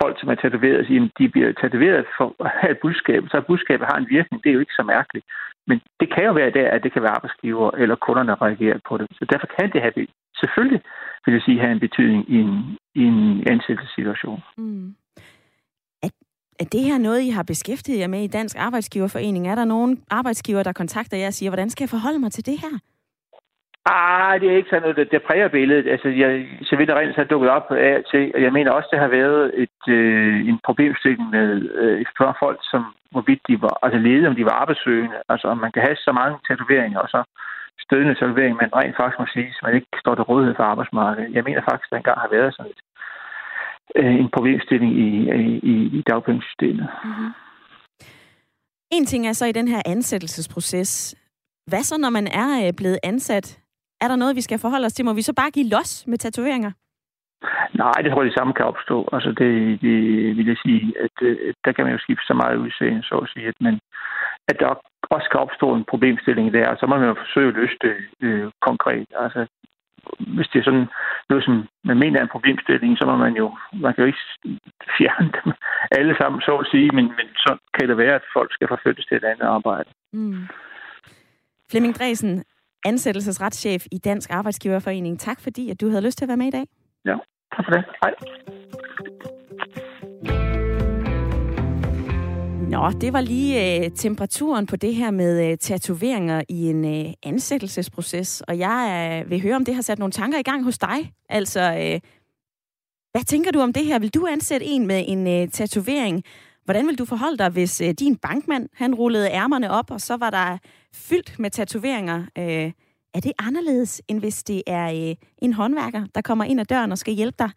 folk, 0.02 0.20
som 0.20 0.30
er 0.30 0.36
tatoveret, 0.36 0.88
siger, 0.88 1.10
de 1.20 1.30
bliver 1.30 1.52
tatoveret 1.62 2.06
for 2.18 2.36
at 2.40 2.52
have 2.60 2.72
et 2.72 2.80
budskab, 2.80 3.24
så 3.32 3.42
budskabet 3.48 3.88
har 3.92 3.98
en 3.98 4.10
virkning, 4.10 4.44
det 4.44 4.50
er 4.50 4.54
jo 4.54 4.60
ikke 4.60 4.80
så 4.80 4.84
mærkeligt. 4.84 5.26
Men 5.68 5.82
det 6.00 6.14
kan 6.14 6.24
jo 6.26 6.34
være 6.34 6.52
der, 6.60 6.70
at 6.70 6.84
det 6.84 6.94
kan 6.94 7.02
være 7.02 7.16
arbejdsgiver 7.18 7.72
eller 7.72 7.96
kunderne, 7.96 8.30
der 8.30 8.42
reagerer 8.42 8.80
på 8.90 8.98
det. 8.98 9.08
Så 9.12 9.26
derfor 9.32 9.48
kan 9.60 9.72
det 9.74 9.82
have, 9.82 10.08
selvfølgelig 10.42 10.82
vil 11.26 11.34
jeg 11.34 11.42
sige, 11.42 11.60
have 11.60 11.72
en 11.72 11.80
betydning 11.80 12.30
i 12.30 12.36
en, 12.36 12.78
i 12.96 13.04
en 13.04 13.44
ansættelsessituation. 13.54 14.42
Mm. 14.58 14.96
Er 16.60 16.68
det 16.72 16.84
her 16.84 16.98
noget, 16.98 17.22
I 17.22 17.30
har 17.30 17.44
beskæftiget 17.44 18.00
jer 18.00 18.08
med 18.08 18.24
i 18.24 18.28
Dansk 18.28 18.56
Arbejdsgiverforening? 18.60 19.48
Er 19.48 19.56
der 19.56 19.66
nogen 19.66 20.04
arbejdsgiver, 20.12 20.64
der 20.64 20.74
kontakter 20.74 21.18
jer 21.18 21.28
og 21.28 21.34
siger, 21.34 21.50
hvordan 21.50 21.70
skal 21.70 21.84
jeg 21.84 21.90
forholde 21.90 22.20
mig 22.20 22.32
til 22.32 22.46
det 22.46 22.58
her? 22.66 22.76
Ah, 23.86 24.42
det 24.42 24.48
er 24.50 24.58
ikke 24.58 24.70
sådan 24.70 24.82
noget, 24.82 24.98
der, 24.98 25.04
der 25.04 25.28
præger 25.28 25.48
billedet. 25.48 25.88
Altså, 25.94 26.10
jeg, 26.10 26.30
så 26.70 26.76
vidt 26.76 26.90
rent 26.90 27.16
har 27.16 27.24
dukket 27.24 27.50
op 27.50 27.72
af 27.72 28.04
til, 28.12 28.32
og 28.36 28.42
jeg 28.42 28.54
mener 28.54 28.72
også, 28.72 28.90
det 28.92 29.00
har 29.00 29.08
været 29.08 29.52
et, 29.64 29.82
øh, 29.98 30.48
en 30.50 30.60
problemstilling 30.68 31.30
med 31.30 31.50
øh, 31.82 32.06
for 32.18 32.38
folk, 32.40 32.60
som 32.72 32.82
hvorvidt 33.12 33.42
de 33.48 33.62
var, 33.62 33.76
altså 33.84 34.00
ledige, 34.00 34.28
om 34.28 34.36
de 34.36 34.46
var 34.46 34.56
arbejdssøgende. 34.62 35.18
Altså, 35.30 35.48
om 35.48 35.58
man 35.58 35.72
kan 35.72 35.82
have 35.88 35.96
så 35.96 36.12
mange 36.12 36.38
tatoveringer, 36.48 37.00
og 37.00 37.10
så 37.10 37.24
stødende 37.86 38.16
tatoveringer, 38.16 38.62
man 38.62 38.76
rent 38.80 38.98
faktisk 38.98 39.20
må 39.20 39.26
sige, 39.34 39.50
at 39.56 39.64
man 39.66 39.76
ikke 39.76 39.88
står 40.04 40.16
til 40.16 40.30
rådighed 40.30 40.56
for 40.56 40.64
arbejdsmarkedet. 40.64 41.34
Jeg 41.38 41.44
mener 41.48 41.62
faktisk, 41.70 41.88
at 41.88 41.92
der 41.92 41.98
engang 41.98 42.20
har 42.26 42.36
været 42.38 42.56
sådan 42.56 42.72
et 42.72 42.82
øh, 43.96 44.16
en 44.22 44.30
problemstilling 44.36 44.92
i, 45.00 45.10
i, 45.74 45.76
i 45.98 46.02
dagpengesystemet. 46.08 46.88
Mm-hmm. 47.04 47.32
En 48.92 49.06
ting 49.06 49.28
er 49.28 49.34
så 49.34 49.46
i 49.46 49.52
den 49.52 49.68
her 49.68 49.82
ansættelsesproces. 49.86 51.16
Hvad 51.68 51.84
så, 51.84 51.98
når 51.98 52.10
man 52.10 52.28
er 52.28 52.68
øh, 52.68 52.74
blevet 52.78 53.00
ansat? 53.04 53.60
Er 54.02 54.08
der 54.08 54.16
noget, 54.16 54.36
vi 54.36 54.42
skal 54.42 54.60
forholde 54.60 54.86
os 54.86 54.94
til? 54.94 55.06
Må 55.06 55.14
vi 55.14 55.22
så 55.22 55.34
bare 55.34 55.52
give 55.52 55.70
los 55.70 56.08
med 56.08 56.18
tatoveringer? 56.18 56.72
Nej, 57.74 57.98
det 58.04 58.12
tror 58.12 58.22
jeg, 58.22 58.30
det 58.30 58.38
samme 58.38 58.54
kan 58.54 58.66
opstå. 58.66 59.10
Altså, 59.14 59.30
det, 59.30 59.82
det 59.82 59.98
vil 60.38 60.48
jeg 60.48 60.58
sige, 60.66 60.94
at 61.06 61.16
øh, 61.22 61.54
der 61.66 61.72
kan 61.72 61.86
man 61.86 61.94
jo 61.94 62.00
skifte 62.00 62.26
så 62.28 62.34
meget 62.34 62.58
udseende, 62.58 63.04
så 63.04 63.16
at 63.16 63.30
sige, 63.34 63.48
at, 63.48 63.58
man, 63.62 63.80
at 64.48 64.60
der 64.60 64.68
også 65.16 65.28
kan 65.32 65.40
opstå 65.40 65.76
en 65.76 65.86
problemstilling 65.92 66.54
der, 66.54 66.68
og 66.70 66.78
så 66.78 66.86
må 66.86 66.98
man 66.98 67.08
jo 67.08 67.16
forsøge 67.24 67.48
at 67.48 67.58
løse 67.60 67.78
det 67.82 67.96
øh, 68.22 68.52
konkret. 68.62 69.08
Altså, 69.24 69.42
hvis 70.36 70.48
det 70.48 70.60
er 70.60 70.64
sådan 70.64 70.88
noget, 71.30 71.44
som 71.44 71.68
man 71.84 71.98
mener 72.00 72.18
er 72.20 72.24
en 72.24 72.36
problemstilling, 72.36 72.98
så 72.98 73.06
må 73.06 73.16
man 73.26 73.34
jo, 73.42 73.58
man 73.74 73.94
kan 73.94 74.02
jo 74.04 74.08
ikke 74.12 74.26
fjerne 74.98 75.32
dem 75.38 75.54
alle 75.92 76.16
sammen, 76.20 76.42
så 76.42 76.54
at 76.58 76.68
sige, 76.72 76.90
men, 76.98 77.06
men 77.18 77.28
så 77.46 77.58
kan 77.76 77.90
det 77.90 77.98
være, 77.98 78.16
at 78.16 78.26
folk 78.34 78.54
skal 78.54 78.68
forfølges 78.68 79.06
til 79.06 79.18
et 79.18 79.24
andet 79.24 79.48
arbejde. 79.58 79.90
Mm. 80.14 80.48
Flemming 81.72 81.96
Dresen, 81.96 82.44
ansættelsesretschef 82.86 83.82
i 83.92 83.98
Dansk 83.98 84.30
Arbejdsgiverforening. 84.32 85.20
Tak 85.20 85.40
fordi, 85.44 85.70
at 85.70 85.82
du 85.82 85.90
havde 85.90 86.06
lyst 86.06 86.18
til 86.18 86.26
at 86.26 86.30
være 86.30 86.38
med 86.38 86.48
i 86.48 86.58
dag. 86.58 86.66
Ja, 87.06 87.16
tak 87.56 87.66
for 87.66 87.72
det. 87.72 87.84
Hej. 88.04 88.14
Nå, 92.76 92.92
det 92.92 93.14
var 93.14 93.22
lige 93.22 93.86
øh, 93.86 93.92
temperaturen 93.92 94.66
på 94.66 94.76
det 94.76 94.96
her 94.96 95.12
med 95.12 95.52
øh, 95.52 95.58
tatoveringer 95.58 96.44
i 96.50 96.70
en 96.70 96.86
øh, 96.86 97.14
ansættelsesproces. 97.24 98.42
Og 98.42 98.60
jeg 98.60 99.22
øh, 99.24 99.30
vil 99.30 99.42
høre, 99.42 99.56
om 99.56 99.66
det 99.66 99.76
har 99.76 99.82
sat 99.82 100.00
nogle 100.00 100.12
tanker 100.12 100.40
i 100.40 100.42
gang 100.42 100.64
hos 100.64 100.78
dig. 100.78 101.14
Altså, 101.30 101.62
øh, 101.62 102.00
hvad 103.12 103.24
tænker 103.24 103.52
du 103.52 103.60
om 103.60 103.74
det 103.74 103.86
her? 103.86 104.00
Vil 104.00 104.14
du 104.14 104.28
ansætte 104.28 104.66
en 104.66 104.88
med 104.88 105.04
en 105.08 105.28
øh, 105.28 105.48
tatovering? 105.48 106.24
Hvordan 106.66 106.88
vil 106.88 107.00
du 107.00 107.06
forholde 107.06 107.38
dig, 107.38 107.50
hvis 107.50 107.82
øh, 107.82 107.90
din 107.90 108.16
bankmand 108.16 108.70
han 108.74 108.96
rullede 108.96 109.30
ærmerne 109.30 109.72
op, 109.72 109.92
og 109.92 110.02
så 110.02 110.18
var 110.18 110.30
der 110.30 110.58
fyldt 110.94 111.40
med 111.40 111.50
tatoveringer? 111.50 112.26
Øh, 112.38 112.72
er 113.14 113.20
det 113.20 113.32
anderledes, 113.40 114.02
end 114.08 114.20
hvis 114.20 114.44
det 114.44 114.64
er 114.68 115.10
øh, 115.10 115.16
en 115.38 115.54
håndværker, 115.54 116.06
der 116.16 116.22
kommer 116.22 116.46
ind 116.46 116.60
ad 116.60 116.66
døren 116.66 116.92
og 116.92 116.98
skal 116.98 117.14
hjælpe 117.14 117.36
dig 117.40 117.50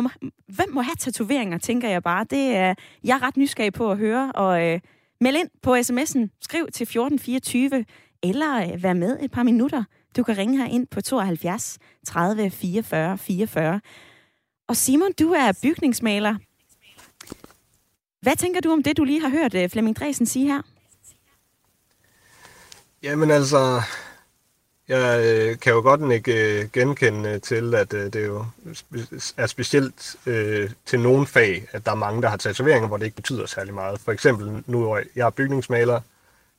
må, 0.00 0.10
hvem 0.46 0.70
må 0.70 0.80
have 0.82 0.96
tatoveringer, 0.98 1.58
tænker 1.58 1.88
jeg 1.88 2.02
bare. 2.02 2.24
Det 2.30 2.56
er 2.56 2.74
jeg 3.04 3.14
er 3.14 3.22
ret 3.22 3.36
nysgerrig 3.36 3.72
på 3.72 3.90
at 3.90 3.98
høre. 3.98 4.32
Og 4.32 4.66
øh, 4.66 4.80
meld 5.20 5.36
ind 5.36 5.48
på 5.62 5.74
sms'en. 5.74 6.38
Skriv 6.40 6.66
til 6.72 6.84
1424, 6.84 7.84
eller 8.22 8.72
øh, 8.72 8.82
vær 8.82 8.92
med 8.92 9.18
et 9.20 9.30
par 9.30 9.42
minutter. 9.42 9.84
Du 10.16 10.22
kan 10.22 10.38
ringe 10.38 10.58
her 10.58 10.66
ind 10.66 10.86
på 10.86 11.00
72 11.00 11.78
30 12.06 12.50
44 12.50 13.18
44. 13.18 13.80
Og 14.68 14.76
Simon, 14.76 15.12
du 15.20 15.32
er 15.32 15.52
bygningsmaler. 15.62 16.34
Hvad 18.20 18.36
tænker 18.36 18.60
du 18.60 18.72
om 18.72 18.82
det, 18.82 18.96
du 18.96 19.04
lige 19.04 19.20
har 19.20 19.28
hørt 19.28 19.54
øh, 19.54 19.70
Flemming 19.70 19.96
Dresen 19.96 20.26
sige 20.26 20.46
her? 20.46 20.62
Jamen 23.02 23.30
altså, 23.30 23.82
jeg 24.88 25.24
øh, 25.24 25.58
kan 25.58 25.72
jo 25.72 25.80
godt 25.80 26.12
ikke 26.12 26.60
øh, 26.60 26.68
genkende 26.72 27.38
til, 27.38 27.74
at 27.74 27.94
øh, 27.94 28.12
det 28.12 28.26
jo 28.26 28.44
er 29.36 29.46
specielt 29.46 30.16
øh, 30.26 30.70
til 30.86 31.00
nogle 31.00 31.26
fag, 31.26 31.66
at 31.72 31.86
der 31.86 31.92
er 31.92 31.96
mange, 31.96 32.22
der 32.22 32.28
har 32.28 32.36
tatoveringer, 32.36 32.88
hvor 32.88 32.96
det 32.96 33.04
ikke 33.04 33.16
betyder 33.16 33.46
særlig 33.46 33.74
meget. 33.74 34.00
For 34.00 34.12
eksempel 34.12 34.62
nu, 34.66 34.98
jeg 35.16 35.26
er 35.26 35.30
bygningsmaler, 35.30 36.00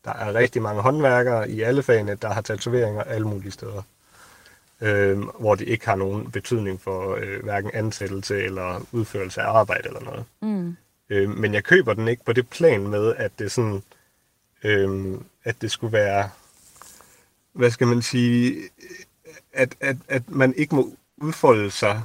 der 0.05 0.13
er 0.13 0.33
rigtig 0.33 0.61
mange 0.61 0.81
håndværkere 0.81 1.49
i 1.49 1.61
alle 1.61 1.83
fagene, 1.83 2.15
der 2.21 2.33
har 2.33 2.41
tatoveringer 2.41 3.03
alle 3.03 3.27
mulige 3.27 3.51
steder. 3.51 3.81
Øh, 4.81 5.19
hvor 5.39 5.55
det 5.55 5.67
ikke 5.67 5.85
har 5.85 5.95
nogen 5.95 6.31
betydning 6.31 6.81
for 6.81 7.15
øh, 7.15 7.43
hverken 7.43 7.71
ansættelse 7.73 8.43
eller 8.43 8.81
udførelse 8.91 9.41
af 9.41 9.57
arbejde 9.57 9.87
eller 9.87 10.01
noget. 10.01 10.25
Mm. 10.41 10.77
Øh, 11.09 11.29
men 11.29 11.53
jeg 11.53 11.63
køber 11.63 11.93
den 11.93 12.07
ikke 12.07 12.25
på 12.25 12.33
det 12.33 12.49
plan 12.49 12.87
med, 12.87 13.15
at 13.17 13.31
det 13.39 13.51
sådan, 13.51 13.83
øh, 14.63 15.17
at 15.43 15.55
det 15.61 15.71
skulle 15.71 15.93
være 15.93 16.29
hvad 17.53 17.71
skal 17.71 17.87
man 17.87 18.01
sige, 18.01 18.61
at, 19.53 19.75
at, 19.79 19.97
at 20.07 20.29
man 20.29 20.53
ikke 20.57 20.75
må 20.75 20.95
udfolde 21.17 21.71
sig 21.71 22.01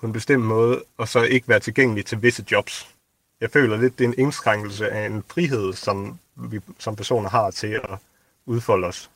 på 0.00 0.06
en 0.06 0.12
bestemt 0.12 0.44
måde, 0.44 0.84
og 0.96 1.08
så 1.08 1.22
ikke 1.22 1.48
være 1.48 1.60
tilgængelig 1.60 2.06
til 2.06 2.22
visse 2.22 2.44
jobs. 2.52 2.94
Jeg 3.40 3.50
føler 3.50 3.76
lidt, 3.76 3.98
det 3.98 4.04
er 4.04 4.08
en 4.08 4.18
indskrænkelse 4.18 4.88
af 4.88 5.06
en 5.06 5.24
frihed, 5.28 5.72
som 5.72 6.18
vi 6.36 6.60
som 6.78 6.96
personer 6.96 7.28
har 7.28 7.50
til 7.50 7.66
at 7.66 7.98
udfolde 8.46 8.86
os. 8.86 9.10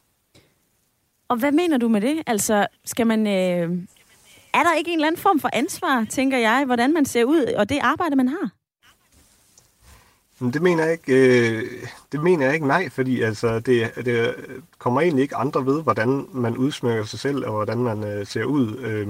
Og 1.28 1.36
hvad 1.36 1.52
mener 1.52 1.78
du 1.78 1.88
med 1.88 2.00
det? 2.00 2.22
Altså, 2.26 2.66
skal 2.84 3.06
man... 3.06 3.26
Øh... 3.26 3.78
Er 4.54 4.62
der 4.62 4.74
ikke 4.74 4.90
en 4.90 4.98
eller 4.98 5.06
anden 5.06 5.20
form 5.20 5.40
for 5.40 5.50
ansvar, 5.52 6.06
tænker 6.10 6.38
jeg, 6.38 6.64
hvordan 6.66 6.92
man 6.92 7.04
ser 7.04 7.24
ud, 7.24 7.44
og 7.56 7.68
det 7.68 7.78
arbejde, 7.82 8.16
man 8.16 8.28
har? 8.28 8.50
Men 10.40 10.52
det 10.52 10.62
mener 10.62 10.84
jeg 10.84 10.92
ikke, 10.92 11.12
øh, 11.12 11.86
det 12.12 12.22
mener 12.22 12.44
jeg 12.44 12.54
ikke 12.54 12.66
nej, 12.66 12.88
fordi 12.88 13.22
altså, 13.22 13.60
det, 13.60 13.92
det 13.94 14.34
kommer 14.78 15.00
egentlig 15.00 15.22
ikke 15.22 15.36
andre 15.36 15.66
ved, 15.66 15.82
hvordan 15.82 16.26
man 16.32 16.56
udsmykker 16.56 17.04
sig 17.04 17.18
selv, 17.18 17.46
og 17.46 17.52
hvordan 17.52 17.78
man 17.78 18.04
øh, 18.04 18.26
ser 18.26 18.44
ud. 18.44 18.76
Øh, 18.76 19.08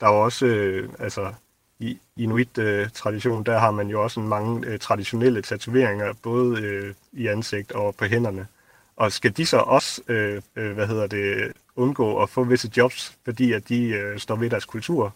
der 0.00 0.06
er 0.06 0.12
jo 0.12 0.24
også, 0.24 0.46
øh, 0.46 0.88
altså, 0.98 1.32
i 1.78 1.98
Inuit-tradition, 2.16 3.44
der 3.44 3.58
har 3.58 3.70
man 3.70 3.88
jo 3.88 4.02
også 4.02 4.20
mange 4.20 4.66
øh, 4.66 4.78
traditionelle 4.78 5.42
tatoveringer, 5.42 6.12
både 6.22 6.62
øh, 6.62 6.94
i 7.12 7.26
ansigt 7.26 7.72
og 7.72 7.94
på 7.94 8.04
hænderne. 8.04 8.46
Og 8.96 9.12
skal 9.12 9.36
de 9.36 9.46
så 9.46 9.56
også, 9.56 10.02
øh, 10.08 10.42
øh, 10.56 10.72
hvad 10.72 10.86
hedder 10.86 11.06
det, 11.06 11.52
undgå 11.76 12.22
at 12.22 12.30
få 12.30 12.44
visse 12.44 12.70
jobs, 12.76 13.16
fordi 13.24 13.52
at 13.52 13.68
de 13.68 13.88
øh, 13.88 14.18
står 14.18 14.36
ved 14.36 14.50
deres 14.50 14.64
kultur? 14.64 15.14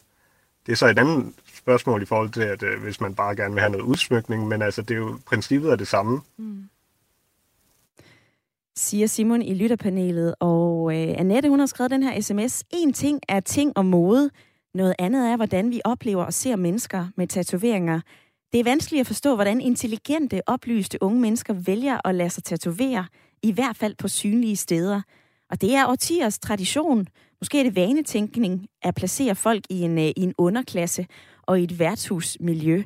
Det 0.66 0.72
er 0.72 0.76
så 0.76 0.86
et 0.86 0.98
andet 0.98 1.32
spørgsmål 1.54 2.02
i 2.02 2.06
forhold 2.06 2.30
til, 2.30 2.40
at 2.40 2.62
øh, 2.62 2.82
hvis 2.82 3.00
man 3.00 3.14
bare 3.14 3.36
gerne 3.36 3.54
vil 3.54 3.60
have 3.60 3.72
noget 3.72 3.84
udsmykning, 3.84 4.48
men 4.48 4.62
altså, 4.62 4.82
det 4.82 4.90
er 4.90 4.98
jo 4.98 5.18
princippet 5.26 5.72
er 5.72 5.76
det 5.76 5.88
samme. 5.88 6.20
Mm. 6.36 6.68
siger 8.76 9.06
Simon 9.06 9.42
i 9.42 9.54
lytterpanelet. 9.54 10.34
Og 10.40 10.96
øh, 10.96 11.14
Annette, 11.18 11.48
hun 11.48 11.58
har 11.58 11.66
skrevet 11.66 11.90
den 11.90 12.02
her 12.02 12.20
sms. 12.20 12.64
En 12.70 12.92
ting 12.92 13.20
er 13.28 13.40
ting 13.40 13.72
og 13.76 13.86
mode. 13.86 14.30
Noget 14.74 14.94
andet 14.98 15.28
er, 15.30 15.36
hvordan 15.36 15.70
vi 15.70 15.80
oplever 15.84 16.24
og 16.24 16.32
ser 16.32 16.56
mennesker 16.56 17.06
med 17.16 17.26
tatoveringer. 17.26 18.00
Det 18.52 18.60
er 18.60 18.64
vanskeligt 18.64 19.00
at 19.00 19.06
forstå, 19.06 19.34
hvordan 19.34 19.60
intelligente, 19.60 20.42
oplyste 20.46 21.02
unge 21.02 21.20
mennesker 21.20 21.52
vælger 21.52 22.06
at 22.06 22.14
lade 22.14 22.30
sig 22.30 22.44
tatovere, 22.44 23.06
i 23.42 23.52
hvert 23.52 23.76
fald 23.76 23.94
på 23.96 24.08
synlige 24.08 24.56
steder. 24.56 25.02
Og 25.50 25.60
det 25.60 25.74
er 25.74 25.86
årtiers 25.86 26.38
tradition. 26.38 27.08
Måske 27.42 27.58
er 27.58 27.62
det 27.62 27.76
vanetænkning 27.76 28.66
at 28.82 28.94
placere 28.94 29.34
folk 29.34 29.64
i 29.70 29.80
en, 29.80 29.98
øh, 29.98 30.04
i 30.04 30.22
en 30.22 30.34
underklasse 30.38 31.06
og 31.42 31.60
i 31.60 31.64
et 31.64 31.78
værtshusmiljø. 31.78 32.82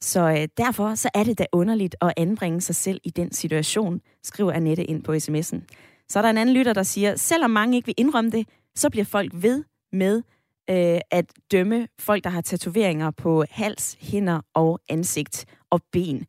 Så 0.00 0.20
øh, 0.20 0.48
derfor 0.56 0.94
så 0.94 1.10
er 1.14 1.24
det 1.24 1.38
da 1.38 1.46
underligt 1.52 1.96
at 2.00 2.12
anbringe 2.16 2.60
sig 2.60 2.74
selv 2.74 3.00
i 3.04 3.10
den 3.10 3.32
situation, 3.32 4.00
skriver 4.22 4.52
Annette 4.52 4.84
ind 4.84 5.02
på 5.02 5.12
sms'en. 5.12 5.60
Så 6.08 6.18
er 6.18 6.22
der 6.22 6.30
en 6.30 6.38
anden 6.38 6.54
lytter, 6.54 6.72
der 6.72 6.82
siger, 6.82 7.16
selvom 7.16 7.50
mange 7.50 7.76
ikke 7.76 7.86
vil 7.86 7.94
indrømme 7.98 8.30
det, 8.30 8.48
så 8.74 8.90
bliver 8.90 9.04
folk 9.04 9.32
ved 9.34 9.64
med 9.92 10.22
øh, 10.70 11.00
at 11.10 11.32
dømme 11.52 11.88
folk, 11.98 12.24
der 12.24 12.30
har 12.30 12.40
tatoveringer 12.40 13.10
på 13.10 13.44
hals, 13.50 13.96
hænder 14.00 14.40
og 14.54 14.80
ansigt 14.88 15.46
og 15.70 15.80
ben. 15.92 16.26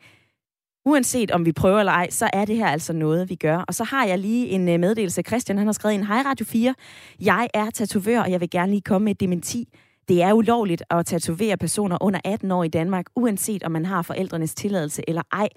Uanset 0.87 1.31
om 1.31 1.45
vi 1.45 1.51
prøver 1.51 1.79
eller 1.79 1.91
ej, 1.91 2.09
så 2.09 2.29
er 2.33 2.45
det 2.45 2.55
her 2.55 2.67
altså 2.67 2.93
noget, 2.93 3.29
vi 3.29 3.35
gør. 3.35 3.57
Og 3.57 3.75
så 3.75 3.83
har 3.83 4.05
jeg 4.05 4.19
lige 4.19 4.47
en 4.47 4.69
øh, 4.69 4.79
meddelelse. 4.79 5.21
Christian 5.21 5.57
han 5.57 5.67
har 5.67 5.73
skrevet 5.73 5.95
en 5.95 6.05
Hej 6.05 6.21
Radio 6.25 6.45
4. 6.45 6.75
Jeg 7.19 7.47
er 7.53 7.69
tatovør, 7.69 8.21
og 8.21 8.31
jeg 8.31 8.41
vil 8.41 8.49
gerne 8.49 8.71
lige 8.71 8.81
komme 8.81 9.05
med 9.05 9.11
et 9.11 9.19
dementi. 9.19 9.69
Det 10.07 10.21
er 10.23 10.33
ulovligt 10.33 10.83
at 10.89 11.05
tatovere 11.05 11.57
personer 11.57 11.97
under 12.01 12.19
18 12.25 12.51
år 12.51 12.63
i 12.63 12.67
Danmark, 12.67 13.05
uanset 13.15 13.63
om 13.63 13.71
man 13.71 13.85
har 13.85 14.01
forældrenes 14.01 14.55
tilladelse 14.55 15.03
eller 15.07 15.21
ej. 15.31 15.49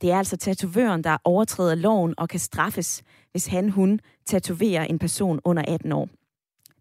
Det 0.00 0.12
er 0.12 0.18
altså 0.18 0.36
tatovøren, 0.36 1.04
der 1.04 1.16
overtræder 1.24 1.74
loven 1.74 2.14
og 2.18 2.28
kan 2.28 2.40
straffes, 2.40 3.02
hvis 3.30 3.46
han, 3.46 3.68
hun 3.68 4.00
tatoverer 4.26 4.84
en 4.84 4.98
person 4.98 5.40
under 5.44 5.62
18 5.68 5.92
år. 5.92 6.08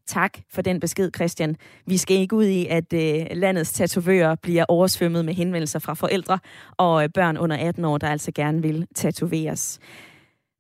Tak 0.08 0.38
for 0.50 0.62
den 0.62 0.80
besked, 0.80 1.12
Christian. 1.16 1.56
Vi 1.88 1.98
skal 1.98 2.18
ikke 2.18 2.36
ud 2.36 2.46
i, 2.46 2.68
at 2.68 2.94
øh, 2.94 3.26
landets 3.32 3.74
tatovører 3.74 4.36
bliver 4.36 4.66
oversvømmet 4.68 5.26
med 5.26 5.34
henvendelser 5.34 5.80
fra 5.80 5.94
forældre 5.94 6.40
og 6.78 7.04
øh, 7.04 7.10
børn 7.10 7.38
under 7.38 7.58
18 7.58 7.86
år, 7.86 7.98
der 7.98 8.08
altså 8.08 8.32
gerne 8.32 8.62
vil 8.62 8.88
tatoveres. 8.96 9.80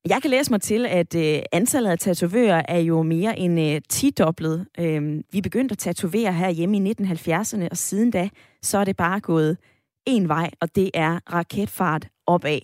Jeg 0.10 0.22
kan 0.22 0.32
læse 0.32 0.52
mig 0.52 0.62
til, 0.62 0.86
at 0.86 1.16
øh, 1.16 1.40
antallet 1.52 1.90
af 1.90 2.00
tatovører 2.00 2.62
er 2.68 2.80
jo 2.80 3.04
mere 3.04 3.40
end 3.40 3.60
øh, 3.60 3.82
10-doblet. 3.94 4.66
Øh, 4.80 5.24
vi 5.32 5.42
begyndte 5.42 5.74
at 5.74 5.78
tatovere 5.78 6.34
her 6.34 6.50
hjemme 6.50 6.78
i 6.78 6.94
1970'erne, 7.02 7.68
og 7.72 7.78
siden 7.78 8.12
da, 8.12 8.30
så 8.62 8.78
er 8.78 8.84
det 8.84 8.98
bare 8.98 9.20
gået 9.20 9.58
en 10.06 10.28
vej, 10.28 10.52
og 10.62 10.76
det 10.76 10.92
er 10.94 11.20
raketfart 11.34 12.08
opad. 12.28 12.60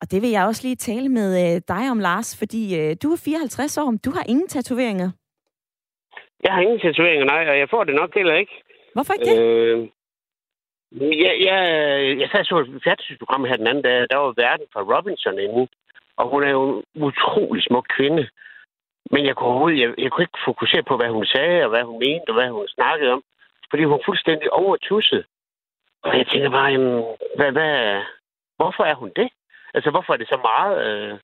Og 0.00 0.10
det 0.10 0.22
vil 0.22 0.30
jeg 0.30 0.46
også 0.46 0.62
lige 0.62 0.76
tale 0.76 1.08
med 1.08 1.54
øh, 1.54 1.62
dig 1.68 1.90
om, 1.90 1.98
Lars, 1.98 2.36
fordi 2.36 2.76
øh, 2.76 2.96
du 3.02 3.12
er 3.12 3.16
54 3.16 3.78
år, 3.78 3.94
du 4.04 4.10
har 4.10 4.24
ingen 4.28 4.48
tatoveringer. 4.48 5.10
Jeg 6.44 6.52
har 6.52 6.60
ingen 6.60 6.80
tatoveringer, 6.80 7.26
nej, 7.26 7.48
og 7.48 7.58
jeg 7.58 7.68
får 7.70 7.84
det 7.84 7.94
nok 7.94 8.14
heller 8.14 8.34
ikke. 8.34 8.62
Hvorfor 8.94 9.12
ikke 9.12 9.30
det? 9.30 9.38
Øh, 9.42 9.88
jeg, 11.24 11.34
jeg, 11.48 11.60
jeg 12.20 12.28
sad 12.30 12.44
så 12.44 12.56
et 12.58 12.82
fjernsynsprogram 12.84 13.44
her 13.44 13.56
den 13.56 13.66
anden 13.66 13.84
dag, 13.84 14.06
der 14.10 14.16
var 14.16 14.32
verden 14.36 14.66
fra 14.72 14.82
Robinson 14.92 15.38
inde, 15.38 15.68
og 16.16 16.28
hun 16.30 16.42
er 16.42 16.50
jo 16.50 16.62
en 16.94 17.02
utrolig 17.02 17.62
smuk 17.62 17.86
kvinde. 17.96 18.28
Men 19.10 19.26
jeg 19.26 19.36
kunne 19.36 19.80
jeg, 19.80 19.94
jeg 19.98 20.10
kunne 20.10 20.24
ikke 20.24 20.44
fokusere 20.44 20.82
på, 20.82 20.96
hvad 20.96 21.08
hun 21.08 21.26
sagde, 21.26 21.64
og 21.64 21.70
hvad 21.70 21.82
hun 21.82 21.98
mente, 21.98 22.28
og 22.28 22.34
hvad 22.34 22.48
hun 22.48 22.68
snakkede 22.68 23.12
om, 23.12 23.22
fordi 23.70 23.82
hun 23.84 23.92
var 23.92 24.02
fuldstændig 24.06 24.52
overtusset. 24.52 25.24
Og 26.02 26.18
jeg 26.18 26.26
tænker 26.26 26.50
bare, 26.50 26.70
jamen, 26.72 27.04
hvad, 27.36 27.52
hvad, 27.52 28.02
hvorfor 28.56 28.84
er 28.84 28.94
hun 28.94 29.12
det? 29.16 29.28
Altså, 29.74 29.90
hvorfor 29.90 30.12
er 30.12 30.16
det 30.16 30.28
så 30.28 30.38
meget? 30.50 30.74
Øh, 30.86 31.18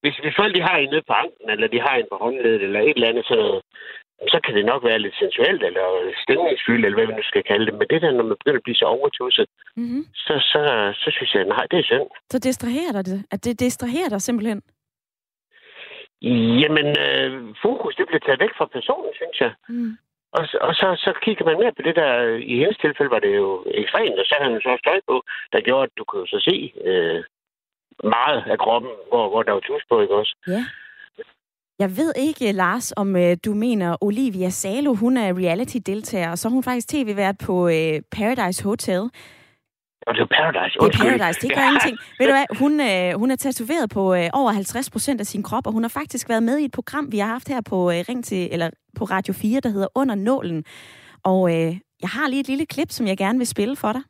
hvis, 0.00 0.16
hvis 0.22 0.36
folk 0.36 0.54
de 0.54 0.62
har 0.62 0.76
en 0.76 0.90
nede 0.90 1.08
på 1.08 1.12
anklen, 1.12 1.50
eller 1.50 1.68
de 1.68 1.80
har 1.80 1.94
en 1.96 2.06
på 2.10 2.16
håndledet, 2.16 2.62
eller 2.62 2.80
et 2.80 2.96
eller 2.96 3.08
andet, 3.08 3.24
så, 3.24 3.60
så 4.28 4.40
kan 4.44 4.54
det 4.54 4.64
nok 4.64 4.84
være 4.84 4.98
lidt 4.98 5.16
sensuelt, 5.22 5.62
eller 5.62 5.86
stemningsfyldt, 6.24 6.84
eller 6.84 6.98
hvad 6.98 7.06
man 7.06 7.16
nu 7.16 7.22
skal 7.22 7.42
kalde 7.42 7.66
det. 7.66 7.74
Men 7.74 7.86
det 7.90 8.02
der, 8.02 8.10
når 8.10 8.24
man 8.24 8.36
begynder 8.40 8.60
at 8.60 8.66
blive 8.66 8.82
så 8.82 8.84
overtusset, 8.84 9.46
mm-hmm. 9.76 10.04
så, 10.14 10.34
så, 10.52 10.60
så 11.02 11.08
synes 11.16 11.34
jeg, 11.34 11.44
nej, 11.44 11.64
det 11.70 11.78
er 11.78 11.82
synd. 11.82 12.08
Så 12.30 12.38
distraherer 12.38 12.92
dig 12.92 13.04
det? 13.06 13.24
At 13.30 13.44
det 13.44 13.60
distraherer 13.60 14.08
dig 14.08 14.20
simpelthen? 14.22 14.62
Jamen, 16.62 16.88
øh, 17.06 17.54
fokus, 17.62 17.96
det 17.96 18.06
bliver 18.06 18.24
taget 18.24 18.40
væk 18.40 18.54
fra 18.58 18.66
personen, 18.66 19.12
synes 19.20 19.40
jeg. 19.40 19.52
Mm. 19.68 19.92
Og, 20.38 20.44
og 20.60 20.74
så, 20.74 20.88
så 21.04 21.10
kigger 21.22 21.44
man 21.44 21.58
mere 21.58 21.72
på 21.76 21.82
det 21.82 21.96
der, 21.96 22.12
i 22.52 22.54
hendes 22.62 22.78
tilfælde 22.78 23.10
var 23.10 23.18
det 23.18 23.36
jo 23.36 23.64
ekstremt, 23.66 24.18
og 24.18 24.26
så 24.26 24.34
havde 24.38 24.52
han 24.52 24.60
så 24.60 24.76
støj 24.84 25.00
på, 25.08 25.22
der 25.52 25.60
gjorde, 25.60 25.82
at 25.82 25.98
du 25.98 26.04
kunne 26.04 26.28
så 26.28 26.40
se 26.48 26.56
øh, 26.88 27.22
meget 28.04 28.40
af 28.52 28.58
kroppen, 28.58 28.90
hvor, 29.08 29.28
hvor 29.28 29.42
der 29.42 29.52
var 29.52 29.60
tus 29.60 29.84
på, 29.88 30.00
ikke 30.00 30.14
også? 30.14 30.34
Ja. 30.48 30.62
Jeg 31.80 31.96
ved 31.96 32.12
ikke, 32.16 32.52
Lars, 32.52 32.92
om 32.96 33.16
øh, 33.16 33.36
du 33.44 33.54
mener, 33.54 33.96
Olivia 34.00 34.50
Salo, 34.50 34.94
hun 34.94 35.16
er 35.16 35.38
reality-deltager, 35.38 36.30
og 36.30 36.38
så 36.38 36.48
er 36.48 36.52
hun 36.52 36.62
faktisk 36.62 36.88
tv-vært 36.88 37.38
på 37.38 37.68
øh, 37.68 38.02
Paradise 38.12 38.64
Hotel. 38.64 39.00
Og 40.06 40.14
det 40.14 40.20
er 40.20 40.30
Paradise. 40.38 40.78
Det 40.78 40.94
er 40.94 40.98
Paradise, 41.04 41.40
det 41.40 41.54
gør 41.54 41.62
ja. 41.62 41.68
ingenting. 41.70 41.98
Ved 42.18 42.26
du 42.26 42.32
hvad, 42.32 42.46
hun, 42.58 42.80
øh, 42.80 43.18
hun 43.18 43.30
er 43.30 43.36
tatoveret 43.36 43.90
på 43.90 44.14
øh, 44.14 44.28
over 44.32 44.50
50 44.52 44.90
procent 44.90 45.20
af 45.20 45.26
sin 45.26 45.42
krop, 45.42 45.66
og 45.66 45.72
hun 45.72 45.82
har 45.82 45.88
faktisk 45.88 46.28
været 46.28 46.42
med 46.42 46.58
i 46.58 46.64
et 46.64 46.72
program, 46.72 47.12
vi 47.12 47.18
har 47.18 47.26
haft 47.26 47.48
her 47.48 47.60
på 47.60 47.90
øh, 47.90 48.04
Ring 48.08 48.24
til, 48.24 48.48
eller 48.52 48.70
på 48.96 49.04
Radio 49.04 49.34
4, 49.34 49.60
der 49.60 49.68
hedder 49.68 49.88
Under 49.94 50.14
Nålen. 50.14 50.64
Og 51.24 51.50
øh, 51.50 51.78
jeg 52.02 52.08
har 52.08 52.28
lige 52.28 52.40
et 52.40 52.48
lille 52.48 52.66
klip, 52.66 52.90
som 52.90 53.06
jeg 53.06 53.16
gerne 53.16 53.38
vil 53.38 53.46
spille 53.46 53.76
for 53.76 53.92
dig 53.92 54.02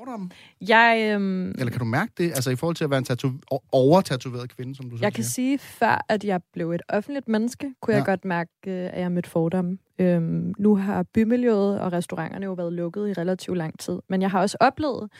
fordomme? 0.00 0.30
Jeg, 0.68 1.12
øhm, 1.14 1.48
Eller 1.48 1.70
kan 1.70 1.78
du 1.78 1.84
mærke 1.84 2.12
det, 2.18 2.24
altså 2.24 2.50
i 2.50 2.56
forhold 2.56 2.76
til 2.76 2.84
at 2.84 2.90
være 2.90 2.98
en 2.98 3.04
tatu- 3.04 3.60
over-tatoveret 3.72 4.56
kvinde, 4.56 4.74
som 4.74 4.90
du 4.90 4.96
Jeg 5.00 5.12
kan 5.12 5.24
sige, 5.24 5.58
før 5.58 6.04
at 6.08 6.24
jeg 6.24 6.40
blev 6.52 6.72
et 6.72 6.82
offentligt 6.88 7.28
menneske, 7.28 7.74
kunne 7.82 7.94
ja. 7.94 7.98
jeg 7.98 8.06
godt 8.06 8.24
mærke, 8.24 8.50
øh, 8.66 8.90
at 8.92 9.00
jeg 9.00 9.12
mødte 9.12 9.30
fordomme. 9.30 9.78
Øhm, 10.00 10.54
nu 10.58 10.76
har 10.76 11.02
bymiljøet 11.02 11.80
og 11.80 11.92
restauranterne 11.92 12.46
jo 12.46 12.52
været 12.52 12.72
lukket 12.72 13.08
i 13.08 13.12
relativt 13.12 13.58
lang 13.58 13.78
tid. 13.78 13.98
Men 14.08 14.22
jeg 14.22 14.30
har 14.30 14.40
også 14.40 14.56
oplevet 14.60 15.10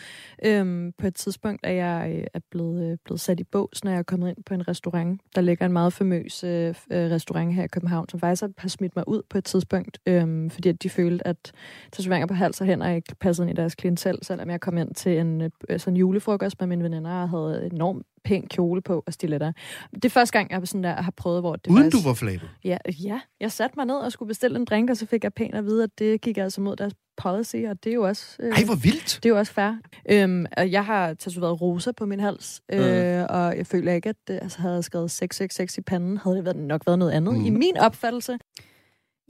øhm, 0.45 0.93
på 0.99 1.07
et 1.07 1.15
tidspunkt, 1.15 1.67
at 1.67 1.77
jeg 1.77 2.13
øh, 2.17 2.25
er 2.35 2.41
blevet, 2.51 2.91
øh, 2.91 2.99
blevet 3.05 3.21
sat 3.21 3.41
i 3.41 3.45
bås, 3.45 3.85
når 3.85 3.91
jeg 3.91 3.99
er 3.99 4.03
kommet 4.03 4.29
ind 4.29 4.37
på 4.47 4.55
en 4.55 4.69
restaurant. 4.69 5.21
Der 5.35 5.41
ligger 5.41 5.67
en 5.67 5.73
meget 5.73 5.93
famøs 5.93 6.45
øh, 6.45 6.69
øh, 6.69 6.75
restaurant 7.11 7.55
her 7.55 7.65
i 7.65 7.69
København, 7.69 8.09
som 8.09 8.21
faktisk 8.21 8.45
har 8.59 8.69
smidt 8.69 8.97
mig 8.97 9.09
ud 9.09 9.23
på 9.31 9.39
et 9.39 9.45
tidspunkt, 9.45 9.99
øhm, 10.07 10.51
fordi 10.51 10.69
at 10.69 10.83
de 10.83 10.91
følte, 10.91 11.27
at 11.27 11.53
tatoveringer 11.93 12.27
på 12.27 12.35
hals 12.35 12.61
og 12.61 12.67
hænder 12.67 12.89
ikke 12.89 13.15
passede 13.21 13.49
ind 13.49 13.59
i 13.59 13.61
deres 13.61 13.75
klientel, 13.75 14.19
selvom 14.23 14.51
jeg 14.51 14.61
kom 14.61 14.79
ind 14.79 14.95
til 14.95 15.19
en 15.19 15.30
øh, 15.69 15.81
sådan 15.81 15.97
julefrokost 15.97 16.61
med 16.61 16.67
mine 16.69 16.85
veninder 16.85 17.11
og 17.11 17.29
havde 17.29 17.69
enormt 17.73 18.07
pæn 18.25 18.47
kjole 18.47 18.83
på 18.83 19.03
og 19.07 19.13
stiletter. 19.13 19.53
Det 19.95 20.05
er 20.05 20.09
første 20.09 20.39
gang, 20.39 20.51
jeg 20.51 20.69
sådan 20.69 20.85
der, 20.85 21.03
har 21.03 21.13
prøvet, 21.17 21.43
hvor 21.43 21.57
det 21.57 21.71
Uden 21.71 21.83
faktisk... 21.85 22.05
du 22.05 22.09
var 22.09 22.15
flabet? 22.15 22.51
Ja, 22.65 22.79
ja, 23.05 23.21
jeg 23.41 23.53
satte 23.53 23.75
mig 23.77 23.87
ned 23.87 23.97
og 23.97 24.13
skulle 24.13 24.27
bestille 24.27 24.59
en 24.59 24.65
drink, 24.65 24.91
og 24.91 24.97
så 24.97 25.07
fik 25.07 25.25
jeg 25.25 25.35
pænt 25.35 25.55
at 25.55 25.65
vide, 25.65 25.85
at 25.85 25.91
det 25.99 26.21
gik 26.21 26.39
altså 26.39 26.61
mod 26.61 26.77
deres 26.77 26.95
policy, 27.17 27.57
og 27.57 27.85
det 27.85 27.91
er 27.91 27.95
jo 27.95 28.03
også... 28.03 28.37
Øh, 28.41 28.53
Ej, 28.53 28.65
hvor 28.65 28.75
vildt! 28.75 29.19
Det 29.23 29.27
er 29.27 29.31
jo 29.31 29.39
også 29.39 29.53
fair. 29.53 29.73
Øhm, 30.11 30.47
jeg 30.57 30.85
har 30.85 31.15
tatoveret 31.15 31.61
rosa 31.61 31.93
på 31.93 32.07
min 32.07 32.21
hals, 32.21 32.63
øh, 32.73 32.79
mm. 32.81 33.27
og 33.29 33.57
jeg 33.57 33.67
føler 33.67 33.93
ikke, 33.93 34.09
at 34.09 34.17
det, 34.29 34.39
altså, 34.43 34.61
havde 34.61 34.75
jeg 34.75 34.85
skrevet 34.85 35.11
666 35.11 35.79
i 35.79 35.81
panden, 35.81 36.17
havde 36.17 36.37
det 36.37 36.45
været, 36.45 36.57
nok 36.57 36.87
været 36.87 36.99
noget 36.99 37.13
andet 37.13 37.35
mm. 37.39 37.45
i 37.45 37.51
min 37.51 37.77
opfattelse. 37.77 38.39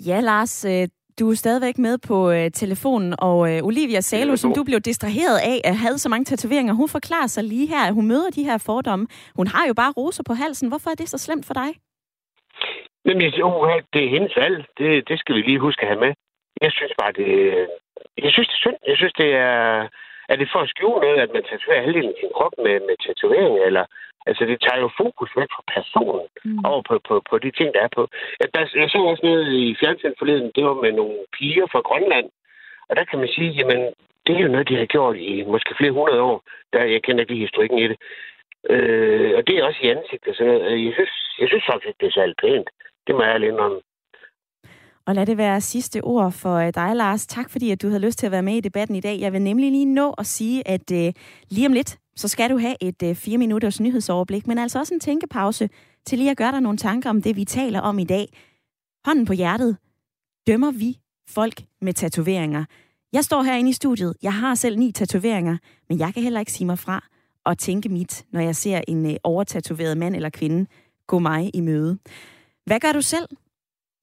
Ja, 0.07 0.21
Lars, 0.21 0.65
øh, 0.65 0.89
du 1.21 1.31
er 1.31 1.35
stadigvæk 1.45 1.79
med 1.79 1.95
på 2.09 2.19
øh, 2.37 2.51
telefonen, 2.63 3.13
og 3.29 3.39
øh, 3.51 3.59
Olivia 3.71 4.01
Salo, 4.01 4.37
som 4.37 4.51
du 4.57 4.63
blev 4.65 4.81
distraheret 4.91 5.39
af, 5.53 5.59
at 5.71 5.77
havde 5.85 5.99
så 5.99 6.09
mange 6.09 6.25
tatoveringer, 6.25 6.75
hun 6.75 6.89
forklarer 6.89 7.27
sig 7.27 7.45
lige 7.45 7.67
her, 7.75 7.83
at 7.89 7.95
hun 7.95 8.07
møder 8.13 8.31
de 8.31 8.45
her 8.49 8.59
fordomme. 8.69 9.07
Hun 9.39 9.47
har 9.55 9.65
jo 9.69 9.75
bare 9.75 9.93
roser 9.99 10.25
på 10.27 10.35
halsen. 10.43 10.69
Hvorfor 10.69 10.91
er 10.91 10.99
det 11.01 11.09
så 11.09 11.19
slemt 11.19 11.47
for 11.47 11.55
dig? 11.55 11.71
Jamen, 13.07 13.23
jeg, 13.23 13.45
oh, 13.45 13.81
det 13.93 14.01
er 14.05 14.11
hendes 14.17 14.37
valg. 14.37 14.57
Det, 14.79 15.09
det 15.09 15.17
skal 15.21 15.35
vi 15.37 15.41
lige 15.41 15.65
huske 15.67 15.83
at 15.83 15.89
have 15.89 16.01
med. 16.07 16.13
Jeg 16.65 16.73
synes 16.73 16.93
bare, 17.01 17.13
det, 17.13 17.31
jeg 18.25 18.31
synes, 18.33 18.49
det 18.49 18.57
er 18.59 18.65
synd. 18.65 18.79
Jeg 18.91 18.97
synes, 18.97 19.15
det 19.23 19.31
er... 19.35 19.89
Er 20.33 20.37
det 20.41 20.49
for 20.53 20.61
at 20.63 20.73
skjule 20.73 21.01
noget, 21.07 21.19
at 21.25 21.31
man 21.37 21.45
tatoverer 21.51 21.83
halvdelen 21.85 22.13
af 22.15 22.19
sin 22.21 22.33
krop 22.37 22.55
med, 22.65 22.77
med 22.89 22.97
tatovering, 23.05 23.55
eller 23.69 23.85
Altså, 24.31 24.45
det 24.51 24.59
tager 24.65 24.81
jo 24.85 24.89
fokus 25.03 25.31
væk 25.39 25.51
fra 25.55 25.65
personen 25.75 26.27
mm. 26.45 26.65
over 26.71 26.83
på, 26.89 26.95
på, 27.09 27.15
på 27.31 27.35
de 27.45 27.51
ting, 27.59 27.69
der 27.75 27.83
er 27.87 27.93
på. 27.99 28.03
Jeg, 28.41 28.49
der, 28.55 28.61
jeg 28.83 28.89
så 28.91 28.99
også 29.13 29.25
noget 29.31 29.45
i 29.63 29.77
fjernsynet 29.81 30.19
forleden, 30.19 30.51
det 30.57 30.63
var 30.69 30.77
med 30.85 30.93
nogle 31.01 31.17
piger 31.37 31.67
fra 31.73 31.81
Grønland. 31.89 32.29
Og 32.89 32.93
der 32.99 33.05
kan 33.05 33.19
man 33.23 33.31
sige, 33.37 33.51
jamen, 33.59 33.81
det 34.27 34.33
er 34.35 34.43
jo 34.47 34.55
noget, 34.55 34.69
de 34.69 34.81
har 34.83 34.89
gjort 34.95 35.17
i 35.17 35.43
måske 35.55 35.79
flere 35.79 35.97
hundrede 35.99 36.23
år. 36.31 36.39
Der, 36.73 36.93
jeg 36.95 37.03
kender 37.03 37.21
ikke 37.21 37.33
lige 37.33 37.47
historikken 37.47 37.79
i 37.79 37.89
det. 37.91 37.99
Øh, 38.75 39.31
og 39.39 39.43
det 39.47 39.55
er 39.55 39.65
også 39.65 39.81
i 39.83 39.93
ansigtet. 39.95 40.37
Så 40.37 40.45
jeg 40.87 40.93
synes, 40.99 41.15
jeg 41.41 41.49
synes 41.49 41.65
faktisk, 41.71 41.95
det 42.01 42.07
er 42.07 42.17
særlig 42.19 42.37
pænt. 42.43 42.69
Det 43.07 43.15
må 43.15 43.23
jeg 43.23 43.35
ærlig 43.35 43.49
indrømme. 43.49 43.81
Og 45.07 45.15
lad 45.15 45.27
det 45.27 45.39
være 45.39 45.61
sidste 45.61 46.01
ord 46.03 46.33
for 46.43 46.55
øh, 46.65 46.73
dig, 46.75 46.91
Lars. 46.97 47.27
Tak 47.27 47.51
fordi, 47.51 47.71
at 47.71 47.83
du 47.83 47.87
havde 47.89 48.07
lyst 48.07 48.19
til 48.19 48.27
at 48.27 48.33
være 48.33 48.43
med 48.43 48.57
i 48.57 48.61
debatten 48.61 48.97
i 48.97 49.01
dag. 49.01 49.21
Jeg 49.21 49.33
vil 49.33 49.43
nemlig 49.43 49.71
lige 49.71 49.95
nå 49.95 50.15
at 50.19 50.27
sige, 50.27 50.69
at 50.69 50.87
uh, 50.91 51.09
lige 51.51 51.67
om 51.67 51.73
lidt, 51.73 51.99
så 52.21 52.29
skal 52.29 52.51
du 52.51 52.59
have 52.59 52.77
et 52.81 53.03
øh, 53.03 53.15
fire 53.15 53.39
minutters 53.39 53.81
nyhedsoverblik, 53.81 54.47
men 54.47 54.59
altså 54.59 54.79
også 54.79 54.95
en 54.95 55.01
tænkepause 55.01 55.69
til 56.07 56.19
lige 56.19 56.31
at 56.31 56.37
gøre 56.37 56.53
dig 56.53 56.61
nogle 56.61 56.79
tanker 56.79 57.11
om 57.11 57.23
det, 57.23 57.37
vi 57.37 57.45
taler 57.45 57.81
om 57.81 57.99
i 57.99 58.05
dag. 58.05 58.29
Hånden 59.05 59.25
på 59.25 59.33
hjertet. 59.33 59.77
Dømmer 60.47 60.71
vi 60.71 60.99
folk 61.29 61.63
med 61.81 61.95
tatoveringer? 61.95 62.65
Jeg 63.13 63.25
står 63.25 63.43
herinde 63.43 63.71
i 63.71 63.73
studiet. 63.73 64.15
Jeg 64.23 64.35
har 64.35 64.55
selv 64.55 64.79
ni 64.79 64.93
tatoveringer, 64.93 65.57
men 65.89 65.99
jeg 65.99 66.15
kan 66.15 66.23
heller 66.23 66.41
ikke 66.41 66.53
sige 66.53 66.67
mig 66.67 66.79
fra 66.79 67.05
at 67.47 67.59
tænke 67.59 67.89
mit, 67.89 68.25
når 68.33 68.41
jeg 68.41 68.57
ser 68.57 68.81
en 68.89 69.11
øh, 69.11 69.17
overtatoveret 69.25 69.99
mand 69.99 70.17
eller 70.17 70.31
kvinde 70.31 70.67
gå 71.07 71.19
mig 71.19 71.51
i 71.55 71.61
møde. 71.61 71.99
Hvad 72.67 72.81
gør 72.81 72.93
du 72.93 73.03
selv? 73.03 73.29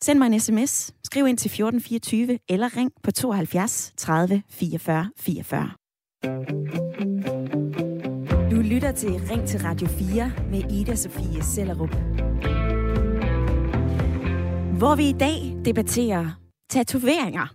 Send 0.04 0.20
mig 0.20 0.26
en 0.26 0.40
sms, 0.40 0.94
skriv 1.04 1.28
ind 1.28 1.38
til 1.38 1.50
1424 1.50 2.40
eller 2.50 2.78
ring 2.78 2.92
på 3.04 3.12
72 3.12 3.94
30 3.98 4.44
44 4.50 5.12
44. 5.18 7.37
Lytter 8.72 8.92
til 8.92 9.22
Ring 9.30 9.48
til 9.48 9.60
Radio 9.60 9.88
4 9.88 10.32
med 10.52 10.72
Ida 10.72 10.96
Sofie 10.96 11.44
Sellerup. 11.44 11.90
Hvor 14.78 14.96
vi 14.96 15.10
i 15.10 15.12
dag 15.12 15.66
debatterer 15.66 16.40
tatoveringer. 16.70 17.54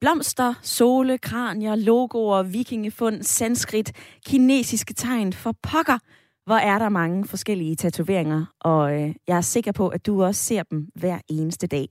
Blomster, 0.00 0.54
sole, 0.62 1.18
kranier, 1.18 1.76
logoer, 1.76 2.42
vikingefund, 2.42 3.22
sanskrit, 3.22 3.92
kinesiske 4.26 4.94
tegn 4.94 5.32
for 5.32 5.54
pokker. 5.62 5.98
Hvor 6.46 6.56
er 6.56 6.78
der 6.78 6.88
mange 6.88 7.24
forskellige 7.24 7.76
tatoveringer, 7.76 8.44
og 8.60 9.02
øh, 9.02 9.14
jeg 9.28 9.36
er 9.36 9.40
sikker 9.40 9.72
på, 9.72 9.88
at 9.88 10.06
du 10.06 10.24
også 10.24 10.42
ser 10.42 10.62
dem 10.62 10.88
hver 10.94 11.18
eneste 11.28 11.66
dag. 11.66 11.86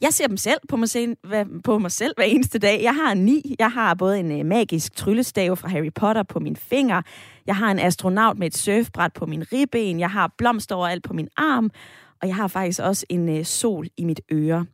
Jeg 0.00 0.14
ser 0.14 0.26
dem 0.26 0.36
selv 0.36 0.58
på 0.68 0.76
mig, 0.76 0.88
selv, 0.88 1.16
på 1.64 1.78
mig 1.78 1.92
selv 1.92 2.14
hver 2.16 2.24
eneste 2.24 2.58
dag. 2.58 2.82
Jeg 2.82 2.94
har 2.94 3.14
ni. 3.14 3.54
Jeg 3.58 3.70
har 3.70 3.94
både 3.94 4.20
en 4.20 4.40
øh, 4.40 4.46
magisk 4.46 4.96
tryllestav 4.96 5.56
fra 5.56 5.68
Harry 5.68 5.92
Potter 5.94 6.22
på 6.22 6.40
min 6.40 6.56
finger. 6.56 7.02
Jeg 7.46 7.56
har 7.56 7.70
en 7.70 7.78
astronaut 7.78 8.38
med 8.38 8.46
et 8.46 8.56
surfbræt 8.56 9.12
på 9.12 9.26
min 9.26 9.52
ribben. 9.52 10.00
Jeg 10.00 10.10
har 10.10 10.34
blomster 10.38 10.74
overalt 10.74 11.04
på 11.04 11.12
min 11.12 11.28
arm. 11.36 11.70
Og 12.22 12.28
jeg 12.28 12.36
har 12.36 12.48
faktisk 12.48 12.80
også 12.80 13.06
en 13.08 13.28
øh, 13.38 13.44
sol 13.44 13.88
i 13.96 14.04
mit 14.04 14.20
øre. 14.32 14.66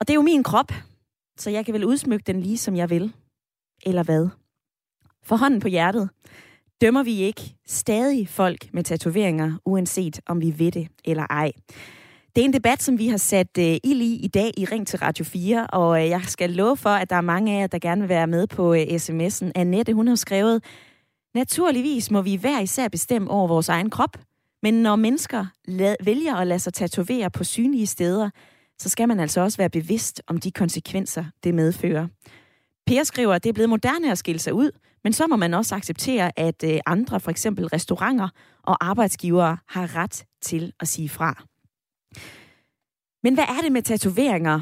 Og 0.00 0.08
det 0.08 0.10
er 0.10 0.14
jo 0.14 0.22
min 0.22 0.42
krop, 0.42 0.72
så 1.38 1.50
jeg 1.50 1.64
kan 1.64 1.74
vel 1.74 1.84
udsmykke 1.84 2.24
den 2.26 2.40
lige 2.40 2.58
som 2.58 2.76
jeg 2.76 2.90
vil. 2.90 3.12
Eller 3.86 4.02
hvad? 4.02 4.28
For 5.24 5.36
hånden 5.36 5.60
på 5.60 5.68
hjertet 5.68 6.10
dømmer 6.80 7.02
vi 7.02 7.20
ikke 7.20 7.54
stadig 7.66 8.28
folk 8.28 8.74
med 8.74 8.84
tatoveringer, 8.84 9.52
uanset 9.64 10.20
om 10.26 10.40
vi 10.40 10.54
ved 10.58 10.72
det 10.72 10.88
eller 11.04 11.26
ej. 11.30 11.52
Det 12.36 12.40
er 12.40 12.44
en 12.44 12.52
debat, 12.52 12.82
som 12.82 12.98
vi 12.98 13.08
har 13.08 13.16
sat 13.16 13.58
øh, 13.58 13.76
ild 13.84 14.02
i 14.02 14.14
i 14.14 14.28
dag 14.28 14.50
i 14.56 14.64
Ring 14.64 14.86
til 14.86 14.98
Radio 14.98 15.24
4, 15.24 15.66
og 15.66 16.02
øh, 16.02 16.08
jeg 16.08 16.22
skal 16.22 16.50
love 16.50 16.76
for, 16.76 16.90
at 16.90 17.10
der 17.10 17.16
er 17.16 17.20
mange 17.20 17.56
af 17.56 17.60
jer, 17.60 17.66
der 17.66 17.78
gerne 17.78 18.00
vil 18.00 18.08
være 18.08 18.26
med 18.26 18.46
på 18.46 18.74
øh, 18.74 18.82
sms'en. 18.82 19.50
Annette, 19.54 19.92
hun 19.92 20.08
har 20.08 20.14
skrevet, 20.14 20.62
Naturligvis 21.34 22.10
må 22.10 22.22
vi 22.22 22.34
hver 22.34 22.60
især 22.60 22.88
bestemme 22.88 23.30
over 23.30 23.48
vores 23.48 23.68
egen 23.68 23.90
krop, 23.90 24.16
men 24.62 24.82
når 24.82 24.96
mennesker 24.96 25.46
vælger 26.04 26.36
at 26.36 26.46
lade 26.46 26.58
sig 26.58 26.74
tatovere 26.74 27.30
på 27.30 27.44
synlige 27.44 27.86
steder, 27.86 28.30
så 28.78 28.88
skal 28.88 29.08
man 29.08 29.20
altså 29.20 29.40
også 29.40 29.58
være 29.58 29.70
bevidst 29.70 30.22
om 30.26 30.38
de 30.38 30.50
konsekvenser, 30.50 31.24
det 31.44 31.54
medfører. 31.54 32.06
Per 32.86 33.04
skriver, 33.04 33.34
at 33.34 33.44
det 33.44 33.48
er 33.48 33.52
blevet 33.52 33.68
moderne 33.70 34.10
at 34.10 34.18
skille 34.18 34.38
sig 34.38 34.54
ud, 34.54 34.70
men 35.04 35.12
så 35.12 35.26
må 35.26 35.36
man 35.36 35.54
også 35.54 35.74
acceptere, 35.74 36.38
at 36.38 36.64
øh, 36.64 36.80
andre, 36.86 37.20
for 37.20 37.30
eksempel 37.30 37.66
restauranter 37.66 38.28
og 38.62 38.86
arbejdsgivere, 38.86 39.56
har 39.68 39.96
ret 39.96 40.24
til 40.42 40.72
at 40.80 40.88
sige 40.88 41.08
fra. 41.08 41.44
Men 43.22 43.34
hvad 43.34 43.44
er 43.44 43.60
det 43.62 43.72
med 43.72 43.82
tatoveringer, 43.82 44.60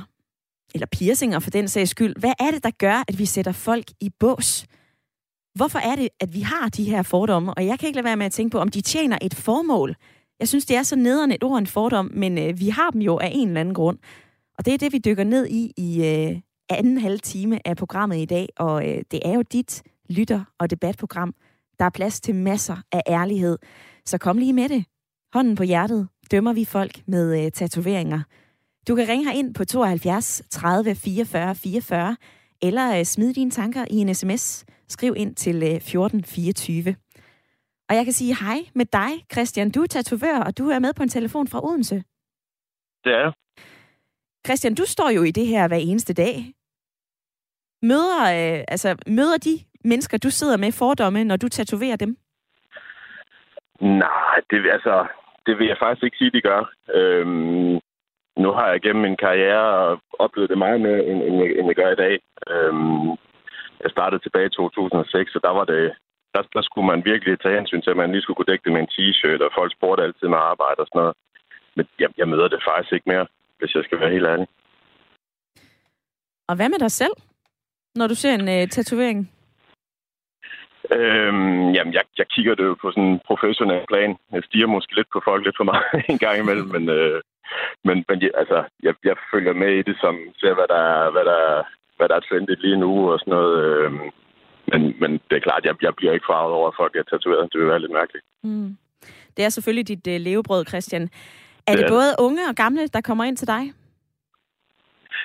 eller 0.74 0.86
piercinger 0.86 1.38
for 1.38 1.50
den 1.50 1.68
sags 1.68 1.90
skyld? 1.90 2.14
Hvad 2.20 2.32
er 2.40 2.50
det, 2.50 2.64
der 2.64 2.70
gør, 2.70 3.04
at 3.08 3.18
vi 3.18 3.26
sætter 3.26 3.52
folk 3.52 3.84
i 4.00 4.10
bås? 4.20 4.66
Hvorfor 5.54 5.78
er 5.78 5.96
det, 5.96 6.08
at 6.20 6.34
vi 6.34 6.40
har 6.40 6.68
de 6.68 6.84
her 6.84 7.02
fordomme? 7.02 7.54
Og 7.54 7.66
jeg 7.66 7.78
kan 7.78 7.86
ikke 7.86 7.96
lade 7.96 8.04
være 8.04 8.16
med 8.16 8.26
at 8.26 8.32
tænke 8.32 8.52
på, 8.52 8.58
om 8.58 8.68
de 8.68 8.80
tjener 8.80 9.18
et 9.22 9.34
formål. 9.34 9.96
Jeg 10.40 10.48
synes, 10.48 10.66
det 10.66 10.76
er 10.76 10.82
så 10.82 10.96
nederen 10.96 11.32
et 11.32 11.44
ord 11.44 11.58
en 11.58 11.66
fordom, 11.66 12.10
men 12.14 12.38
øh, 12.38 12.60
vi 12.60 12.68
har 12.68 12.90
dem 12.90 13.00
jo 13.00 13.18
af 13.18 13.30
en 13.34 13.48
eller 13.48 13.60
anden 13.60 13.74
grund. 13.74 13.98
Og 14.58 14.64
det 14.64 14.74
er 14.74 14.78
det, 14.78 14.92
vi 14.92 14.98
dykker 14.98 15.24
ned 15.24 15.46
i 15.46 15.72
i 15.76 16.06
øh, 16.06 16.40
anden 16.68 16.98
halv 16.98 17.20
time 17.20 17.68
af 17.68 17.76
programmet 17.76 18.16
i 18.18 18.24
dag. 18.24 18.48
Og 18.56 18.88
øh, 18.88 19.02
det 19.10 19.20
er 19.24 19.32
jo 19.34 19.42
dit 19.42 19.82
lytter- 20.10 20.44
og 20.58 20.70
debatprogram. 20.70 21.34
Der 21.78 21.84
er 21.84 21.90
plads 21.90 22.20
til 22.20 22.34
masser 22.34 22.76
af 22.92 23.02
ærlighed. 23.08 23.58
Så 24.04 24.18
kom 24.18 24.38
lige 24.38 24.52
med 24.52 24.68
det. 24.68 24.84
Hånden 25.32 25.56
på 25.56 25.62
hjertet. 25.62 26.08
Dømmer 26.30 26.52
vi 26.52 26.64
folk 26.64 27.02
med 27.06 27.44
øh, 27.44 27.52
tatoveringer? 27.52 28.22
Du 28.88 28.96
kan 28.96 29.08
ringe 29.08 29.24
her 29.24 29.38
ind 29.38 29.54
på 29.54 29.64
72 29.64 30.42
30 30.50 30.94
44 30.94 31.54
44, 31.54 32.16
eller 32.62 32.98
øh, 32.98 33.04
smid 33.04 33.34
dine 33.34 33.50
tanker 33.50 33.84
i 33.90 33.96
en 33.96 34.14
sms. 34.14 34.64
Skriv 34.88 35.14
ind 35.16 35.34
til 35.34 35.56
øh, 35.56 35.74
1424. 35.74 36.96
Og 37.88 37.96
jeg 37.96 38.04
kan 38.04 38.12
sige 38.12 38.36
hej 38.44 38.58
med 38.74 38.86
dig, 38.86 39.10
Christian. 39.32 39.70
Du 39.70 39.82
er 39.82 39.86
tatovør, 39.86 40.38
og 40.38 40.58
du 40.58 40.68
er 40.68 40.78
med 40.78 40.94
på 40.94 41.02
en 41.02 41.08
telefon 41.08 41.48
fra 41.48 41.64
Odense. 41.64 41.94
Det 43.04 43.12
er 43.12 43.32
Christian, 44.46 44.74
du 44.74 44.84
står 44.86 45.10
jo 45.10 45.22
i 45.22 45.30
det 45.30 45.46
her 45.46 45.68
hver 45.68 45.76
eneste 45.76 46.14
dag. 46.14 46.36
Møder, 47.82 48.22
øh, 48.22 48.64
altså, 48.68 48.96
møder 49.06 49.38
de 49.38 49.54
mennesker, 49.84 50.18
du 50.18 50.30
sidder 50.30 50.56
med 50.56 50.72
fordomme, 50.72 51.24
når 51.24 51.36
du 51.36 51.48
tatoverer 51.48 51.96
dem? 51.96 52.16
Nej, 53.80 54.36
det, 54.50 54.70
altså, 54.72 55.06
det 55.46 55.58
vil 55.58 55.66
jeg 55.66 55.76
faktisk 55.80 56.04
ikke 56.04 56.16
sige, 56.16 56.30
de 56.30 56.40
gør. 56.40 56.60
Øhm, 56.94 57.80
nu 58.42 58.48
har 58.52 58.66
jeg 58.70 58.80
gennem 58.80 59.02
min 59.02 59.16
karriere 59.16 59.98
oplevet 60.24 60.50
det 60.50 60.58
meget 60.58 60.80
mere, 60.80 61.04
end, 61.04 61.22
end, 61.22 61.36
jeg, 61.42 61.50
end 61.58 61.66
jeg 61.66 61.76
gør 61.76 61.90
i 61.92 62.02
dag. 62.04 62.14
Øhm, 62.50 63.08
jeg 63.84 63.90
startede 63.90 64.22
tilbage 64.22 64.46
i 64.46 64.56
2006, 64.56 65.34
og 65.36 65.42
der 65.42 65.52
var 65.58 65.64
det 65.64 65.92
der, 66.34 66.42
der 66.56 66.62
skulle 66.62 66.86
man 66.92 67.04
virkelig 67.04 67.40
tage 67.40 67.58
hensyn 67.58 67.82
til, 67.82 67.90
at 67.90 67.96
man 67.96 68.12
lige 68.12 68.22
skulle 68.22 68.36
kunne 68.36 68.50
dække 68.50 68.64
det 68.64 68.72
med 68.72 68.80
en 68.82 68.92
t-shirt, 68.94 69.40
og 69.46 69.50
folk 69.58 69.72
spurgte 69.72 70.04
altid 70.04 70.28
med 70.28 70.38
arbejde 70.52 70.80
og 70.82 70.86
sådan 70.86 70.98
noget. 71.00 71.14
Men 71.76 71.86
jeg, 72.02 72.08
jeg 72.20 72.28
møder 72.28 72.48
det 72.48 72.66
faktisk 72.68 72.92
ikke 72.92 73.10
mere, 73.12 73.26
hvis 73.58 73.74
jeg 73.74 73.84
skal 73.84 74.00
være 74.00 74.14
helt 74.16 74.26
ærlig. 74.32 74.48
Og 76.48 76.56
hvad 76.56 76.68
med 76.68 76.78
dig 76.78 76.90
selv, 76.90 77.16
når 77.94 78.06
du 78.06 78.14
ser 78.14 78.34
en 78.34 78.48
uh, 78.54 78.68
tatovering? 78.74 79.20
Øhm, 80.92 81.70
jamen, 81.76 81.92
jeg, 81.94 82.04
jeg 82.18 82.26
kigger 82.34 82.54
det 82.54 82.64
jo 82.64 82.74
på 82.82 82.90
sådan 82.90 83.10
en 83.12 83.20
professionel 83.26 83.84
plan. 83.88 84.16
Jeg 84.32 84.42
stiger 84.44 84.66
måske 84.66 84.94
lidt 84.94 85.08
på 85.12 85.20
folk 85.24 85.44
lidt 85.44 85.56
for 85.56 85.64
meget 85.64 85.84
en 86.12 86.18
gang 86.18 86.38
imellem, 86.38 86.68
men, 86.68 86.88
øh, 86.88 87.20
men, 87.84 88.04
men 88.08 88.16
altså, 88.34 88.58
jeg, 88.82 88.94
jeg 89.04 89.16
følger 89.32 89.52
med 89.52 89.72
i 89.78 89.82
det, 89.82 89.96
som 90.00 90.14
ser, 90.40 90.54
hvad 90.54 90.68
der, 90.74 91.10
hvad 91.10 91.24
der, 91.24 91.42
hvad 91.96 92.08
der 92.08 92.16
er 92.16 92.26
trendigt 92.28 92.62
lige 92.62 92.82
nu 92.84 93.12
og 93.12 93.18
sådan 93.18 93.30
noget. 93.30 93.54
Øh, 93.64 93.92
men, 94.72 94.80
men 95.00 95.10
det 95.28 95.36
er 95.36 95.46
klart, 95.48 95.64
jeg, 95.64 95.74
jeg 95.82 95.94
bliver 95.96 96.12
ikke 96.12 96.30
farvet 96.30 96.54
over, 96.54 96.68
at 96.68 96.78
folk 96.80 96.96
er 96.96 97.02
tatoveret. 97.02 97.52
Det 97.52 97.60
vil 97.60 97.68
være 97.68 97.84
lidt 97.84 97.98
mærkeligt. 98.00 98.24
Mm. 98.42 98.76
Det 99.36 99.44
er 99.44 99.48
selvfølgelig 99.48 99.88
dit 99.88 100.06
øh, 100.08 100.20
levebrød, 100.20 100.64
Christian. 100.64 101.02
Er 101.66 101.72
det, 101.72 101.78
det 101.78 101.90
både 101.90 102.10
unge 102.18 102.42
og 102.50 102.54
gamle, 102.54 102.86
der 102.86 103.00
kommer 103.00 103.24
ind 103.24 103.36
til 103.36 103.48
dig? 103.48 103.62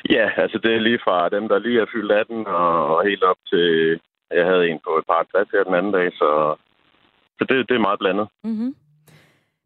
Ja, 0.10 0.30
altså 0.38 0.58
det 0.64 0.72
er 0.74 0.80
lige 0.80 1.00
fra 1.04 1.30
dem, 1.30 1.48
der 1.48 1.60
lige 1.60 1.82
er 1.82 1.86
fyldt 1.94 2.12
18, 2.12 2.48
og, 2.48 2.88
og 2.96 3.08
helt 3.08 3.24
op 3.24 3.38
til... 3.52 4.00
Jeg 4.32 4.46
havde 4.46 4.68
en 4.70 4.80
på 4.84 4.98
et 4.98 5.06
par 5.08 5.28
plads 5.32 5.50
her 5.54 5.64
den 5.64 5.76
anden 5.76 5.92
dag, 5.92 6.12
så, 6.12 6.56
så 7.38 7.46
det, 7.50 7.70
det 7.70 7.76
er 7.76 7.88
meget 7.88 8.00
blandet. 8.00 8.28
Mm-hmm. 8.44 8.76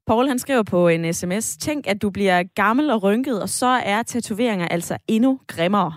Paul 0.08 0.28
han 0.28 0.39
skriver 0.39 0.63
på 0.63 0.88
en 0.88 1.13
sms, 1.13 1.58
tænk 1.58 1.88
at 1.88 2.02
du 2.02 2.10
bliver 2.10 2.43
gammel 2.56 2.89
og 2.89 3.04
rynket, 3.04 3.41
og 3.41 3.50
så 3.50 3.72
er 3.86 4.04
tatoveringer 4.04 4.67
altså 4.67 4.98
endnu 5.08 5.39
grimmere. 5.48 5.93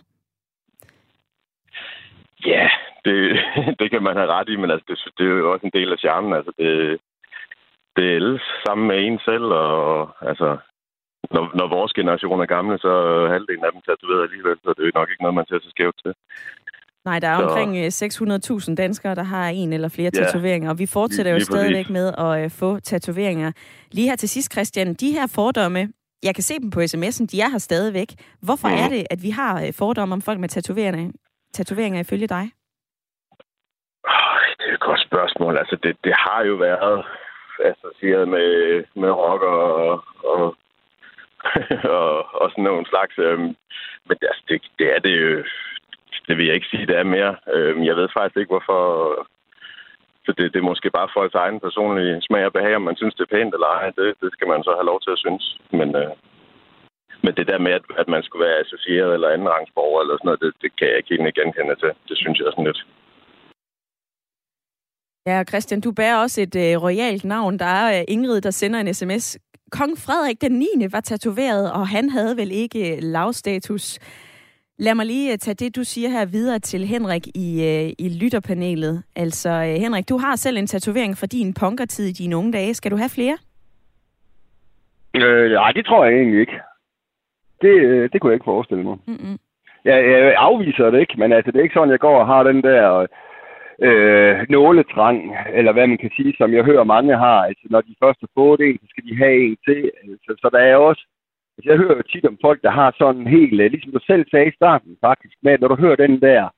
Ja, 2.47 2.69
det, 3.05 3.17
det 3.81 3.91
kan 3.91 4.03
man 4.03 4.17
have 4.17 4.33
ret 4.33 4.49
i, 4.49 4.57
men 4.57 4.71
altså, 4.71 4.85
det, 4.89 4.99
det 5.19 5.27
er 5.27 5.39
jo 5.39 5.53
også 5.53 5.67
en 5.67 5.79
del 5.81 5.93
af 5.93 5.99
charmen. 5.99 6.33
Altså, 6.33 6.53
det, 6.59 7.01
det 7.97 8.17
er 8.17 8.39
sammen 8.67 8.89
med 8.89 8.99
en 9.07 9.19
selv, 9.25 9.45
og 9.45 10.11
altså, 10.21 10.57
når, 11.35 11.45
når 11.59 11.67
vores 11.77 11.93
generation 11.93 12.41
er 12.41 12.55
gamle, 12.57 12.79
så 12.79 12.89
er 12.89 13.33
halvdelen 13.35 13.65
af 13.65 13.73
dem 13.73 13.83
tatoveret 13.83 14.23
alligevel, 14.23 14.59
så 14.65 14.71
det 14.77 14.85
er 14.85 14.99
nok 14.99 15.11
ikke 15.11 15.23
noget, 15.23 15.39
man 15.41 15.49
ser 15.49 15.61
så 15.63 15.71
skævt 15.71 15.99
til. 16.03 16.13
Nej, 17.05 17.19
der 17.19 17.29
er 17.29 17.39
så... 17.39 17.45
omkring 17.45 17.87
600.000 17.87 18.71
øh, 18.71 18.77
danskere, 18.77 19.15
der 19.15 19.23
har 19.23 19.49
en 19.49 19.73
eller 19.73 19.89
flere 19.89 20.11
ja, 20.15 20.25
tatoveringer, 20.25 20.71
og 20.71 20.79
vi 20.79 20.87
fortsætter 20.87 21.33
jo 21.33 21.41
stadigvæk 21.41 21.91
med 21.91 22.13
at 22.19 22.45
øh, 22.45 22.51
få 22.51 22.81
tatoveringer. 22.81 23.53
Lige 23.93 24.09
her 24.09 24.17
til 24.17 24.29
sidst, 24.29 24.53
Christian, 24.53 24.95
de 24.95 25.13
her 25.13 25.27
fordomme, 25.35 25.93
jeg 26.23 26.35
kan 26.35 26.43
se 26.43 26.55
dem 26.59 26.71
på 26.71 26.81
sms'en, 26.81 27.27
de 27.27 27.41
er 27.41 27.51
her 27.51 27.59
stadigvæk. 27.59 28.09
Hvorfor 28.43 28.69
mm. 28.69 28.75
er 28.75 28.89
det, 28.89 29.07
at 29.11 29.23
vi 29.23 29.31
har 29.31 29.63
øh, 29.63 29.73
fordomme 29.79 30.13
om 30.13 30.23
folk 30.23 30.39
med 30.41 30.49
tatoveringer, 30.49 31.13
tatoveringer 31.53 32.01
ifølge 32.01 32.27
dig? 32.27 32.51
Det 34.59 34.67
er 34.69 34.75
et 34.75 34.81
godt 34.81 35.01
spørgsmål. 35.01 35.59
Altså, 35.59 35.77
det, 35.83 35.97
det 36.05 36.15
har 36.15 36.45
jo 36.45 36.55
været 36.55 37.05
associeret 37.65 38.29
med, 38.29 38.49
med 38.97 39.11
rock 39.11 39.43
og, 39.43 40.05
og, 40.25 40.57
og, 41.99 42.35
og 42.41 42.51
sådan 42.51 42.65
nogle 42.65 42.87
slags. 42.87 43.15
Øhm, 43.19 43.57
men 44.07 44.17
altså, 44.31 44.43
det, 44.49 44.63
det 44.79 44.87
er 44.97 44.99
det 44.99 45.15
jo... 45.23 45.45
Det 46.31 46.39
vil 46.39 46.47
jeg 46.47 46.57
ikke 46.57 46.73
sige, 46.73 46.87
det 46.91 46.97
er 46.99 47.15
mere. 47.17 47.33
Øh, 47.55 47.87
jeg 47.89 47.97
ved 47.97 48.09
faktisk 48.17 48.37
ikke, 48.41 48.55
hvorfor... 48.55 48.83
Så 50.25 50.31
det, 50.39 50.45
det 50.53 50.59
er 50.61 50.71
måske 50.73 50.91
bare 50.99 51.15
folks 51.17 51.35
egen 51.45 51.61
personlige 51.67 52.23
smag 52.27 52.45
og 52.47 52.53
behag, 52.53 52.75
om 52.77 52.87
man 52.89 52.97
synes, 52.97 53.15
det 53.15 53.25
er 53.25 53.35
pænt 53.35 53.55
eller 53.55 53.71
ej. 53.79 53.87
Det, 53.99 54.09
det 54.23 54.31
skal 54.33 54.49
man 54.53 54.63
så 54.67 54.73
have 54.79 54.91
lov 54.91 54.99
til 55.01 55.15
at 55.15 55.23
synes. 55.25 55.45
Men, 55.79 55.89
øh, 56.03 56.13
men 57.25 57.33
det 57.39 57.47
der 57.51 57.59
med, 57.67 57.73
at, 57.79 57.85
at 58.03 58.09
man 58.15 58.23
skulle 58.23 58.45
være 58.47 58.61
associeret 58.65 59.11
eller 59.15 59.29
andenrangsborger 59.35 60.01
eller 60.01 60.15
sådan 60.17 60.29
noget, 60.29 60.43
det, 60.45 60.53
det 60.63 60.71
kan 60.77 60.89
jeg 60.89 60.97
ikke 60.97 61.15
helt 61.15 61.39
genkende 61.39 61.77
til. 61.83 61.93
Det 62.09 62.17
synes 62.23 62.39
jeg 62.39 62.47
er 62.47 62.55
sådan 62.55 62.71
lidt 62.71 62.83
Ja, 65.27 65.45
Christian, 65.49 65.81
du 65.81 65.93
bærer 65.93 66.17
også 66.17 66.41
et 66.41 66.57
øh, 66.57 66.83
royalt 66.83 67.25
navn. 67.25 67.59
Der 67.59 67.71
er 67.81 67.99
øh, 67.99 68.05
Ingrid, 68.09 68.41
der 68.41 68.51
sender 68.51 68.81
en 68.81 68.95
sms. 68.95 69.39
Kong 69.71 69.99
Frederik 69.99 70.41
den 70.41 70.53
9. 70.53 70.67
var 70.91 71.01
tatoveret, 71.01 71.73
og 71.73 71.89
han 71.89 72.11
havde 72.11 72.37
vel 72.37 72.51
ikke 72.53 72.93
øh, 72.93 72.99
lavstatus. 73.03 73.99
Lad 74.87 74.95
mig 74.95 75.07
lige 75.07 75.33
øh, 75.33 75.39
tage 75.39 75.55
det, 75.55 75.77
du 75.77 75.85
siger 75.85 76.09
her 76.09 76.27
videre 76.27 76.59
til 76.59 76.83
Henrik 76.85 77.27
i, 77.35 77.49
øh, 77.71 78.05
i 78.05 78.07
lytterpanelet. 78.23 79.03
Altså, 79.17 79.51
øh, 79.51 79.75
Henrik, 79.85 80.09
du 80.09 80.17
har 80.19 80.37
selv 80.37 80.57
en 80.57 80.67
tatovering 80.67 81.17
fra 81.17 81.27
din 81.27 81.55
punkertid 81.61 82.07
i 82.09 82.19
dine 82.23 82.37
unge 82.37 82.53
dage. 82.53 82.75
Skal 82.75 82.91
du 82.91 82.97
have 82.97 83.15
flere? 83.19 83.37
Øh, 85.17 85.51
nej, 85.53 85.71
det 85.73 85.87
tror 85.87 86.05
jeg 86.05 86.15
egentlig 86.15 86.41
ikke. 86.41 86.59
Det, 87.63 87.75
øh, 87.89 88.09
det 88.13 88.21
kunne 88.21 88.31
jeg 88.31 88.39
ikke 88.39 88.53
forestille 88.55 88.85
mig. 88.85 88.97
Mm-mm. 89.07 89.37
Jeg, 89.85 89.99
jeg 90.11 90.35
afviser 90.37 90.91
det 90.91 91.01
ikke, 91.01 91.15
men 91.19 91.33
altså, 91.33 91.51
det 91.51 91.59
er 91.59 91.63
ikke 91.63 91.79
sådan, 91.79 91.95
jeg 91.97 92.05
går 92.07 92.21
og 92.21 92.27
har 92.27 92.43
den 92.43 92.63
der 92.63 93.07
øh, 93.87 94.47
nåletrang, 94.49 95.17
eller 95.59 95.73
hvad 95.73 95.87
man 95.87 95.99
kan 95.99 96.11
sige, 96.17 96.35
som 96.39 96.55
jeg 96.55 96.65
hører 96.65 96.85
mange 96.85 97.17
har. 97.17 97.41
Altså, 97.49 97.65
når 97.71 97.81
de 97.81 97.95
først 98.03 98.21
har 98.21 98.31
fået 98.35 98.61
en, 98.61 98.79
så 98.79 98.87
skal 98.91 99.05
de 99.09 99.17
have 99.17 99.37
en 99.47 99.57
til. 99.67 99.91
Altså, 100.03 100.31
så 100.43 100.49
der 100.53 100.59
er 100.59 100.77
også 100.77 101.05
jeg 101.65 101.77
hører 101.77 101.97
jo 101.97 102.03
tit 102.03 102.27
om 102.27 102.39
folk, 102.41 102.63
der 102.63 102.71
har 102.71 102.95
sådan 102.99 103.21
en 103.21 103.27
helt, 103.27 103.61
øh, 103.61 103.71
ligesom 103.71 103.93
du 103.93 104.01
selv 104.07 104.25
sagde 104.31 104.49
i 104.49 104.59
starten 104.61 104.97
faktisk, 105.01 105.37
med 105.43 105.53
at 105.53 105.61
når 105.61 105.69
du 105.69 105.77
hører 105.77 105.97
den 105.97 106.21
der 106.21 106.49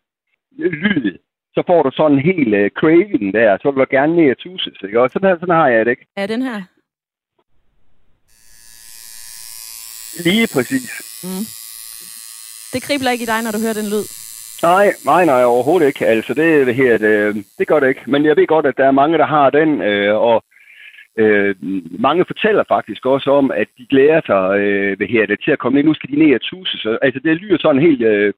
lyd, 0.58 1.18
så 1.54 1.62
får 1.66 1.82
du 1.82 1.90
sådan 1.92 2.16
en 2.16 2.24
helt 2.30 2.54
uh, 2.54 2.68
craving 2.80 3.34
der, 3.34 3.58
så 3.62 3.70
vil 3.70 3.80
du 3.80 3.86
gerne 3.90 4.16
ned 4.16 4.30
og 4.30 4.38
tuses, 4.38 4.78
ikke? 4.84 5.00
Og 5.00 5.10
sådan, 5.10 5.28
her, 5.28 5.36
sådan 5.40 5.54
har 5.54 5.68
jeg 5.68 5.84
det 5.86 5.90
ikke. 5.90 6.06
Er 6.16 6.26
den 6.26 6.42
her? 6.42 6.58
Lige 10.28 10.48
præcis. 10.54 10.90
Mm. 11.24 11.44
Det 12.72 12.82
kribler 12.82 13.10
ikke 13.10 13.22
i 13.22 13.32
dig, 13.32 13.42
når 13.42 13.52
du 13.52 13.60
hører 13.64 13.78
den 13.80 13.88
lyd? 13.94 14.06
Nej, 14.62 14.86
nej, 15.04 15.24
nej, 15.24 15.44
overhovedet 15.44 15.86
ikke. 15.86 16.06
Altså, 16.06 16.34
det, 16.34 16.66
det 16.66 16.74
her, 16.74 16.98
det, 16.98 17.46
det 17.58 17.68
gør 17.68 17.80
det 17.80 17.88
ikke. 17.88 18.04
Men 18.06 18.24
jeg 18.24 18.36
ved 18.36 18.46
godt, 18.46 18.66
at 18.66 18.76
der 18.76 18.86
er 18.86 19.00
mange, 19.02 19.18
der 19.18 19.26
har 19.26 19.50
den, 19.50 19.82
øh, 19.82 20.14
og 20.14 20.44
Øh, 21.18 21.54
mange 22.06 22.24
fortæller 22.24 22.64
faktisk 22.68 23.06
også 23.06 23.30
om, 23.30 23.50
at 23.50 23.68
de 23.78 23.86
glæder 23.90 24.20
sig 24.26 24.58
øh, 24.58 24.96
hvad 24.96 25.06
her, 25.06 25.26
det, 25.26 25.40
til 25.44 25.50
at 25.50 25.58
komme 25.58 25.78
ind. 25.78 25.88
Nu 25.88 25.94
skal 25.94 26.10
de 26.10 26.16
ned 26.16 26.34
og 26.34 26.40
tuse. 26.40 26.78
Så, 26.78 26.98
altså, 27.02 27.20
det 27.24 27.36
lyder 27.36 27.58
sådan 27.60 27.82
helt... 27.82 28.02
Øh, 28.02 28.32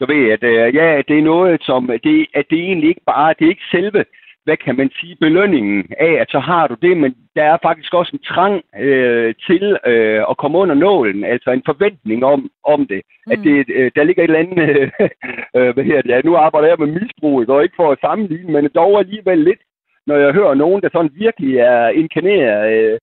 du 0.00 0.06
ved, 0.06 0.30
at 0.30 0.42
øh, 0.42 0.74
ja, 0.74 1.02
det 1.08 1.18
er 1.18 1.22
noget, 1.22 1.62
som... 1.62 1.90
Det, 2.04 2.26
at 2.34 2.46
det 2.50 2.58
egentlig 2.58 2.88
ikke 2.88 3.06
bare... 3.06 3.34
Det 3.38 3.44
er 3.44 3.48
ikke 3.48 3.70
selve 3.70 4.04
hvad 4.48 4.56
kan 4.66 4.76
man 4.76 4.90
sige, 4.98 5.16
belønningen 5.24 5.78
af, 6.08 6.12
at 6.22 6.30
så 6.30 6.38
har 6.38 6.66
du 6.66 6.76
det, 6.86 6.96
men 6.96 7.10
der 7.36 7.44
er 7.52 7.58
faktisk 7.62 7.94
også 7.94 8.12
en 8.14 8.26
trang 8.32 8.54
øh, 8.86 9.34
til 9.46 9.64
øh, 9.86 10.22
at 10.30 10.36
komme 10.36 10.58
under 10.58 10.74
nålen, 10.74 11.24
altså 11.24 11.50
en 11.50 11.68
forventning 11.70 12.24
om, 12.24 12.50
om 12.64 12.80
det. 12.92 13.00
Mm. 13.26 13.32
At 13.32 13.38
det, 13.44 13.54
øh, 13.78 13.90
der 13.96 14.04
ligger 14.04 14.22
et 14.22 14.30
eller 14.30 14.44
andet, 14.44 14.68
øh, 15.56 15.70
hvad 15.74 15.84
her 15.84 16.00
ja, 16.06 16.20
nu 16.24 16.36
arbejder 16.36 16.68
jeg 16.68 16.78
med 16.78 17.00
misbrug, 17.00 17.48
og 17.48 17.62
ikke 17.62 17.80
for 17.80 17.92
at 17.92 18.00
sammenligne, 18.00 18.52
men 18.52 18.70
dog 18.74 18.98
alligevel 18.98 19.38
lidt 19.38 19.62
når 20.08 20.16
jeg 20.16 20.32
hører 20.38 20.54
nogen, 20.54 20.82
der 20.82 20.88
sådan 20.92 21.14
virkelig 21.24 21.52
er 21.58 21.88
inkarneret 21.88 22.60
øh, 22.72 22.98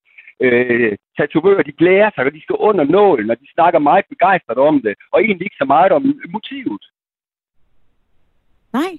øh, 0.45 0.97
tatovører, 1.17 1.63
de 1.63 1.79
glæder 1.81 2.09
sig, 2.11 2.25
og 2.25 2.33
de 2.33 2.41
skal 2.41 2.55
under 2.69 2.83
nålen, 2.83 3.29
og 3.31 3.37
de 3.41 3.47
snakker 3.55 3.79
meget 3.79 4.05
begejstret 4.09 4.57
om 4.57 4.81
det, 4.85 4.93
og 5.11 5.17
egentlig 5.19 5.45
ikke 5.45 5.61
så 5.63 5.65
meget 5.65 5.91
om 5.91 6.03
motivet. 6.35 6.83
Nej. 8.73 8.91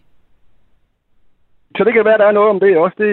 Så 1.77 1.85
det 1.85 1.93
kan 1.93 2.05
være, 2.05 2.19
der 2.19 2.27
er 2.27 2.39
noget 2.39 2.51
om 2.51 2.61
det 2.61 2.79
også. 2.79 2.97
Det, 2.99 3.13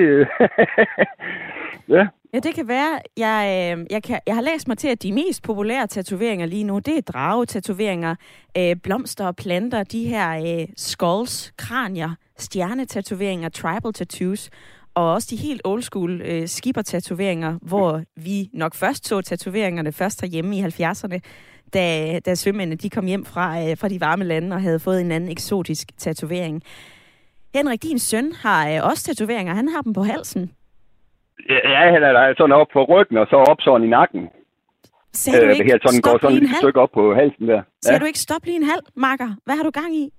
ja. 1.95 2.07
Ja, 2.33 2.39
det 2.39 2.55
kan 2.55 2.67
være. 2.67 2.99
Jeg, 3.17 3.39
øh, 3.55 3.85
jeg, 3.89 4.03
kan, 4.03 4.19
jeg 4.27 4.35
har 4.35 4.41
læst 4.41 4.67
mig 4.67 4.77
til, 4.77 4.87
at 4.87 5.03
de 5.03 5.13
mest 5.13 5.43
populære 5.43 5.87
tatoveringer 5.87 6.45
lige 6.45 6.63
nu, 6.63 6.79
det 6.79 6.97
er 6.97 7.01
dragetatoveringer, 7.01 8.15
øh, 8.57 8.75
blomster 8.83 9.25
og 9.27 9.35
planter, 9.35 9.83
de 9.83 10.03
her 10.03 10.27
øh, 10.37 10.67
skulls, 10.77 11.53
kranier, 11.57 12.15
stjernetatoveringer, 12.37 13.49
tribal 13.49 13.93
tattoos 13.93 14.49
og 14.95 15.13
også 15.13 15.27
de 15.31 15.35
helt 15.47 15.61
old 15.63 15.81
school 15.81 16.21
øh, 16.21 16.47
skipper-tatoveringer, 16.47 17.57
hvor 17.61 18.01
vi 18.15 18.49
nok 18.53 18.75
først 18.75 19.07
så 19.07 19.21
tatoveringerne 19.21 19.91
først 19.91 20.21
herhjemme 20.21 20.55
i 20.57 20.61
70'erne, 20.61 21.19
da, 21.73 22.19
da 22.19 22.35
sømændene 22.35 22.75
de 22.75 22.89
kom 22.89 23.05
hjem 23.05 23.25
fra, 23.25 23.45
øh, 23.61 23.77
fra 23.77 23.87
de 23.87 24.01
varme 24.01 24.23
lande 24.23 24.55
og 24.55 24.61
havde 24.61 24.79
fået 24.79 25.01
en 25.01 25.11
anden 25.11 25.31
eksotisk 25.31 25.87
tatovering. 25.97 26.63
Henrik, 27.55 27.83
din 27.83 27.99
søn 27.99 28.31
har 28.43 28.69
øh, 28.69 28.89
også 28.89 29.03
tatoveringer. 29.03 29.53
Han 29.53 29.67
har 29.67 29.81
dem 29.81 29.93
på 29.93 30.03
halsen. 30.03 30.51
Ja, 31.49 31.83
han 31.93 32.03
er 32.03 32.33
sådan 32.37 32.51
op 32.51 32.67
på 32.73 32.83
ryggen 32.83 33.17
og 33.17 33.27
så 33.27 33.35
op 33.35 33.57
sådan 33.61 33.87
i 33.87 33.89
nakken. 33.89 34.29
Sagde 35.13 35.45
du 35.45 35.49
ikke, 35.49 35.73
øh, 35.73 35.79
sådan, 35.85 36.01
går 36.01 36.17
sådan 36.21 36.37
et 36.37 36.49
stykke 36.61 36.79
op 36.79 36.91
på 36.93 37.13
halsen 37.15 37.47
der. 37.47 37.61
Sagde 37.81 37.99
du 37.99 38.05
ikke, 38.05 38.19
stop 38.19 38.45
lige 38.45 38.57
en 38.57 38.63
halv, 38.63 38.83
Marker? 38.95 39.29
Hvad 39.45 39.55
har 39.55 39.63
du 39.63 39.69
gang 39.69 39.95
i? 39.95 40.09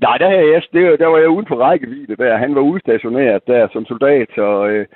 Nej, 0.00 0.18
der, 0.18 0.30
her, 0.30 0.40
jeg, 0.40 0.62
det, 0.72 1.00
der 1.00 1.06
var 1.06 1.18
jeg 1.18 1.28
ude 1.28 1.44
på 1.44 1.60
rækkevidde 1.60 2.16
der. 2.16 2.36
Han 2.36 2.54
var 2.54 2.60
udstationeret 2.60 3.46
der 3.46 3.68
som 3.72 3.86
soldat, 3.86 4.28
så 4.34 4.66
øh, 4.66 4.86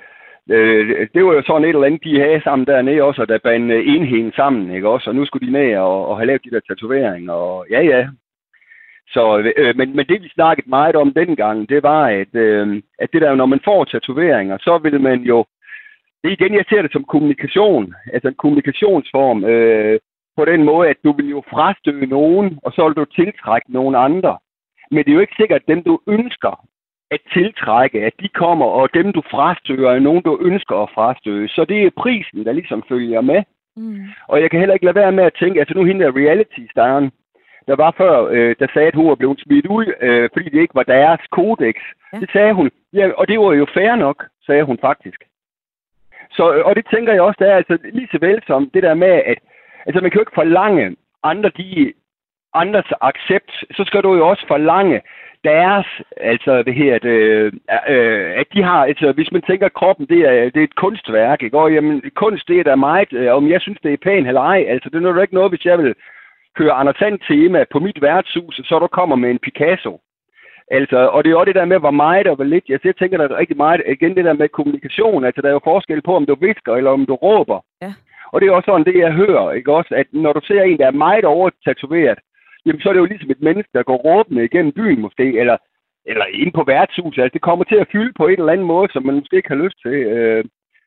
øh, 0.49 1.07
det 1.13 1.25
var 1.25 1.33
jo 1.33 1.41
sådan 1.41 1.63
et 1.63 1.69
eller 1.69 1.85
andet, 1.85 2.03
de 2.03 2.19
havde 2.19 2.41
sammen 2.43 2.67
dernede 2.67 3.03
også, 3.03 3.21
og 3.21 3.27
der 3.27 3.37
bandede 3.37 3.83
enheden 3.83 4.31
sammen, 4.35 4.71
ikke 4.75 4.89
også? 4.89 5.09
Og 5.09 5.15
nu 5.15 5.25
skulle 5.25 5.47
de 5.47 5.51
ned 5.51 5.77
og, 5.77 6.07
og 6.07 6.17
have 6.17 6.25
lavet 6.25 6.43
de 6.43 6.51
der 6.51 6.59
tatoveringer, 6.59 7.33
og 7.33 7.65
ja, 7.71 7.81
ja. 7.81 8.07
Så, 9.07 9.53
øh, 9.57 9.77
men, 9.77 9.95
men 9.95 10.05
det 10.05 10.21
vi 10.21 10.29
snakkede 10.29 10.69
meget 10.69 10.95
om 10.95 11.13
dengang, 11.13 11.69
det 11.69 11.83
var, 11.83 12.07
at, 12.07 12.35
øh, 12.35 12.81
at 12.99 13.09
det 13.13 13.21
der, 13.21 13.35
når 13.35 13.45
man 13.45 13.59
får 13.65 13.83
tatoveringer, 13.83 14.57
så 14.57 14.77
vil 14.77 15.01
man 15.01 15.19
jo, 15.19 15.45
det 16.23 16.31
igen, 16.31 16.53
jeg 16.55 16.65
ser 16.69 16.81
det 16.81 16.91
som 16.91 17.03
kommunikation, 17.03 17.93
altså 18.13 18.27
en 18.27 18.35
kommunikationsform, 18.43 19.43
øh, 19.45 19.99
på 20.37 20.45
den 20.45 20.63
måde, 20.63 20.89
at 20.89 20.97
du 21.03 21.11
vil 21.11 21.29
jo 21.29 21.43
frastøde 21.49 22.05
nogen, 22.05 22.59
og 22.63 22.71
så 22.71 22.87
vil 22.87 22.95
du 22.95 23.05
tiltrække 23.05 23.73
nogen 23.73 23.95
andre. 23.95 24.37
Men 24.91 25.05
det 25.05 25.11
er 25.11 25.15
jo 25.15 25.19
ikke 25.19 25.39
sikkert, 25.39 25.61
at 25.61 25.67
dem, 25.67 25.83
du 25.83 25.99
ønsker 26.07 26.65
at 27.11 27.21
tiltrække, 27.33 28.05
at 28.05 28.13
de 28.19 28.27
kommer, 28.27 28.65
og 28.65 28.93
dem, 28.93 29.13
du 29.13 29.21
frastøger, 29.31 29.91
er 29.91 29.99
nogen, 29.99 30.23
du 30.23 30.39
ønsker 30.41 30.75
at 30.75 30.89
frastøge. 30.93 31.47
Så 31.47 31.65
det 31.65 31.83
er 31.83 31.89
prisen, 31.97 32.45
der 32.45 32.51
ligesom 32.51 32.83
følger 32.89 33.21
med. 33.21 33.43
Mm. 33.75 34.05
Og 34.27 34.41
jeg 34.41 34.49
kan 34.49 34.59
heller 34.59 34.73
ikke 34.73 34.85
lade 34.85 34.95
være 34.95 35.11
med 35.11 35.23
at 35.23 35.37
tænke, 35.39 35.59
altså 35.59 35.75
nu 35.75 35.83
hende 35.83 36.05
der 36.05 36.17
reality-staren, 36.21 37.11
der 37.67 37.75
var 37.75 37.91
før, 37.97 38.13
øh, 38.35 38.55
der 38.59 38.67
sagde, 38.73 38.87
at 38.87 38.95
hun 38.95 39.09
var 39.09 39.15
blevet 39.15 39.39
smidt 39.39 39.65
ud, 39.65 39.85
øh, 40.01 40.29
fordi 40.33 40.49
det 40.49 40.61
ikke 40.61 40.75
var 40.75 40.83
deres 40.83 41.21
kodex. 41.31 41.75
Ja. 42.13 42.19
Det 42.19 42.29
sagde 42.31 42.53
hun. 42.53 42.71
Ja, 42.93 43.11
og 43.17 43.27
det 43.27 43.39
var 43.39 43.53
jo 43.53 43.67
fair 43.73 43.95
nok, 43.95 44.25
sagde 44.45 44.63
hun 44.63 44.77
faktisk. 44.81 45.19
Så, 46.31 46.61
og 46.65 46.75
det 46.75 46.85
tænker 46.93 47.13
jeg 47.13 47.21
også, 47.21 47.37
der 47.39 47.51
er 47.51 47.55
altså 47.55 47.77
lige 47.93 48.09
så 48.11 48.17
vel 48.21 48.43
som 48.47 48.69
det 48.73 48.83
der 48.83 48.93
med, 48.93 49.13
at 49.31 49.39
altså, 49.85 50.01
man 50.01 50.11
kan 50.11 50.17
jo 50.17 50.21
ikke 50.21 50.39
forlange 50.41 50.95
andre, 51.23 51.49
de 51.57 51.93
andres 52.53 52.91
accept, 53.01 53.51
så 53.71 53.83
skal 53.87 54.01
du 54.03 54.15
jo 54.15 54.27
også 54.27 54.45
forlange 54.47 55.01
deres, 55.43 55.87
altså 56.17 56.63
det 56.63 56.73
her, 56.73 56.99
det, 56.99 57.17
øh, 57.89 58.31
at 58.41 58.47
de 58.53 58.63
har, 58.63 58.85
altså 58.85 59.11
hvis 59.11 59.31
man 59.31 59.41
tænker, 59.41 59.65
at 59.65 59.73
kroppen 59.73 60.05
det 60.05 60.19
er, 60.19 60.49
det 60.49 60.59
er 60.59 60.63
et 60.63 60.75
kunstværk, 60.75 61.43
ikke? 61.43 61.57
Og 61.57 61.73
jamen, 61.73 62.01
kunst 62.15 62.47
det 62.47 62.59
er 62.59 62.63
da 62.63 62.75
meget, 62.75 63.13
øh, 63.13 63.33
om 63.33 63.49
jeg 63.49 63.61
synes 63.61 63.79
det 63.83 63.93
er 63.93 63.97
pænt 64.03 64.27
eller 64.27 64.41
ej, 64.41 64.65
altså 64.67 64.89
det 64.89 65.05
er 65.05 65.09
jo 65.09 65.21
ikke 65.21 65.33
noget, 65.33 65.51
hvis 65.51 65.65
jeg 65.65 65.77
vil 65.77 65.95
køre 66.57 66.71
Anders 66.71 66.95
Sand 66.95 67.19
tema 67.27 67.65
på 67.71 67.79
mit 67.79 68.01
værtshus, 68.01 68.61
så 68.63 68.79
du 68.79 68.87
kommer 68.87 69.15
med 69.15 69.29
en 69.29 69.39
Picasso. 69.39 69.99
Altså, 70.71 70.97
og 70.97 71.23
det 71.23 71.31
er 71.31 71.35
også 71.35 71.45
det 71.45 71.55
der 71.55 71.65
med, 71.65 71.79
hvor 71.79 71.91
meget 71.91 72.27
og 72.27 72.35
hvor 72.35 72.43
lidt. 72.43 72.69
Jeg, 72.69 72.79
jeg 72.83 72.95
tænker, 72.95 73.17
der 73.17 73.27
er 73.29 73.39
rigtig 73.39 73.57
meget, 73.57 73.81
igen 73.87 74.15
det 74.15 74.25
der 74.25 74.33
med 74.33 74.49
kommunikation. 74.49 75.25
Altså, 75.25 75.41
der 75.41 75.47
er 75.49 75.53
jo 75.53 75.61
forskel 75.63 76.01
på, 76.01 76.15
om 76.15 76.25
du 76.25 76.35
visker 76.35 76.75
eller 76.75 76.91
om 76.91 77.05
du 77.05 77.15
råber. 77.15 77.59
Ja. 77.81 77.93
Og 78.31 78.41
det 78.41 78.47
er 78.47 78.51
også 78.51 78.65
sådan, 78.65 78.85
det 78.85 78.99
jeg 78.99 79.11
hører, 79.11 79.51
ikke 79.51 79.73
også? 79.73 79.95
At 79.95 80.07
når 80.11 80.33
du 80.33 80.41
ser 80.43 80.61
en, 80.61 80.77
der 80.77 80.87
er 80.87 81.01
meget 81.07 81.25
overtatoveret, 81.25 82.19
jamen 82.65 82.81
så 82.81 82.89
er 82.89 82.93
det 82.93 82.99
jo 82.99 83.11
ligesom 83.11 83.31
et 83.31 83.41
menneske, 83.47 83.71
der 83.73 83.83
går 83.83 83.97
råbende 84.07 84.45
igennem 84.45 84.73
byen 84.79 85.01
måske, 85.01 85.25
eller, 85.41 85.57
eller 86.05 86.25
ind 86.25 86.53
på 86.53 86.63
værtshuset. 86.67 87.21
Altså, 87.21 87.33
det 87.33 87.47
kommer 87.47 87.65
til 87.65 87.75
at 87.75 87.91
fylde 87.91 88.13
på 88.17 88.27
et 88.27 88.39
eller 88.39 88.53
andet 88.53 88.67
måde, 88.67 88.87
som 88.91 89.05
man 89.05 89.15
måske 89.15 89.35
ikke 89.37 89.53
har 89.53 89.63
lyst 89.63 89.77
til. 89.85 89.95
Øh. 90.15 90.43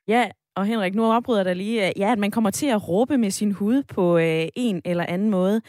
Ja, 0.08 0.24
og 0.56 0.66
Henrik, 0.66 0.94
nu 0.94 1.04
opryder 1.12 1.44
der 1.44 1.54
lige, 1.54 1.92
ja, 1.96 2.12
at 2.12 2.18
man 2.18 2.30
kommer 2.30 2.50
til 2.50 2.66
at 2.66 2.88
råbe 2.88 3.18
med 3.18 3.30
sin 3.30 3.52
hud 3.52 3.82
på 3.94 4.18
øh, 4.18 4.46
en 4.56 4.82
eller 4.84 5.06
anden 5.08 5.30
måde. 5.30 5.60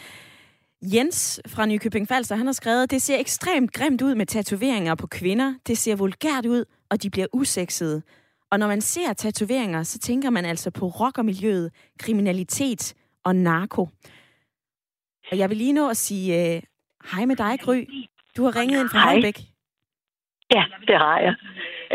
Jens 0.82 1.42
fra 1.48 1.66
Nykøbing 1.66 2.08
Falster, 2.08 2.36
han 2.36 2.46
har 2.46 2.54
skrevet, 2.54 2.92
det 2.92 3.02
ser 3.02 3.20
ekstremt 3.20 3.74
grimt 3.74 4.02
ud 4.02 4.16
med 4.16 4.26
tatoveringer 4.26 4.96
på 4.96 5.08
kvinder. 5.08 5.54
Det 5.68 5.78
ser 5.78 5.96
vulgært 5.96 6.46
ud, 6.46 6.66
og 6.90 7.04
de 7.04 7.10
bliver 7.10 7.28
usexede. 7.34 8.02
Og 8.52 8.60
når 8.60 8.68
man 8.68 8.82
ser 8.82 9.14
tatoveringer, 9.14 9.84
så 9.84 10.00
tænker 10.00 10.30
man 10.30 10.46
altså 10.46 10.72
på 10.72 10.86
rockermiljøet, 10.86 11.72
kriminalitet 12.00 12.94
og 13.24 13.36
narko. 13.36 13.88
Og 15.32 15.38
jeg 15.38 15.50
vil 15.50 15.58
lige 15.58 15.74
nå 15.74 15.90
at 15.90 15.98
sige 15.98 16.28
uh, 16.34 16.62
hej 17.12 17.26
med 17.26 17.36
dig, 17.36 17.60
Gry. 17.60 17.80
Du 18.38 18.44
har 18.44 18.60
ringet 18.60 18.80
ind 18.80 18.90
fra 18.90 19.00
Højbæk. 19.00 19.38
Ja, 20.56 20.64
det 20.88 20.98
har 20.98 21.20
jeg. 21.20 21.36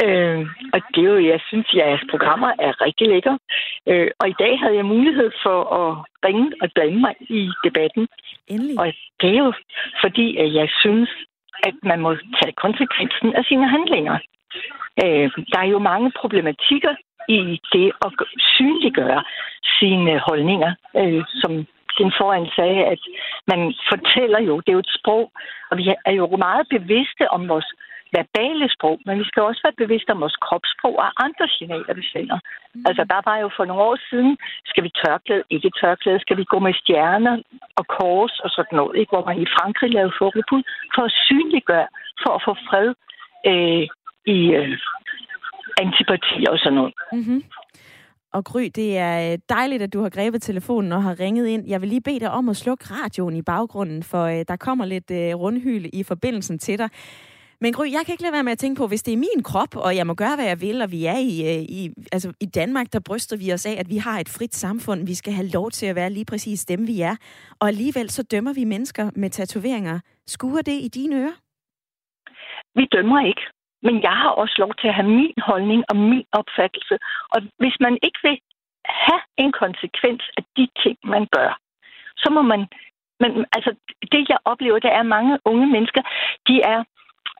Øh, 0.04 0.46
og 0.74 0.80
det 0.94 1.00
er 1.04 1.10
jo, 1.12 1.18
jeg 1.32 1.40
synes, 1.48 1.66
jeres 1.74 2.04
programmer 2.10 2.50
er 2.66 2.80
rigtig 2.86 3.08
lækre. 3.08 3.38
Øh, 3.86 4.10
og 4.20 4.28
i 4.28 4.34
dag 4.38 4.58
havde 4.60 4.76
jeg 4.76 4.84
mulighed 4.84 5.30
for 5.42 5.58
at 5.80 5.88
ringe 6.26 6.52
og 6.62 6.68
blande 6.74 7.00
mig 7.00 7.14
i 7.20 7.50
debatten. 7.64 8.08
Endelig. 8.48 8.79
Og 8.81 8.87
det 9.20 9.31
er 9.35 9.38
jo 9.46 9.52
fordi, 10.04 10.37
at 10.37 10.54
jeg 10.54 10.68
synes, 10.81 11.10
at 11.68 11.74
man 11.83 12.00
må 12.00 12.10
tage 12.38 12.54
konsekvensen 12.64 13.35
af 13.38 13.44
sine 13.44 13.68
handlinger. 13.68 14.18
Øh, 15.04 15.31
der 15.52 15.58
er 15.60 15.68
jo 15.74 15.79
mange 15.79 16.12
problematikker 16.20 16.94
i 17.29 17.60
det 17.72 17.92
at 18.04 18.10
synliggøre 18.56 19.22
sine 19.79 20.18
holdninger, 20.26 20.72
øh, 20.96 21.22
som 21.42 21.66
din 21.99 22.13
foran 22.19 22.49
sagde, 22.57 22.83
at 22.92 23.03
man 23.51 23.61
fortæller 23.90 24.40
jo, 24.49 24.55
det 24.61 24.69
er 24.71 24.79
jo 24.79 24.87
et 24.87 24.96
sprog, 24.99 25.25
og 25.71 25.75
vi 25.79 25.85
er 26.11 26.15
jo 26.21 26.27
meget 26.46 26.67
bevidste 26.77 27.25
om 27.37 27.49
vores 27.49 27.71
verbale 28.17 28.67
sprog, 28.77 28.96
men 29.07 29.19
vi 29.19 29.25
skal 29.29 29.42
også 29.42 29.61
være 29.65 29.83
bevidste 29.83 30.11
om 30.11 30.21
vores 30.21 30.38
kropssprog 30.46 30.96
og 31.05 31.11
andre 31.27 31.46
signaler, 31.57 31.94
vi 31.94 32.05
sender. 32.13 32.38
Mm. 32.75 32.85
Altså, 32.88 33.03
der 33.13 33.21
var 33.29 33.37
jo 33.44 33.49
for 33.57 33.65
nogle 33.65 33.83
år 33.83 33.96
siden, 34.11 34.33
skal 34.71 34.85
vi 34.85 34.90
tørklæde, 35.03 35.42
ikke 35.51 35.71
tørklæde, 35.81 36.21
skal 36.21 36.37
vi 36.37 36.44
gå 36.53 36.59
med 36.59 36.75
stjerner 36.81 37.37
og 37.79 37.85
kors 37.96 38.35
og 38.44 38.51
sådan 38.51 38.77
noget, 38.81 38.96
ikke? 39.01 39.11
hvor 39.13 39.25
man 39.29 39.38
i 39.44 39.53
Frankrig 39.57 39.90
lavede 39.92 40.19
forbud 40.19 40.63
for 40.94 41.03
at 41.09 41.17
synliggøre, 41.27 41.88
for 42.23 42.33
at 42.37 42.42
få 42.46 42.53
fred 42.69 42.88
øh, 43.51 43.85
i 44.37 44.38
øh, 44.61 44.79
antipati 45.83 46.38
og 46.51 46.59
sådan 46.59 46.79
noget. 46.81 46.94
Mm-hmm. 47.13 47.40
Og 48.38 48.44
Gry, 48.44 48.70
det 48.74 48.98
er 48.98 49.32
øh, 49.32 49.38
dejligt, 49.48 49.82
at 49.82 49.92
du 49.92 50.00
har 50.02 50.08
grebet 50.08 50.42
telefonen 50.42 50.92
og 50.92 51.02
har 51.02 51.20
ringet 51.20 51.46
ind. 51.46 51.68
Jeg 51.68 51.80
vil 51.80 51.88
lige 51.88 52.00
bede 52.00 52.20
dig 52.20 52.30
om 52.30 52.48
at 52.48 52.56
slukke 52.56 52.84
radioen 52.84 53.36
i 53.36 53.42
baggrunden, 53.42 54.02
for 54.02 54.22
øh, 54.24 54.44
der 54.48 54.56
kommer 54.56 54.84
lidt 54.84 55.10
øh, 55.10 55.34
rundhyl 55.34 55.90
i 55.92 56.02
forbindelsen 56.02 56.58
til 56.58 56.78
dig. 56.78 56.88
Men 57.60 57.72
Gry, 57.72 57.84
jeg 57.92 58.00
kan 58.04 58.12
ikke 58.12 58.22
lade 58.22 58.32
være 58.32 58.42
med 58.42 58.52
at 58.52 58.58
tænke 58.58 58.78
på, 58.78 58.86
hvis 58.86 59.02
det 59.02 59.12
er 59.12 59.16
min 59.16 59.42
krop, 59.44 59.76
og 59.76 59.96
jeg 59.96 60.06
må 60.06 60.14
gøre, 60.14 60.36
hvad 60.36 60.44
jeg 60.44 60.60
vil, 60.60 60.82
og 60.82 60.92
vi 60.92 61.04
er 61.04 61.18
i, 61.18 61.34
øh, 61.52 61.62
i, 61.62 61.90
altså 62.12 62.32
i 62.40 62.46
Danmark, 62.46 62.92
der 62.92 63.00
bryster 63.00 63.36
vi 63.36 63.52
os 63.52 63.66
af, 63.66 63.76
at 63.78 63.88
vi 63.88 63.96
har 63.96 64.20
et 64.20 64.28
frit 64.28 64.54
samfund. 64.54 65.06
Vi 65.06 65.14
skal 65.14 65.32
have 65.32 65.48
lov 65.48 65.70
til 65.70 65.86
at 65.86 65.96
være 65.96 66.10
lige 66.10 66.24
præcis 66.24 66.64
dem, 66.64 66.86
vi 66.86 67.00
er. 67.00 67.16
Og 67.60 67.68
alligevel 67.68 68.10
så 68.10 68.22
dømmer 68.22 68.52
vi 68.52 68.64
mennesker 68.64 69.10
med 69.16 69.30
tatoveringer. 69.30 70.00
Skuer 70.26 70.62
det 70.62 70.78
i 70.86 70.88
dine 70.88 71.16
ører? 71.16 71.36
Vi 72.74 72.84
dømmer 72.92 73.20
ikke. 73.26 73.42
Men 73.83 74.02
jeg 74.02 74.16
har 74.22 74.31
også 74.31 74.54
lov 74.58 74.72
til 74.74 74.88
at 74.88 74.94
have 74.94 75.08
min 75.08 75.38
holdning 75.50 75.85
og 75.90 75.96
min 75.96 76.26
opfattelse. 76.33 76.98
Og 77.35 77.38
hvis 77.58 77.76
man 77.81 77.98
ikke 78.02 78.18
vil 78.22 78.38
have 78.85 79.22
en 79.37 79.52
konsekvens 79.52 80.22
af 80.37 80.42
de 80.56 80.68
ting, 80.83 80.98
man 81.04 81.26
gør, 81.37 81.58
så 82.16 82.29
må 82.31 82.42
man... 82.42 82.66
Men 83.20 83.46
altså, 83.56 83.74
det 84.12 84.29
jeg 84.29 84.38
oplever, 84.44 84.79
det 84.79 84.92
er, 84.92 85.00
at 85.00 85.14
mange 85.16 85.38
unge 85.44 85.66
mennesker, 85.66 86.02
de 86.48 86.60
er... 86.62 86.85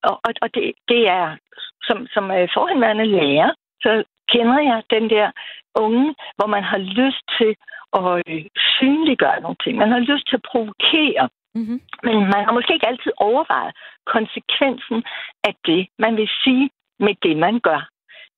Og, 0.03 0.21
og, 0.25 0.33
og 0.43 0.55
det, 0.55 0.73
det 0.89 1.09
er, 1.09 1.37
som, 1.83 2.07
som 2.15 2.31
øh, 2.31 2.49
forhenværende 2.55 3.05
lærer, 3.05 3.51
så 3.83 4.05
kender 4.33 4.59
jeg 4.71 4.83
den 4.91 5.11
der 5.11 5.31
unge, 5.75 6.15
hvor 6.37 6.47
man 6.47 6.63
har 6.63 6.79
lyst 6.79 7.25
til 7.39 7.57
at 7.99 8.23
øh, 8.27 8.45
synliggøre 8.57 9.41
nogle 9.41 9.57
ting. 9.65 9.79
Man 9.79 9.93
har 9.93 9.99
lyst 9.99 10.29
til 10.29 10.37
at 10.37 10.49
provokere. 10.51 11.29
Mm-hmm. 11.55 11.81
Men 12.03 12.15
man 12.33 12.45
har 12.45 12.53
måske 12.53 12.75
ikke 12.75 12.89
altid 12.89 13.13
overvejet 13.17 13.73
konsekvensen 14.07 15.05
af 15.49 15.55
det, 15.67 15.89
man 15.99 16.17
vil 16.17 16.29
sige 16.45 16.71
med 16.99 17.15
det, 17.23 17.37
man 17.37 17.61
gør. 17.61 17.89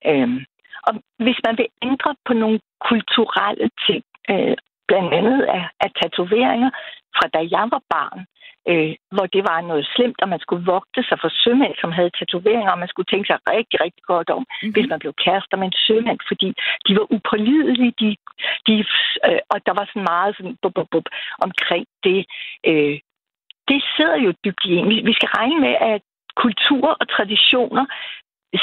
Øhm, 0.06 0.44
og 0.86 0.92
hvis 1.24 1.38
man 1.46 1.58
vil 1.58 1.68
ændre 1.82 2.14
på 2.26 2.32
nogle 2.32 2.60
kulturelle 2.88 3.70
ting, 3.86 4.04
øh, 4.30 4.56
blandt 4.88 5.12
andet 5.14 5.42
af, 5.42 5.64
af 5.80 5.90
tatoveringer, 6.02 6.70
fra 7.16 7.26
da 7.34 7.40
jeg 7.56 7.66
var 7.74 7.82
barn, 7.94 8.26
øh, 8.68 8.94
hvor 9.14 9.26
det 9.34 9.42
var 9.50 9.60
noget 9.60 9.84
slemt, 9.94 10.18
og 10.22 10.28
man 10.28 10.40
skulle 10.40 10.64
vogte 10.74 11.02
sig 11.08 11.18
for 11.22 11.30
sømænd, 11.42 11.74
som 11.80 11.92
havde 11.92 12.10
tatoveringer, 12.18 12.72
og 12.72 12.78
man 12.78 12.92
skulle 12.92 13.10
tænke 13.10 13.26
sig 13.26 13.38
rigtig, 13.54 13.76
rigtig 13.84 14.04
godt 14.12 14.30
om, 14.30 14.42
mm-hmm. 14.42 14.72
hvis 14.72 14.86
man 14.92 14.98
blev 14.98 15.12
kærester 15.24 15.56
med 15.56 15.66
en 15.66 15.80
sømand, 15.86 16.18
fordi 16.30 16.48
de 16.86 16.92
var 16.98 17.06
upålidelige, 17.16 17.94
de, 18.00 18.08
de, 18.66 18.74
øh, 19.26 19.40
og 19.52 19.58
der 19.66 19.74
var 19.78 19.84
sådan 19.86 20.08
meget 20.12 20.36
sådan, 20.36 20.56
bup, 20.62 20.74
bup, 20.74 20.88
bup, 20.90 21.06
omkring 21.46 21.86
det. 22.06 22.20
Øh, 22.70 22.96
det 23.70 23.80
sidder 23.96 24.18
jo 24.26 24.30
dybt 24.44 24.64
i 24.64 24.72
en. 24.76 25.06
Vi 25.10 25.14
skal 25.18 25.30
regne 25.38 25.60
med, 25.66 25.74
at 25.92 26.02
kultur 26.44 26.86
og 27.00 27.06
traditioner 27.16 27.84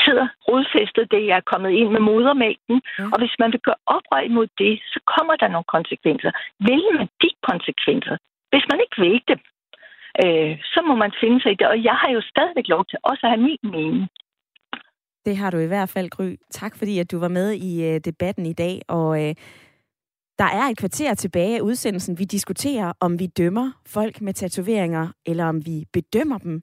sidder 0.05 0.27
rodfæstet, 0.47 1.11
det 1.11 1.23
er 1.35 1.49
kommet 1.51 1.71
ind 1.79 1.89
med 1.95 1.99
modermængden. 1.99 2.81
Ja. 2.99 3.03
Og 3.13 3.17
hvis 3.21 3.35
man 3.39 3.51
vil 3.51 3.61
gøre 3.67 3.81
oprør 3.95 4.21
imod 4.29 4.47
det, 4.57 4.73
så 4.93 4.99
kommer 5.13 5.35
der 5.35 5.47
nogle 5.47 5.71
konsekvenser. 5.75 6.31
Vil 6.67 6.83
man 6.97 7.07
de 7.21 7.29
konsekvenser? 7.49 8.17
Hvis 8.51 8.65
man 8.71 8.79
ikke 8.83 8.97
vil 9.03 9.21
det, 9.27 9.39
øh, 10.24 10.51
så 10.74 10.80
må 10.88 10.95
man 10.95 11.11
finde 11.22 11.41
sig 11.41 11.51
i 11.51 11.55
det. 11.59 11.68
Og 11.68 11.84
jeg 11.84 11.95
har 12.01 12.09
jo 12.11 12.22
stadigvæk 12.22 12.68
lov 12.68 12.86
til 12.86 12.99
også 13.03 13.22
at 13.24 13.32
have 13.32 13.43
min 13.47 13.63
mening. 13.63 14.09
Det 15.26 15.38
har 15.38 15.51
du 15.51 15.57
i 15.57 15.68
hvert 15.68 15.89
fald, 15.89 16.09
Gry. 16.09 16.36
Tak 16.51 16.76
fordi, 16.78 16.99
at 16.99 17.11
du 17.11 17.20
var 17.20 17.28
med 17.28 17.51
i 17.51 17.86
øh, 17.86 17.99
debatten 17.99 18.45
i 18.45 18.53
dag. 18.53 18.82
Og 18.88 19.24
øh, 19.24 19.36
der 20.39 20.45
er 20.45 20.63
et 20.63 20.78
kvarter 20.78 21.13
tilbage 21.13 21.57
af 21.57 21.61
udsendelsen. 21.61 22.20
Vi 22.20 22.24
diskuterer, 22.24 22.93
om 22.99 23.20
vi 23.20 23.28
dømmer 23.28 23.72
folk 23.86 24.22
med 24.22 24.34
tatoveringer, 24.34 25.07
eller 25.26 25.45
om 25.45 25.65
vi 25.65 25.86
bedømmer 25.93 26.38
dem, 26.38 26.61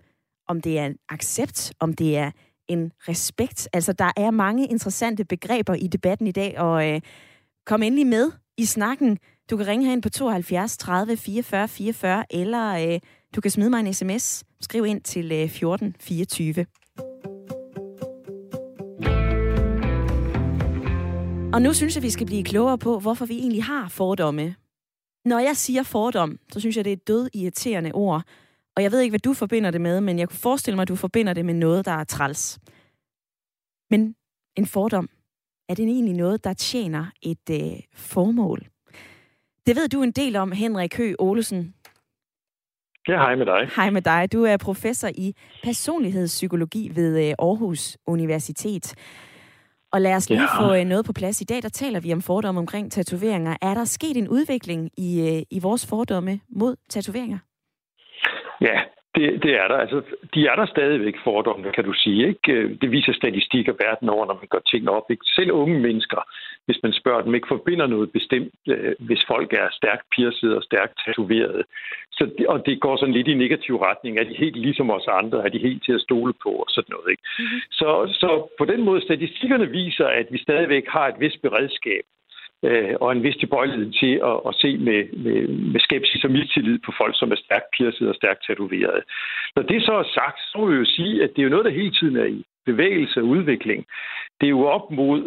om 0.49 0.61
det 0.61 0.79
er 0.79 0.87
en 0.87 0.97
accept, 1.09 1.73
om 1.81 1.93
det 1.93 2.19
er 2.19 2.31
en 2.69 2.93
respekt. 3.09 3.69
Altså, 3.73 3.93
der 3.93 4.11
er 4.17 4.31
mange 4.31 4.67
interessante 4.67 5.25
begreber 5.25 5.75
i 5.75 5.87
debatten 5.87 6.27
i 6.27 6.33
dag, 6.33 6.59
og 6.59 6.93
øh, 6.93 7.01
kom 7.67 7.83
endelig 7.83 8.07
med 8.07 8.33
i 8.59 8.65
snakken. 8.65 9.19
Du 9.51 9.57
kan 9.57 9.67
ringe 9.67 9.85
herind 9.87 10.03
på 10.03 10.09
72 10.09 10.77
30 10.77 11.17
44 11.17 11.69
44, 11.69 12.25
eller 12.31 12.95
øh, 12.95 13.01
du 13.35 13.41
kan 13.41 13.51
smide 13.51 13.71
mig 13.71 13.81
en 13.81 13.95
sms. 13.95 14.45
Skriv 14.61 14.87
ind 14.87 15.01
til 15.03 15.33
øh, 15.33 15.39
1424. 15.39 16.67
Og 21.55 21.63
nu 21.63 21.73
synes 21.73 21.95
jeg, 21.95 22.03
vi 22.03 22.11
skal 22.11 22.27
blive 22.27 22.45
klogere 22.45 22.79
på, 22.79 22.99
hvorfor 22.99 23.27
vi 23.27 23.39
egentlig 23.39 23.65
har 23.65 23.89
fordomme. 23.89 24.55
Når 25.25 25.39
jeg 25.39 25.57
siger 25.57 25.83
fordom, 25.83 26.39
så 26.53 26.61
synes 26.61 26.77
jeg, 26.77 26.85
det 26.85 26.91
er 26.91 26.97
et 26.97 27.09
død 27.09 27.29
irriterende 27.35 27.93
ord. 27.93 28.23
Og 28.77 28.83
jeg 28.83 28.93
ved 28.93 29.01
ikke, 29.01 29.11
hvad 29.13 29.21
du 29.21 29.33
forbinder 29.33 29.71
det 29.71 29.81
med, 29.81 30.01
men 30.01 30.19
jeg 30.19 30.29
kunne 30.29 30.39
forestille 30.39 30.77
mig, 30.77 30.83
at 30.83 30.89
du 30.89 30.97
forbinder 30.97 31.33
det 31.35 31.45
med 31.45 31.55
noget, 31.55 31.85
der 31.85 31.93
er 31.93 32.05
træls. 32.05 32.59
Men 33.91 34.15
en 34.57 34.67
fordom, 34.67 35.09
er 35.69 35.75
det 35.75 35.85
egentlig 35.85 36.15
noget, 36.15 36.45
der 36.45 36.53
tjener 36.53 37.07
et 37.23 37.51
øh, 37.51 37.81
formål? 37.95 38.67
Det 39.67 39.77
ved 39.77 39.89
du 39.89 40.03
en 40.03 40.13
del 40.13 40.37
om, 40.37 40.53
Henrik 40.53 40.97
Hø 40.97 41.15
Olesen. 41.19 41.75
Ja, 43.09 43.17
hej 43.17 43.35
med 43.35 43.47
dig. 43.47 43.69
Hej 43.77 43.91
med 43.91 44.03
dig. 44.03 44.33
Du 44.33 44.45
er 44.45 44.57
professor 44.57 45.09
i 45.09 45.35
personlighedspsykologi 45.65 46.91
ved 46.95 47.29
øh, 47.29 47.35
Aarhus 47.39 47.99
Universitet. 48.07 48.95
Og 49.93 50.01
lad 50.01 50.15
os 50.15 50.31
lige 50.31 50.43
ja. 50.43 50.61
få 50.61 50.75
øh, 50.75 50.85
noget 50.85 51.05
på 51.05 51.13
plads. 51.13 51.41
I 51.41 51.45
dag 51.45 51.63
der 51.63 51.69
taler 51.69 52.01
vi 52.01 52.13
om 52.13 52.23
fordomme 52.23 52.61
omkring 52.61 52.93
tatoveringer. 52.93 53.57
Er 53.63 53.75
der 53.75 53.85
sket 53.85 54.17
en 54.17 54.29
udvikling 54.29 54.91
i, 54.99 55.21
øh, 55.21 55.43
i 55.51 55.59
vores 55.63 55.87
fordomme 55.87 56.41
mod 56.49 56.77
tatoveringer? 56.91 57.39
Ja, 58.61 58.81
det, 59.15 59.43
det 59.43 59.53
er 59.63 59.69
der. 59.69 59.79
Altså, 59.85 60.03
de 60.35 60.47
er 60.47 60.55
der 60.55 60.67
stadigvæk 60.67 61.17
fordomme, 61.25 61.73
kan 61.73 61.85
du 61.85 61.93
sige. 61.93 62.29
Ikke? 62.29 62.77
Det 62.83 62.91
viser 62.91 63.13
statistikker 63.13 63.73
verden 63.85 64.09
over, 64.09 64.27
når 64.27 64.35
man 64.35 64.49
gør 64.51 64.59
ting 64.59 64.89
op. 64.89 65.11
Ikke? 65.11 65.25
Selv 65.25 65.53
unge 65.53 65.81
mennesker, 65.81 66.21
hvis 66.67 66.79
man 66.83 66.93
spørger 66.93 67.23
dem, 67.23 67.35
ikke 67.35 67.53
forbinder 67.55 67.87
noget 67.87 68.13
bestemt, 68.13 68.53
øh, 68.69 68.95
hvis 68.99 69.25
folk 69.27 69.53
er 69.53 69.69
stærkt 69.73 70.05
piercede 70.17 70.57
og 70.57 70.63
stærkt 70.63 70.95
tatoverede. 71.05 71.65
Så, 72.13 72.31
og 72.49 72.67
det 72.67 72.81
går 72.81 72.97
sådan 72.97 73.15
lidt 73.15 73.29
i 73.29 73.35
negativ 73.35 73.77
retning. 73.77 74.19
Er 74.19 74.25
de 74.25 74.35
helt 74.35 74.57
ligesom 74.57 74.91
os 74.91 75.09
andre? 75.09 75.45
Er 75.45 75.49
de 75.49 75.59
helt 75.59 75.85
til 75.85 75.93
at 75.93 76.01
stole 76.01 76.33
på? 76.43 76.51
Og 76.65 76.69
sådan 76.69 76.93
noget. 76.97 77.11
Ikke? 77.11 77.23
Mm-hmm. 77.39 77.61
Så, 77.71 77.89
så 78.21 78.49
på 78.59 78.65
den 78.65 78.81
måde, 78.85 79.01
statistikkerne 79.03 79.71
viser, 79.71 80.07
at 80.07 80.27
vi 80.31 80.39
stadigvæk 80.39 80.87
har 80.89 81.07
et 81.09 81.21
vist 81.21 81.43
beredskab 81.43 82.05
øh, 82.63 82.95
og 83.01 83.13
en 83.13 83.23
vis 83.23 83.37
tilbøjelighed 83.37 83.93
til 83.93 84.15
at, 84.31 84.37
at 84.49 84.55
se 84.63 84.79
med, 84.79 85.01
med, 85.25 85.49
med 85.73 85.81
skepsis 85.81 86.25
og 86.25 86.31
mistillid 86.31 86.79
på 86.87 86.93
folk, 87.01 87.15
som 87.19 87.33
er 87.33 87.37
stærkt 87.37 87.69
pierced 87.77 88.07
og 88.09 88.15
stærkt 88.15 88.45
tatoveret. 88.47 89.03
Når 89.57 89.63
det 89.63 89.83
så 89.83 89.93
er 89.93 90.09
sagt, 90.15 90.39
så 90.41 90.59
må 90.59 90.67
vi 90.67 90.77
jo 90.77 90.85
sige, 90.85 91.23
at 91.23 91.31
det 91.31 91.39
er 91.39 91.47
jo 91.47 91.55
noget, 91.55 91.65
der 91.65 91.81
hele 91.81 91.95
tiden 92.01 92.17
er 92.17 92.25
i 92.25 92.45
bevægelse 92.67 93.21
og 93.21 93.27
udvikling. 93.27 93.87
Det 94.41 94.47
er 94.47 94.57
jo 94.59 94.65
op 94.77 94.91
mod 94.91 95.21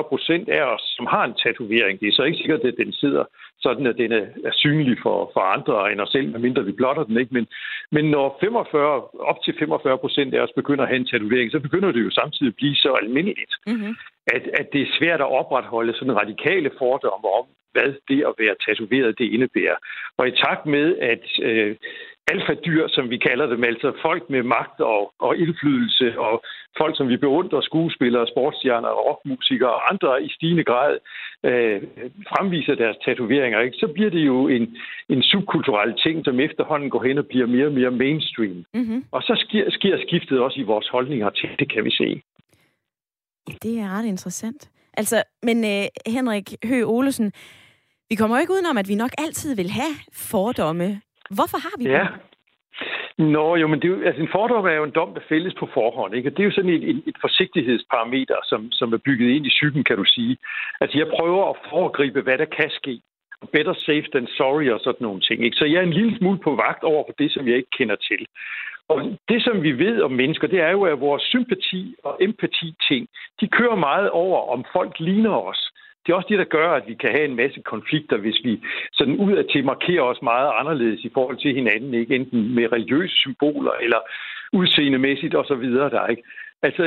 40-45 0.00 0.08
procent 0.08 0.48
af 0.48 0.62
os, 0.74 0.82
som 0.96 1.06
har 1.06 1.24
en 1.24 1.34
tatovering. 1.42 2.00
Det 2.00 2.08
er 2.08 2.12
så 2.12 2.22
ikke 2.22 2.38
sikkert, 2.38 2.60
at 2.60 2.74
den 2.78 2.92
sidder 2.92 3.24
sådan, 3.60 3.86
at 3.86 3.96
den 3.96 4.12
er 4.48 4.52
synlig 4.52 4.96
for, 5.02 5.30
for 5.32 5.40
andre 5.40 5.92
end 5.92 6.00
os 6.00 6.08
selv, 6.08 6.28
medmindre 6.32 6.64
vi 6.64 6.72
blotter 6.72 7.04
den. 7.04 7.16
Ikke? 7.16 7.34
Men, 7.34 7.46
men 7.90 8.04
når 8.10 8.38
45, 8.40 9.02
op 9.30 9.42
til 9.44 9.54
45 9.58 9.98
procent 9.98 10.34
af 10.34 10.40
os 10.40 10.52
begynder 10.56 10.82
at 10.84 10.88
have 10.88 11.00
en 11.00 11.06
tatovering, 11.06 11.50
så 11.50 11.60
begynder 11.60 11.92
det 11.92 12.04
jo 12.04 12.10
samtidig 12.10 12.50
at 12.50 12.56
blive 12.56 12.74
så 12.74 12.92
almindeligt, 13.02 13.54
mm-hmm 13.66 13.94
at, 14.26 14.42
at 14.60 14.66
det 14.72 14.82
er 14.82 14.94
svært 14.98 15.20
at 15.20 15.32
opretholde 15.40 15.94
sådan 15.94 16.20
radikale 16.20 16.70
fordomme 16.78 17.28
om, 17.28 17.46
hvad 17.72 17.94
det 18.08 18.20
at 18.28 18.34
være 18.38 18.54
tatoveret 18.66 19.18
det 19.18 19.24
indebærer. 19.24 19.76
Og 20.18 20.28
i 20.28 20.30
takt 20.30 20.66
med, 20.66 20.98
at 20.98 21.24
øh, 21.42 21.76
alfadyr, 22.30 22.88
som 22.88 23.10
vi 23.10 23.16
kalder 23.16 23.46
dem, 23.46 23.64
altså 23.64 23.92
folk 24.02 24.30
med 24.30 24.42
magt 24.42 24.80
og, 24.80 25.12
og 25.18 25.36
indflydelse, 25.36 26.18
og 26.18 26.42
folk, 26.78 26.96
som 26.96 27.08
vi 27.08 27.16
beundrer, 27.16 27.60
skuespillere, 27.60 28.26
sportsstjerner, 28.26 28.88
rockmusikere 28.88 29.70
og 29.70 29.90
andre 29.90 30.22
i 30.22 30.28
stigende 30.28 30.64
grad 30.64 30.98
øh, 31.44 31.82
fremviser 32.30 32.74
deres 32.74 32.96
tatoveringer, 33.04 33.60
ikke? 33.60 33.76
så 33.76 33.86
bliver 33.94 34.10
det 34.10 34.26
jo 34.26 34.48
en, 34.48 34.76
en 35.08 35.22
subkulturel 35.22 35.94
ting, 36.04 36.24
som 36.24 36.40
efterhånden 36.40 36.90
går 36.90 37.02
hen 37.02 37.18
og 37.18 37.26
bliver 37.26 37.46
mere 37.46 37.66
og 37.66 37.72
mere 37.72 37.90
mainstream. 37.90 38.64
Mm-hmm. 38.74 39.04
Og 39.12 39.22
så 39.22 39.34
sker, 39.36 39.70
sker 39.70 39.98
skiftet 40.06 40.40
også 40.40 40.60
i 40.60 40.68
vores 40.72 40.88
holdninger 40.88 41.30
til 41.30 41.48
det, 41.58 41.72
kan 41.72 41.84
vi 41.84 41.90
se. 41.90 42.22
Det 43.62 43.78
er 43.78 43.98
ret 43.98 44.06
interessant. 44.06 44.70
Altså, 44.96 45.22
men 45.42 45.64
øh, 45.64 45.86
Henrik 46.06 46.54
Høgh 46.64 46.88
Olesen, 46.88 47.32
vi 48.10 48.14
kommer 48.14 48.36
jo 48.36 48.40
ikke 48.40 48.52
udenom, 48.52 48.78
at 48.78 48.88
vi 48.88 48.94
nok 48.94 49.10
altid 49.18 49.56
vil 49.56 49.70
have 49.70 49.94
fordomme 50.12 51.00
Hvorfor 51.38 51.58
har 51.66 51.76
vi 51.78 51.84
ja. 51.96 52.06
Nå, 53.18 53.56
jo, 53.56 53.66
men 53.68 53.78
det 53.80 53.86
er 53.88 53.94
jo, 53.94 54.02
altså 54.08 54.22
en 54.22 54.34
fordom 54.36 54.66
er 54.66 54.76
jo 54.80 54.84
en 54.84 54.98
dom, 55.00 55.14
der 55.14 55.28
fælles 55.28 55.54
på 55.60 55.66
forhånd. 55.74 56.14
Ikke? 56.14 56.28
Og 56.28 56.32
det 56.36 56.42
er 56.42 56.48
jo 56.50 56.56
sådan 56.56 56.70
et, 56.70 56.84
et, 56.90 57.02
et 57.06 57.16
forsigtighedsparameter, 57.20 58.38
som, 58.50 58.60
som 58.70 58.92
er 58.92 59.04
bygget 59.06 59.28
ind 59.36 59.46
i 59.46 59.54
psyken, 59.56 59.84
kan 59.84 59.96
du 59.96 60.04
sige. 60.04 60.36
Altså 60.80 60.98
jeg 60.98 61.08
prøver 61.16 61.50
at 61.50 61.56
foregribe, 61.70 62.20
hvad 62.20 62.38
der 62.38 62.44
kan 62.44 62.70
ske. 62.70 63.00
Better 63.52 63.74
safe 63.74 64.06
than 64.14 64.26
sorry 64.38 64.68
og 64.74 64.80
sådan 64.80 65.04
nogle 65.06 65.20
ting. 65.20 65.44
Ikke? 65.44 65.56
Så 65.56 65.64
jeg 65.64 65.78
er 65.78 65.86
en 65.86 65.98
lille 66.00 66.18
smule 66.18 66.38
på 66.38 66.54
vagt 66.54 66.82
over 66.82 67.04
for 67.08 67.14
det, 67.18 67.32
som 67.32 67.48
jeg 67.48 67.56
ikke 67.56 67.76
kender 67.78 67.96
til. 67.96 68.26
Og 68.92 69.18
det, 69.28 69.42
som 69.44 69.62
vi 69.62 69.72
ved 69.78 70.02
om 70.02 70.10
mennesker, 70.10 70.46
det 70.48 70.60
er 70.60 70.70
jo, 70.70 70.82
at 70.82 71.00
vores 71.00 71.22
sympati 71.22 71.94
og 72.04 72.16
empati-ting, 72.20 73.06
de 73.40 73.48
kører 73.48 73.74
meget 73.76 74.10
over, 74.10 74.52
om 74.52 74.64
folk 74.72 75.00
ligner 75.00 75.36
os. 75.50 75.72
Det 76.06 76.12
er 76.12 76.16
også 76.16 76.28
det, 76.28 76.38
der 76.38 76.44
gør, 76.44 76.70
at 76.72 76.84
vi 76.86 76.94
kan 76.94 77.10
have 77.10 77.24
en 77.24 77.36
masse 77.36 77.60
konflikter, 77.60 78.16
hvis 78.16 78.38
vi 78.44 78.60
sådan 78.92 79.16
ud 79.16 79.32
af 79.32 79.44
til 79.44 79.64
markerer 79.64 80.02
os 80.02 80.22
meget 80.22 80.50
anderledes 80.60 81.04
i 81.04 81.10
forhold 81.14 81.36
til 81.36 81.54
hinanden, 81.54 81.94
ikke 81.94 82.16
enten 82.16 82.54
med 82.54 82.72
religiøse 82.72 83.14
symboler 83.14 83.72
eller 83.72 84.00
udseendemæssigt 84.52 85.34
osv. 85.34 85.64
Der, 85.94 86.06
ikke? 86.06 86.22
Altså, 86.62 86.84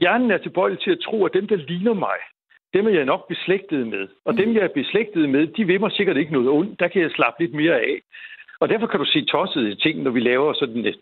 hjernen 0.00 0.30
er 0.30 0.38
tilbøjelig 0.38 0.80
til 0.80 0.90
at 0.90 1.00
tro, 1.00 1.24
at 1.24 1.34
dem, 1.34 1.46
der 1.48 1.56
ligner 1.56 1.94
mig, 1.94 2.18
dem 2.74 2.86
er 2.86 2.90
jeg 2.90 3.04
nok 3.04 3.28
beslægtet 3.28 3.86
med. 3.86 4.08
Og 4.24 4.36
dem, 4.36 4.54
jeg 4.54 4.62
er 4.62 4.78
beslægtet 4.80 5.28
med, 5.28 5.46
de 5.46 5.64
vil 5.64 5.80
mig 5.80 5.92
sikkert 5.92 6.16
ikke 6.16 6.32
noget 6.32 6.48
ondt. 6.48 6.80
Der 6.80 6.88
kan 6.88 7.02
jeg 7.02 7.10
slappe 7.10 7.42
lidt 7.42 7.54
mere 7.54 7.80
af. 7.80 8.00
Og 8.60 8.68
derfor 8.68 8.86
kan 8.86 9.00
du 9.00 9.06
se 9.06 9.24
tossede 9.24 9.74
ting, 9.74 10.02
når 10.02 10.10
vi 10.10 10.20
laver 10.20 10.52
sådan 10.52 10.94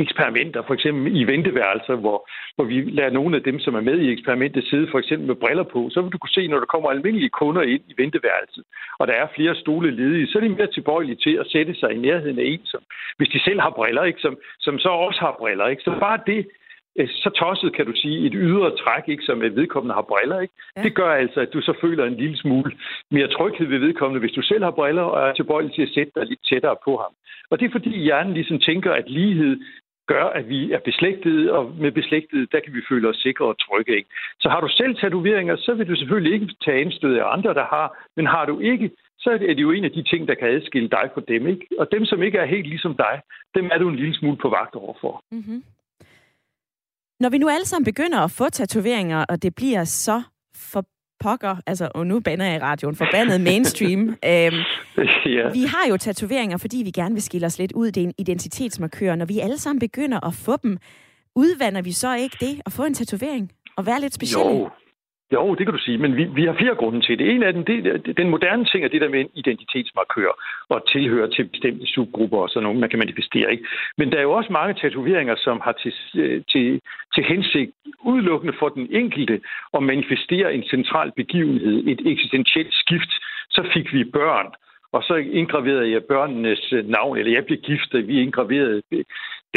eksperimenter, 0.00 0.62
for 0.66 0.74
eksempel 0.74 1.20
i 1.20 1.24
venteværelser, 1.24 1.94
hvor, 1.94 2.18
hvor 2.54 2.64
vi 2.64 2.76
lader 2.98 3.10
nogle 3.10 3.36
af 3.36 3.42
dem, 3.42 3.58
som 3.58 3.74
er 3.74 3.80
med 3.80 3.98
i 3.98 4.12
eksperimentet, 4.12 4.64
sidde 4.64 4.88
for 4.90 4.98
eksempel 4.98 5.26
med 5.26 5.34
briller 5.34 5.62
på, 5.62 5.88
så 5.90 6.02
vil 6.02 6.12
du 6.12 6.18
kunne 6.18 6.38
se, 6.38 6.48
når 6.48 6.58
der 6.58 6.72
kommer 6.74 6.90
almindelige 6.90 7.36
kunder 7.40 7.62
ind 7.62 7.82
i 7.88 7.94
venteværelset, 8.02 8.64
og 8.98 9.06
der 9.06 9.14
er 9.14 9.26
flere 9.36 9.54
stole 9.54 9.90
ledige, 9.90 10.26
så 10.26 10.38
er 10.38 10.42
de 10.42 10.48
mere 10.48 10.72
tilbøjelige 10.72 11.22
til 11.24 11.34
at 11.42 11.46
sætte 11.54 11.74
sig 11.74 11.90
i 11.92 11.98
nærheden 11.98 12.38
af 12.38 12.44
en, 12.44 12.64
som, 12.64 12.82
hvis 13.16 13.28
de 13.28 13.40
selv 13.44 13.60
har 13.60 13.70
briller, 13.70 14.04
ikke, 14.04 14.20
som, 14.20 14.38
som 14.60 14.78
så 14.78 14.88
også 14.88 15.20
har 15.20 15.36
briller. 15.38 15.66
Ikke? 15.66 15.82
Så 15.82 15.90
bare 16.00 16.18
det, 16.26 16.46
øh, 16.98 17.08
så 17.08 17.30
tosset, 17.30 17.76
kan 17.76 17.86
du 17.86 17.92
sige, 17.94 18.26
et 18.26 18.34
ydre 18.34 18.70
træk, 18.76 19.04
ikke, 19.08 19.24
som 19.24 19.40
vedkommende 19.40 19.94
har 19.94 20.06
briller, 20.12 20.40
ikke? 20.40 20.54
Ja. 20.76 20.82
det 20.82 20.94
gør 20.94 21.10
altså, 21.12 21.40
at 21.40 21.52
du 21.52 21.60
så 21.60 21.72
føler 21.80 22.04
en 22.04 22.16
lille 22.22 22.36
smule 22.36 22.72
mere 23.10 23.28
tryghed 23.28 23.66
ved 23.66 23.78
vedkommende, 23.78 24.20
hvis 24.20 24.36
du 24.38 24.42
selv 24.42 24.64
har 24.64 24.70
briller 24.70 25.02
og 25.02 25.28
er 25.28 25.32
tilbøjelig 25.32 25.74
til 25.74 25.82
at 25.82 25.94
sætte 25.94 26.12
dig 26.16 26.26
lidt 26.26 26.44
tættere 26.50 26.76
på 26.84 26.96
ham. 26.96 27.12
Og 27.50 27.60
det 27.60 27.66
er 27.66 27.72
fordi 27.72 27.98
hjernen 27.98 28.34
ligesom 28.34 28.58
tænker, 28.58 28.92
at 28.92 29.10
lighed 29.10 29.56
gør, 30.12 30.24
at 30.38 30.44
vi 30.48 30.60
er 30.76 30.80
beslægtede, 30.88 31.52
og 31.56 31.62
med 31.84 31.92
beslægtede, 32.00 32.46
der 32.52 32.60
kan 32.64 32.72
vi 32.76 32.82
føle 32.90 33.08
os 33.08 33.20
sikre 33.26 33.44
og 33.52 33.56
trygge. 33.64 33.92
Ikke? 33.98 34.10
Så 34.42 34.48
har 34.52 34.60
du 34.60 34.68
selv 34.80 34.92
tatoveringer, 34.96 35.56
så 35.56 35.74
vil 35.74 35.88
du 35.88 35.96
selvfølgelig 35.96 36.32
ikke 36.34 36.54
tage 36.64 36.80
indstød 36.84 37.14
af 37.22 37.32
andre, 37.36 37.54
der 37.60 37.66
har, 37.74 37.86
men 38.16 38.26
har 38.26 38.44
du 38.50 38.54
ikke, 38.72 38.90
så 39.18 39.30
er 39.30 39.38
det 39.38 39.66
jo 39.66 39.70
en 39.70 39.84
af 39.84 39.92
de 39.96 40.02
ting, 40.02 40.28
der 40.28 40.34
kan 40.34 40.48
adskille 40.48 40.88
dig 40.88 41.06
fra 41.14 41.22
dem. 41.28 41.42
Ikke? 41.46 41.66
Og 41.78 41.86
dem, 41.94 42.04
som 42.04 42.22
ikke 42.22 42.38
er 42.38 42.46
helt 42.54 42.66
ligesom 42.66 42.94
dig, 42.96 43.14
dem 43.54 43.64
er 43.72 43.78
du 43.78 43.88
en 43.88 43.96
lille 43.96 44.14
smule 44.14 44.36
på 44.36 44.48
vagt 44.48 44.74
overfor. 44.74 45.22
Mm-hmm. 45.32 45.62
Når 47.20 47.30
vi 47.30 47.38
nu 47.38 47.48
alle 47.48 47.66
sammen 47.66 47.84
begynder 47.84 48.20
at 48.20 48.30
få 48.30 48.48
tatoveringer, 48.48 49.24
og 49.28 49.42
det 49.42 49.54
bliver 49.54 49.84
så 49.84 50.22
for 50.70 50.84
pokker, 51.20 51.56
altså, 51.66 51.88
og 51.94 52.06
nu 52.06 52.20
bander 52.20 52.46
jeg 52.46 52.56
i 52.56 52.58
radioen, 52.58 52.96
forbandet 52.96 53.40
mainstream. 53.40 54.00
øhm, 54.08 54.16
ja. 55.26 55.50
Vi 55.52 55.62
har 55.62 55.88
jo 55.90 55.96
tatoveringer, 55.96 56.56
fordi 56.56 56.76
vi 56.76 56.90
gerne 56.90 57.14
vil 57.14 57.22
skille 57.22 57.46
os 57.46 57.58
lidt 57.58 57.72
ud. 57.72 57.90
Det 57.90 58.00
er 58.00 58.04
en 58.04 58.14
identitetsmarkør. 58.18 59.14
Når 59.14 59.24
vi 59.24 59.38
alle 59.38 59.58
sammen 59.58 59.80
begynder 59.80 60.26
at 60.26 60.34
få 60.34 60.56
dem, 60.62 60.78
udvander 61.34 61.82
vi 61.82 61.92
så 61.92 62.16
ikke 62.16 62.36
det 62.40 62.60
at 62.66 62.72
få 62.72 62.84
en 62.84 62.94
tatovering 62.94 63.52
og 63.76 63.86
være 63.86 64.00
lidt 64.00 64.14
speciel? 64.14 64.40
Jo, 64.40 64.68
jo, 65.32 65.54
det 65.54 65.66
kan 65.66 65.74
du 65.74 65.78
sige, 65.78 65.98
men 65.98 66.16
vi, 66.16 66.24
vi 66.24 66.44
har 66.44 66.52
flere 66.52 66.74
grunde 66.74 67.00
til 67.00 67.18
det. 67.18 67.30
En 67.30 67.42
af 67.42 67.52
dem, 67.52 67.64
det, 67.64 68.16
den 68.16 68.28
moderne 68.30 68.64
ting 68.64 68.84
er 68.84 68.88
det 68.88 69.00
der 69.00 69.08
med 69.08 69.20
en 69.20 69.30
identitetsmarkør 69.34 70.32
og 70.68 70.88
tilhøre 70.92 71.30
til 71.30 71.44
bestemte 71.44 71.86
subgrupper 71.86 72.38
og 72.38 72.48
sådan 72.48 72.62
noget, 72.62 72.78
man 72.78 72.90
kan 72.90 72.98
manifestere. 72.98 73.52
Ikke? 73.52 73.64
Men 73.98 74.12
der 74.12 74.18
er 74.18 74.22
jo 74.22 74.32
også 74.32 74.52
mange 74.52 74.74
tatoveringer, 74.74 75.36
som 75.36 75.60
har 75.64 75.72
til, 75.72 75.92
øh, 76.14 76.42
til, 76.52 76.80
til 77.14 77.24
hensigt 77.24 77.70
udelukkende 78.04 78.54
for 78.58 78.68
den 78.68 78.86
enkelte 78.90 79.40
at 79.74 79.82
manifestere 79.82 80.54
en 80.54 80.62
central 80.62 81.12
begivenhed, 81.16 81.84
et 81.86 82.00
eksistentielt 82.06 82.74
skift. 82.74 83.12
Så 83.50 83.62
fik 83.74 83.92
vi 83.92 84.04
børn, 84.04 84.46
og 84.92 85.02
så 85.02 85.14
indgraverede 85.14 85.90
jeg 85.92 86.04
børnenes 86.04 86.74
navn, 86.84 87.18
eller 87.18 87.32
jeg 87.32 87.44
blev 87.44 87.58
gift, 87.58 87.94
og 87.94 88.08
vi 88.08 88.20
indgraverede 88.22 88.82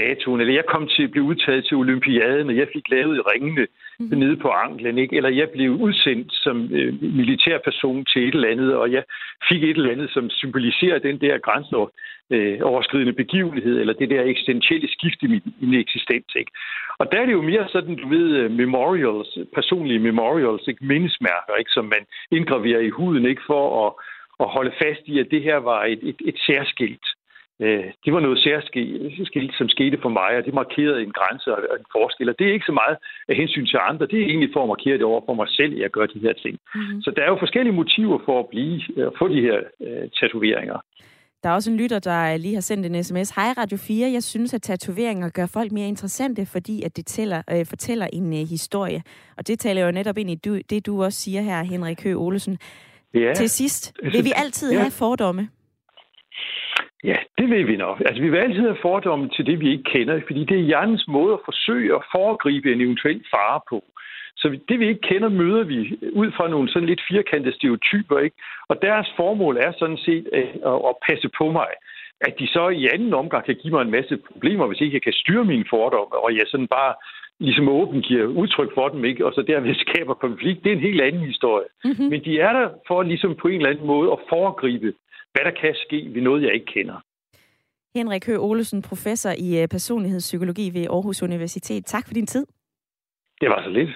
datoen, 0.01 0.41
eller 0.41 0.53
jeg 0.53 0.65
kom 0.65 0.87
til 0.87 1.03
at 1.03 1.11
blive 1.11 1.23
udtaget 1.23 1.65
til 1.65 1.77
olympiaden, 1.77 2.49
og 2.49 2.55
jeg 2.57 2.67
fik 2.73 2.89
lavet 2.89 3.27
ringene 3.31 3.67
mm-hmm. 3.99 4.19
nede 4.19 4.37
på 4.37 4.49
anklen, 4.49 4.97
ikke? 4.97 5.15
eller 5.17 5.29
jeg 5.29 5.49
blev 5.49 5.71
udsendt 5.71 6.33
som 6.33 6.57
øh, 6.73 6.93
militærperson 7.01 8.05
til 8.05 8.27
et 8.27 8.33
eller 8.33 8.49
andet, 8.49 8.75
og 8.75 8.91
jeg 8.91 9.03
fik 9.49 9.63
et 9.63 9.77
eller 9.77 9.91
andet, 9.91 10.09
som 10.09 10.29
symboliserer 10.29 10.99
den 10.99 11.21
der 11.21 11.37
grænseoverskridende 11.37 13.11
øh, 13.11 13.21
begivenhed, 13.23 13.79
eller 13.79 13.93
det 13.93 14.09
der 14.09 14.23
eksistentielle 14.23 14.89
skift 14.91 15.19
i 15.21 15.27
min, 15.27 15.41
min 15.59 15.79
eksistens. 15.79 16.35
Ikke? 16.35 16.51
Og 16.99 17.11
der 17.11 17.21
er 17.21 17.25
det 17.25 17.33
jo 17.33 17.41
mere 17.41 17.65
sådan, 17.69 17.95
du 17.95 18.07
ved, 18.07 18.27
øh, 18.37 18.51
memorials, 18.51 19.37
personlige 19.53 19.99
memorials, 19.99 20.67
ikke? 20.67 20.85
mindesmærker, 20.85 21.55
ikke? 21.59 21.71
som 21.71 21.85
man 21.85 22.03
indgraverer 22.31 22.79
i 22.79 22.89
huden, 22.89 23.25
ikke 23.25 23.41
for 23.47 23.87
at, 23.87 23.93
at 24.39 24.47
holde 24.55 24.73
fast 24.83 25.01
i, 25.05 25.19
at 25.19 25.27
det 25.31 25.41
her 25.43 25.57
var 25.57 25.83
et, 25.83 25.99
et, 26.01 26.19
et 26.25 26.37
særskilt 26.47 27.05
Øh, 27.61 27.85
det 28.05 28.13
var 28.13 28.19
noget 28.19 28.39
særskilt, 28.39 29.55
som 29.57 29.69
skete 29.69 29.97
for 30.01 30.09
mig, 30.09 30.31
og 30.37 30.45
det 30.45 30.53
markerede 30.53 31.03
en 31.03 31.11
grænse 31.19 31.47
og 31.55 31.59
en 31.79 31.85
forskel. 31.91 32.29
Og 32.29 32.35
det 32.39 32.47
er 32.47 32.53
ikke 32.53 32.71
så 32.71 32.77
meget 32.81 32.97
af 33.27 33.35
hensyn 33.35 33.65
til 33.65 33.79
andre, 33.89 34.07
det 34.07 34.19
er 34.19 34.25
egentlig 34.25 34.49
for 34.53 34.61
at 34.63 34.67
markere 34.67 34.97
det 34.97 35.03
over 35.11 35.21
for 35.25 35.33
mig 35.33 35.49
selv, 35.49 35.73
at 35.73 35.81
jeg 35.81 35.89
gør 35.89 36.05
de 36.05 36.19
her 36.19 36.33
ting. 36.33 36.55
Mm-hmm. 36.75 37.01
Så 37.01 37.11
der 37.15 37.21
er 37.23 37.29
jo 37.29 37.37
forskellige 37.39 37.75
motiver 37.81 38.19
for 38.25 38.39
at 38.39 38.47
blive 38.47 39.05
at 39.07 39.13
få 39.19 39.27
de 39.27 39.41
her 39.41 39.57
uh, 39.79 40.09
tatoveringer. 40.19 40.79
Der 41.43 41.49
er 41.49 41.53
også 41.53 41.71
en 41.71 41.77
lytter, 41.77 41.99
der 41.99 42.37
lige 42.37 42.53
har 42.53 42.61
sendt 42.61 42.85
en 42.85 43.03
sms. 43.03 43.29
Hej 43.29 43.53
Radio 43.57 43.77
4, 43.77 44.11
jeg 44.11 44.23
synes, 44.23 44.53
at 44.53 44.61
tatoveringer 44.61 45.29
gør 45.29 45.45
folk 45.45 45.71
mere 45.71 45.87
interessante, 45.87 46.45
fordi 46.45 46.83
at 46.83 46.97
det 46.97 47.05
tæller, 47.05 47.41
øh, 47.51 47.65
fortæller 47.65 48.07
en 48.13 48.33
øh, 48.33 48.39
historie. 48.49 49.03
Og 49.37 49.47
det 49.47 49.59
taler 49.59 49.85
jo 49.85 49.91
netop 49.91 50.17
ind 50.17 50.29
i 50.29 50.35
du, 50.35 50.59
det, 50.69 50.85
du 50.85 51.03
også 51.03 51.21
siger 51.21 51.41
her, 51.41 51.63
Henrik 51.63 52.03
Høgh 52.03 52.21
Olesen. 52.21 52.57
Ja. 53.13 53.33
Til 53.33 53.49
sidst, 53.49 53.93
vil 54.13 54.23
vi 54.25 54.31
altid 54.35 54.71
ja. 54.71 54.79
have 54.79 54.91
fordomme? 54.91 55.49
Ja, 57.03 57.17
det 57.37 57.49
vil 57.49 57.67
vi 57.67 57.75
nok. 57.75 57.99
Altså, 57.99 58.21
vi 58.21 58.29
vil 58.29 58.37
altid 58.37 58.61
have 58.61 58.77
fordomme 58.81 59.29
til 59.29 59.45
det, 59.45 59.59
vi 59.59 59.71
ikke 59.71 59.83
kender, 59.83 60.21
fordi 60.27 60.43
det 60.45 60.57
er 60.57 60.69
hjernens 60.71 61.07
måde 61.07 61.33
at 61.33 61.45
forsøge 61.45 61.95
at 61.95 62.03
foregribe 62.11 62.73
en 62.73 62.81
eventuel 62.81 63.23
fare 63.31 63.59
på. 63.69 63.83
Så 64.35 64.59
det, 64.69 64.79
vi 64.79 64.87
ikke 64.87 65.07
kender, 65.11 65.29
møder 65.29 65.63
vi 65.63 65.99
ud 66.13 66.31
fra 66.31 66.47
nogle 66.47 66.69
sådan 66.69 66.89
lidt 66.89 67.01
firkantede 67.11 67.55
stereotyper, 67.55 68.19
ikke? 68.19 68.35
Og 68.67 68.81
deres 68.81 69.07
formål 69.15 69.57
er 69.57 69.71
sådan 69.79 69.97
set 69.97 70.29
at, 70.33 70.47
at 70.89 70.95
passe 71.07 71.29
på 71.37 71.51
mig. 71.51 71.67
At 72.21 72.33
de 72.39 72.47
så 72.47 72.69
i 72.69 72.87
anden 72.93 73.13
omgang 73.13 73.45
kan 73.45 73.55
give 73.55 73.73
mig 73.73 73.81
en 73.81 73.91
masse 73.91 74.17
problemer, 74.17 74.67
hvis 74.67 74.81
ikke 74.81 74.95
jeg 74.95 75.01
kan 75.01 75.13
styre 75.13 75.45
mine 75.45 75.65
fordomme, 75.69 76.15
og 76.23 76.35
jeg 76.35 76.45
sådan 76.47 76.67
bare 76.67 76.93
ligesom 77.39 77.69
åben 77.69 78.01
giver 78.01 78.25
udtryk 78.25 78.71
for 78.73 78.87
dem, 78.87 79.05
ikke? 79.05 79.25
og 79.25 79.33
så 79.33 79.41
derved 79.41 79.75
skaber 79.85 80.13
konflikt. 80.13 80.63
Det 80.63 80.69
er 80.71 80.75
en 80.75 80.89
helt 80.89 81.01
anden 81.01 81.21
historie. 81.21 81.67
Mm-hmm. 81.85 82.05
Men 82.05 82.23
de 82.25 82.39
er 82.39 82.53
der 82.53 82.69
for 82.87 83.03
ligesom 83.03 83.35
på 83.35 83.47
en 83.47 83.55
eller 83.55 83.69
anden 83.69 83.87
måde 83.87 84.11
at 84.11 84.19
foregribe 84.29 84.93
hvad 85.33 85.43
der 85.45 85.51
kan 85.61 85.75
ske 85.75 86.09
ved 86.13 86.21
noget, 86.21 86.43
jeg 86.43 86.53
ikke 86.53 86.65
kender. 86.65 86.97
Henrik 87.95 88.25
Høgh 88.25 88.43
Olesen, 88.43 88.81
professor 88.81 89.33
i 89.37 89.61
øh, 89.61 89.67
personlighedspsykologi 89.67 90.69
ved 90.73 90.87
Aarhus 90.89 91.23
Universitet. 91.23 91.85
Tak 91.85 92.07
for 92.07 92.13
din 92.13 92.27
tid. 92.27 92.45
Det 93.41 93.49
var 93.49 93.63
så 93.63 93.69
lidt. 93.69 93.89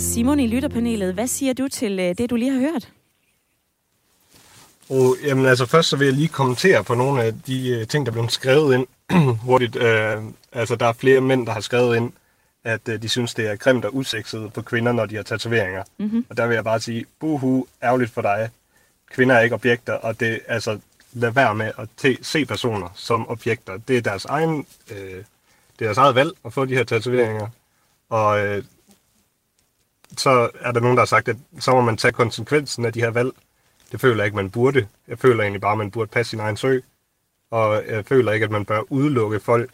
Simon 0.00 0.40
i 0.40 0.46
lytterpanelet, 0.46 1.14
hvad 1.14 1.26
siger 1.26 1.54
du 1.54 1.68
til 1.68 1.98
øh, 2.00 2.18
det, 2.18 2.30
du 2.30 2.36
lige 2.36 2.50
har 2.50 2.60
hørt? 2.60 2.92
Og, 4.90 5.16
jamen 5.26 5.46
altså 5.46 5.66
først 5.66 5.88
så 5.88 5.96
vil 5.96 6.04
jeg 6.04 6.14
lige 6.14 6.28
kommentere 6.28 6.84
på 6.84 6.94
nogle 6.94 7.22
af 7.22 7.32
de 7.46 7.78
uh, 7.80 7.86
ting, 7.86 8.06
der 8.06 8.12
blev 8.12 8.28
skrevet 8.28 8.74
ind 8.74 8.86
hurtigt. 9.46 9.76
Uh, 9.76 10.24
altså 10.52 10.76
der 10.76 10.86
er 10.86 10.92
flere 10.92 11.20
mænd, 11.20 11.46
der 11.46 11.52
har 11.52 11.60
skrevet 11.60 11.96
ind, 11.96 12.12
at 12.64 12.88
øh, 12.88 13.02
de 13.02 13.08
synes, 13.08 13.34
det 13.34 13.46
er 13.46 13.56
grimt 13.56 13.84
og 13.84 13.96
usekset 13.96 14.52
på 14.52 14.62
kvinder, 14.62 14.92
når 14.92 15.06
de 15.06 15.16
har 15.16 15.22
tatoveringer. 15.22 15.84
Mm-hmm. 15.98 16.26
Og 16.28 16.36
der 16.36 16.46
vil 16.46 16.54
jeg 16.54 16.64
bare 16.64 16.80
sige, 16.80 17.06
buhu, 17.20 17.66
ærgerligt 17.82 18.10
for 18.10 18.22
dig. 18.22 18.50
Kvinder 19.10 19.34
er 19.34 19.40
ikke 19.40 19.54
objekter, 19.54 19.92
og 19.92 20.20
det 20.20 20.40
altså 20.46 20.78
lad 21.12 21.30
være 21.30 21.54
med 21.54 21.72
at 21.78 21.88
te- 21.96 22.24
se 22.24 22.44
personer 22.46 22.88
som 22.94 23.28
objekter. 23.28 23.76
Det 23.76 23.96
er 23.96 24.00
deres 24.00 24.24
egen, 24.24 24.66
øh, 24.90 24.96
det 24.96 25.24
er 25.80 25.84
deres 25.84 25.98
eget 25.98 26.14
valg 26.14 26.32
at 26.44 26.52
få 26.52 26.64
de 26.64 26.74
her 26.74 26.84
tatoveringer. 26.84 27.48
Og 28.08 28.46
øh, 28.46 28.64
så 30.16 30.50
er 30.60 30.72
der 30.72 30.80
nogen, 30.80 30.96
der 30.96 31.00
har 31.00 31.06
sagt, 31.06 31.28
at 31.28 31.36
så 31.58 31.70
må 31.70 31.80
man 31.80 31.96
tage 31.96 32.12
konsekvensen 32.12 32.84
af 32.84 32.92
de 32.92 33.00
her 33.00 33.10
valg. 33.10 33.30
Det 33.92 34.00
føler 34.00 34.16
jeg 34.16 34.24
ikke, 34.24 34.36
man 34.36 34.50
burde. 34.50 34.86
Jeg 35.08 35.18
føler 35.18 35.42
egentlig 35.42 35.60
bare, 35.60 35.72
at 35.72 35.78
man 35.78 35.90
burde 35.90 36.10
passe 36.10 36.30
sin 36.30 36.40
egen 36.40 36.56
sø. 36.56 36.80
Og 37.50 37.82
jeg 37.88 38.06
føler 38.06 38.32
ikke, 38.32 38.44
at 38.44 38.50
man 38.50 38.64
bør 38.64 38.92
udelukke 38.92 39.40
folk 39.40 39.70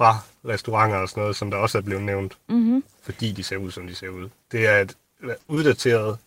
fra 0.00 0.18
restauranter 0.48 0.96
og 0.96 1.08
sådan 1.08 1.20
noget, 1.20 1.36
som 1.36 1.50
der 1.50 1.58
også 1.58 1.78
er 1.78 1.82
blevet 1.82 2.02
nævnt, 2.02 2.38
mm-hmm. 2.48 2.84
fordi 3.02 3.32
de 3.32 3.42
ser 3.42 3.56
ud, 3.56 3.70
som 3.70 3.86
de 3.86 3.94
ser 3.94 4.08
ud. 4.08 4.28
Det 4.52 4.68
er 4.68 4.78
et 4.78 4.96
uddateret 5.48 6.18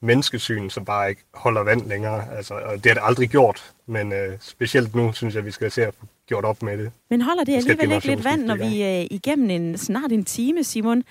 menneskesyn, 0.00 0.70
som 0.70 0.84
bare 0.84 1.10
ikke 1.10 1.22
holder 1.34 1.62
vand 1.62 1.86
længere. 1.86 2.36
Altså, 2.36 2.54
og 2.54 2.74
det 2.74 2.86
har 2.86 2.94
det 2.94 3.02
aldrig 3.04 3.30
gjort, 3.30 3.72
men 3.86 4.12
øh, 4.12 4.38
specielt 4.40 4.94
nu 4.94 5.12
synes 5.12 5.34
jeg, 5.34 5.44
vi 5.44 5.50
skal 5.50 5.70
se 5.70 5.86
at 5.86 5.94
få 6.00 6.06
gjort 6.26 6.44
op 6.44 6.62
med 6.62 6.78
det. 6.78 6.92
Men 7.10 7.20
holder 7.20 7.44
det 7.44 7.56
alligevel 7.56 7.92
ikke 7.92 8.06
lidt 8.06 8.24
vand, 8.24 8.44
når 8.44 8.56
vi 8.56 8.82
øh, 8.82 9.06
igennem 9.10 9.50
en, 9.50 9.78
snart 9.78 10.12
en 10.12 10.24
time, 10.24 10.64
Simon, 10.64 11.02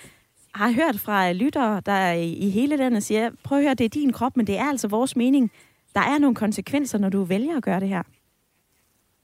har 0.54 0.72
hørt 0.72 1.00
fra 1.00 1.32
lyttere, 1.32 1.82
der 1.86 2.12
i, 2.12 2.50
hele 2.50 2.76
landet 2.76 3.04
siger, 3.04 3.30
prøv 3.44 3.58
at 3.58 3.64
høre, 3.64 3.74
det 3.74 3.86
er 3.86 3.90
din 3.90 4.14
krop, 4.14 4.38
men 4.38 4.48
det 4.48 4.58
er 4.58 4.70
altså 4.70 4.88
vores 4.88 5.16
mening. 5.16 5.52
Der 5.96 6.02
er 6.02 6.18
nogle 6.18 6.36
konsekvenser, 6.36 6.98
når 6.98 7.10
du 7.10 7.24
vælger 7.24 7.58
at 7.58 7.64
gøre 7.64 7.80
det 7.80 7.88
her. 7.88 8.04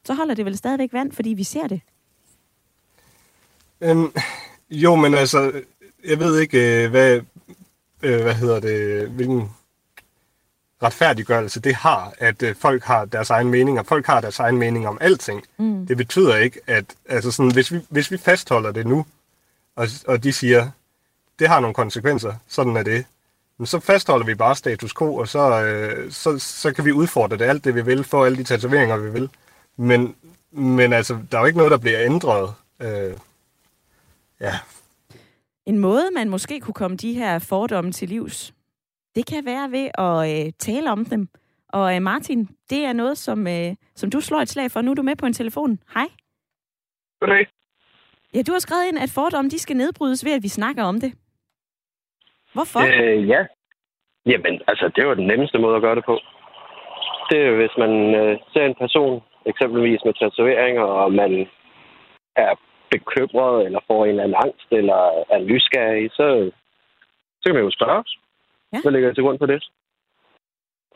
Så 0.06 0.14
holder 0.14 0.36
det 0.36 0.46
vel 0.46 0.58
stadigvæk 0.58 0.94
vand, 0.94 1.12
fordi 1.12 1.30
vi 1.30 1.44
ser 1.44 1.68
det. 1.68 1.82
Øhm, 3.82 4.12
jo, 4.70 4.96
men 4.96 5.14
altså, 5.14 5.62
jeg 6.06 6.20
ved 6.20 6.40
ikke, 6.40 6.84
øh, 6.84 6.90
hvad, 6.90 7.22
øh, 8.04 8.22
hvad 8.22 8.34
hedder 8.34 8.60
det, 8.60 9.08
hvilken, 9.10 9.50
retfærdiggørelse 10.84 11.60
det 11.60 11.76
har, 11.76 12.14
at 12.18 12.44
øh, 12.44 12.56
folk 12.56 12.84
har 12.84 13.06
deres 13.06 13.30
egen 13.30 13.50
mening, 13.50 13.80
og 13.80 13.86
folk 13.86 14.06
har 14.06 14.22
deres 14.22 14.40
egen 14.40 14.58
mening 14.58 14.88
om 14.88 14.98
alting. 15.02 15.44
Mm. 15.58 15.88
Det 15.88 15.98
betyder 15.98 16.36
ikke, 16.36 16.60
at 16.68 16.86
altså 17.10 17.32
sådan, 17.32 17.54
hvis, 17.54 17.74
vi, 17.74 17.80
hvis 17.90 18.12
vi 18.12 18.18
fastholder 18.18 18.72
det 18.72 18.88
nu, 18.88 19.06
og, 19.76 19.88
og 20.08 20.24
de 20.24 20.34
siger, 20.34 20.70
det 21.40 21.48
har 21.48 21.60
nogle 21.60 21.74
konsekvenser, 21.74 22.34
sådan 22.48 22.78
er 22.78 22.84
det, 22.84 23.06
men 23.58 23.66
så 23.66 23.80
fastholder 23.80 24.26
vi 24.26 24.36
bare 24.36 24.56
status 24.56 24.94
quo, 24.94 25.16
og 25.16 25.28
så, 25.28 25.64
øh, 25.64 26.12
så, 26.12 26.40
så 26.40 26.74
kan 26.74 26.86
vi 26.86 26.92
udfordre 26.92 27.38
det 27.38 27.46
alt 27.46 27.64
det, 27.64 27.76
vi 27.76 27.82
vil, 27.82 28.04
få 28.04 28.24
alle 28.24 28.38
de 28.38 28.44
tatoveringer, 28.44 28.98
vi 28.98 29.10
vil. 29.10 29.30
Men, 29.78 30.16
men 30.52 30.94
altså, 30.94 31.18
der 31.32 31.38
er 31.38 31.42
jo 31.42 31.46
ikke 31.46 31.58
noget, 31.58 31.72
der 31.72 31.78
bliver 31.78 32.06
ændret. 32.06 32.54
Øh, 32.82 33.14
ja, 34.42 34.54
En 35.66 35.80
måde, 35.80 36.12
man 36.16 36.30
måske 36.30 36.60
kunne 36.60 36.74
komme 36.74 36.98
de 36.98 37.14
her 37.14 37.40
fordomme 37.50 37.92
til 37.92 38.10
livs, 38.10 38.54
det 39.16 39.26
kan 39.26 39.46
være 39.46 39.72
ved 39.72 39.88
at 40.08 40.46
øh, 40.46 40.54
tale 40.60 40.92
om 40.92 41.06
dem. 41.06 41.28
Og 41.70 41.96
øh, 41.96 42.02
Martin, 42.02 42.50
det 42.70 42.86
er 42.86 42.94
noget, 42.94 43.18
som, 43.18 43.48
øh, 43.48 43.76
som 43.96 44.10
du 44.10 44.22
slår 44.22 44.40
et 44.40 44.50
slag 44.50 44.72
for. 44.72 44.82
Nu 44.82 44.92
er 44.92 44.96
du 44.96 45.02
med 45.02 45.16
på 45.16 45.26
en 45.26 45.34
telefon. 45.34 45.80
Hej. 45.94 46.08
Goddag. 47.20 47.48
Ja, 48.34 48.42
du 48.42 48.52
har 48.52 48.60
skrevet 48.60 48.88
ind, 48.88 48.98
at 48.98 49.12
fordomme 49.16 49.50
de 49.50 49.60
skal 49.60 49.78
nedbrydes 49.78 50.26
ved, 50.26 50.34
at 50.34 50.44
vi 50.44 50.48
snakker 50.48 50.84
om 50.84 51.00
det. 51.00 51.12
Hvorfor? 52.54 52.80
Øh, 52.80 53.30
ja. 53.30 53.46
Jamen, 54.26 54.62
altså, 54.68 54.86
det 54.96 55.02
er 55.02 55.08
jo 55.08 55.16
den 55.16 55.28
nemmeste 55.28 55.60
måde 55.60 55.76
at 55.76 55.82
gøre 55.82 55.96
det 55.96 56.06
på. 56.06 56.20
Det 57.30 57.38
er 57.40 57.48
jo, 57.48 57.56
hvis 57.56 57.76
man 57.78 57.94
øh, 58.16 58.40
ser 58.54 58.66
en 58.66 58.76
person, 58.84 59.22
eksempelvis 59.46 60.02
med 60.06 60.14
tatoveringer, 60.14 60.84
og 60.84 61.14
man 61.14 61.48
er 62.36 62.54
bekymret, 62.92 63.66
eller 63.66 63.80
får 63.88 64.04
en 64.04 64.10
eller 64.10 64.24
anden 64.24 64.42
angst, 64.46 64.68
eller 64.72 65.00
er 65.36 65.40
nysgerrig, 65.50 66.12
så, 66.12 66.52
så 67.42 67.44
kan 67.46 67.56
man 67.56 67.64
jo 67.64 67.72
spørge. 67.72 68.04
Ja. 68.74 68.78
Så 68.84 68.90
ligger 68.90 69.08
jeg 69.10 69.16
til 69.16 69.24
grund 69.24 69.40
for 69.40 69.46
det. 69.46 69.64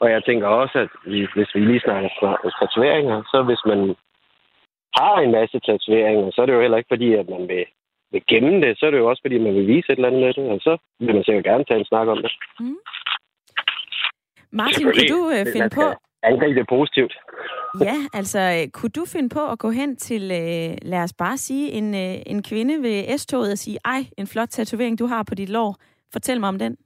Og 0.01 0.11
jeg 0.11 0.23
tænker 0.23 0.47
også, 0.47 0.79
at 0.79 0.89
vi- 1.11 1.33
hvis 1.35 1.55
vi 1.55 1.59
lige 1.59 1.79
snakker 1.85 2.09
snak- 2.19 2.43
tatoveringer, 2.59 3.23
så 3.31 3.43
hvis 3.47 3.63
man 3.71 3.95
har 4.99 5.15
en 5.19 5.31
masse 5.31 5.59
tatoveringer, 5.59 6.31
så 6.31 6.41
er 6.41 6.45
det 6.45 6.53
jo 6.53 6.61
heller 6.61 6.77
ikke 6.77 6.93
fordi, 6.95 7.13
at 7.13 7.29
man 7.29 7.47
vil, 7.47 7.65
vil 8.11 8.23
gemme 8.27 8.61
det. 8.61 8.79
Så 8.79 8.85
er 8.85 8.91
det 8.91 8.97
jo 8.97 9.09
også 9.09 9.21
fordi, 9.23 9.37
man 9.37 9.55
vil 9.55 9.67
vise 9.67 9.87
et 9.91 9.95
eller 9.97 10.07
andet 10.07 10.21
med 10.21 10.33
det, 10.33 10.51
og 10.51 10.59
så 10.61 10.77
vil 10.99 11.15
man 11.15 11.23
sikkert 11.23 11.43
gerne 11.43 11.63
tage 11.65 11.79
en 11.79 11.85
snak 11.85 12.07
om 12.07 12.17
det. 12.17 12.31
Martin, 14.51 14.83
kunne 14.85 15.07
du 15.15 15.29
øh, 15.35 15.45
finde 15.53 15.69
på... 15.75 15.81
Angribe 16.23 16.59
det 16.59 16.67
positivt. 16.69 17.13
Ja, 17.87 17.97
altså, 18.13 18.39
øh, 18.39 18.71
kunne 18.71 18.89
du 18.89 19.05
finde 19.13 19.29
på 19.29 19.51
at 19.51 19.59
gå 19.59 19.69
hen 19.69 19.95
til, 19.95 20.21
øh, 20.21 20.77
lad 20.81 21.03
os 21.03 21.13
bare 21.13 21.37
sige, 21.37 21.71
en, 21.71 21.93
øh, 21.93 22.15
en 22.25 22.43
kvinde 22.43 22.83
ved 22.83 23.17
S-toget 23.17 23.51
og 23.51 23.57
sige, 23.57 23.77
ej, 23.85 24.01
en 24.17 24.27
flot 24.27 24.49
tatovering, 24.49 24.99
du 24.99 25.05
har 25.05 25.23
på 25.29 25.35
dit 25.35 25.49
lår. 25.49 25.75
Fortæl 26.13 26.39
mig 26.39 26.49
om 26.49 26.59
den. 26.59 26.77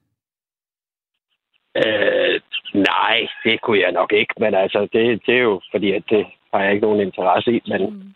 Øh, 1.78 2.42
nej, 2.74 3.28
det 3.44 3.62
kunne 3.62 3.80
jeg 3.80 3.92
nok 3.92 4.12
ikke. 4.14 4.34
Men 4.40 4.54
altså, 4.54 4.88
det, 4.94 5.22
det 5.26 5.36
er 5.36 5.44
jo 5.44 5.62
fordi, 5.72 5.92
at 5.92 6.04
det 6.10 6.26
har 6.54 6.64
jeg 6.64 6.74
ikke 6.74 6.86
nogen 6.86 7.02
interesse 7.02 7.52
i. 7.52 7.62
Men, 7.68 7.82
mm. 7.82 8.14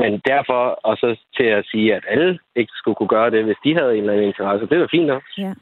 men 0.00 0.20
derfor, 0.26 0.62
og 0.88 0.96
så 0.96 1.16
til 1.36 1.46
at 1.46 1.66
sige, 1.70 1.94
at 1.94 2.04
alle 2.08 2.38
ikke 2.56 2.72
skulle 2.74 2.94
kunne 2.94 3.14
gøre 3.16 3.30
det, 3.30 3.44
hvis 3.44 3.62
de 3.64 3.74
havde 3.78 3.92
en 3.92 4.00
eller 4.00 4.12
anden 4.12 4.28
interesse, 4.28 4.66
det 4.66 4.80
var 4.80 4.88
fint 4.90 5.06
nok. 5.06 5.22
Ja. 5.38 5.52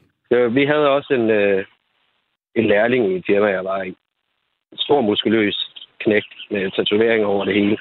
Vi 0.47 0.65
havde 0.65 0.89
også 0.89 1.13
en, 1.13 1.29
øh, 1.29 1.65
en 2.55 2.65
lærling 2.65 3.11
i 3.11 3.15
et 3.15 3.23
firma, 3.27 3.47
jeg 3.47 3.65
var 3.65 3.83
i. 3.83 3.95
Stor 4.75 5.01
muskuløs 5.01 5.71
knægt 5.99 6.33
med 6.51 6.71
tatoveringer 6.71 7.27
over 7.27 7.45
det 7.45 7.53
hele. 7.53 7.77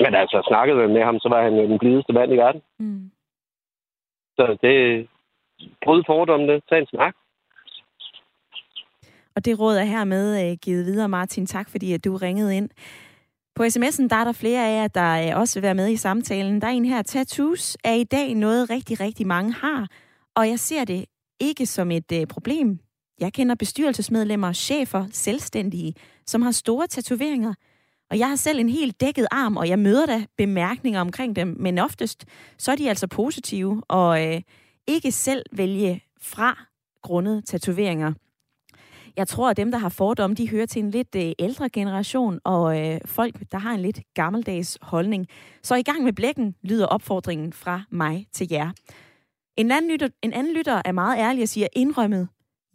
Men 0.00 0.14
altså, 0.14 0.44
snakkede 0.48 0.80
jeg 0.80 0.90
med 0.90 1.04
ham, 1.04 1.18
så 1.18 1.28
var 1.28 1.42
han 1.42 1.54
jo 1.54 1.62
den 1.62 1.78
blideste 1.78 2.12
mand 2.12 2.32
i 2.32 2.36
verden. 2.36 2.62
Mm. 2.78 3.10
Så 4.36 4.58
det... 4.62 5.08
Bryd 5.84 6.02
fordommene, 6.06 6.60
tag 6.68 6.78
en 6.78 6.86
snak. 6.86 7.14
Og 9.36 9.44
det 9.44 9.60
råd 9.60 9.76
er 9.76 9.84
hermed 9.84 10.50
øh, 10.50 10.56
givet 10.62 10.86
videre, 10.86 11.08
Martin. 11.08 11.46
Tak, 11.46 11.70
fordi 11.70 11.92
at 11.92 12.04
du 12.04 12.16
ringede 12.16 12.56
ind. 12.56 12.68
På 13.54 13.62
sms'en 13.62 14.08
der 14.08 14.16
er 14.16 14.24
der 14.24 14.32
flere 14.32 14.66
af 14.68 14.82
jer, 14.82 14.88
der 14.88 15.30
øh, 15.32 15.40
også 15.40 15.58
vil 15.58 15.66
være 15.66 15.74
med 15.74 15.88
i 15.88 15.96
samtalen. 15.96 16.60
Der 16.60 16.66
er 16.66 16.70
en 16.70 16.84
her, 16.84 17.02
tattoos 17.02 17.76
er 17.84 17.94
i 17.94 18.04
dag 18.04 18.34
noget 18.34 18.70
rigtig, 18.70 19.00
rigtig 19.00 19.26
mange 19.26 19.52
har, 19.52 19.88
og 20.36 20.48
jeg 20.48 20.58
ser 20.58 20.84
det 20.84 21.04
ikke 21.40 21.66
som 21.66 21.90
et 21.90 22.12
øh, 22.20 22.26
problem. 22.26 22.78
Jeg 23.20 23.32
kender 23.32 23.54
bestyrelsesmedlemmer, 23.54 24.52
chefer, 24.52 25.06
selvstændige, 25.12 25.94
som 26.26 26.42
har 26.42 26.50
store 26.50 26.86
tatoveringer. 26.86 27.54
Og 28.10 28.18
jeg 28.18 28.28
har 28.28 28.36
selv 28.36 28.58
en 28.58 28.68
helt 28.68 29.00
dækket 29.00 29.26
arm, 29.30 29.56
og 29.56 29.68
jeg 29.68 29.78
møder 29.78 30.06
da 30.06 30.24
bemærkninger 30.36 31.00
omkring 31.00 31.36
dem, 31.36 31.56
men 31.60 31.78
oftest 31.78 32.24
så 32.58 32.72
er 32.72 32.76
de 32.76 32.88
altså 32.88 33.06
positive, 33.06 33.82
og 33.88 34.26
øh, 34.26 34.42
ikke 34.86 35.12
selv 35.12 35.42
vælge 35.52 36.04
fra 36.20 36.58
grundet 37.02 37.44
tatoveringer. 37.46 38.12
Jeg 39.16 39.28
tror, 39.28 39.50
at 39.50 39.56
dem, 39.56 39.70
der 39.70 39.78
har 39.78 39.88
fordomme, 39.88 40.36
de 40.36 40.50
hører 40.50 40.66
til 40.66 40.82
en 40.82 40.90
lidt 40.90 41.16
øh, 41.16 41.32
ældre 41.38 41.68
generation, 41.68 42.40
og 42.44 42.80
øh, 42.80 43.00
folk, 43.04 43.52
der 43.52 43.58
har 43.58 43.74
en 43.74 43.80
lidt 43.80 44.00
gammeldags 44.14 44.78
holdning. 44.82 45.26
Så 45.62 45.74
i 45.74 45.82
gang 45.82 46.02
med 46.02 46.12
blækken 46.12 46.54
lyder 46.62 46.86
opfordringen 46.86 47.52
fra 47.52 47.82
mig 47.90 48.26
til 48.32 48.48
jer. 48.50 48.72
En 49.56 49.70
anden, 49.70 49.90
lytter, 49.90 50.08
en 50.22 50.32
anden 50.32 50.54
lytter 50.54 50.82
er 50.84 50.92
meget 50.92 51.18
ærlig 51.18 51.42
og 51.42 51.48
siger 51.48 51.68
indrømmet, 51.72 52.28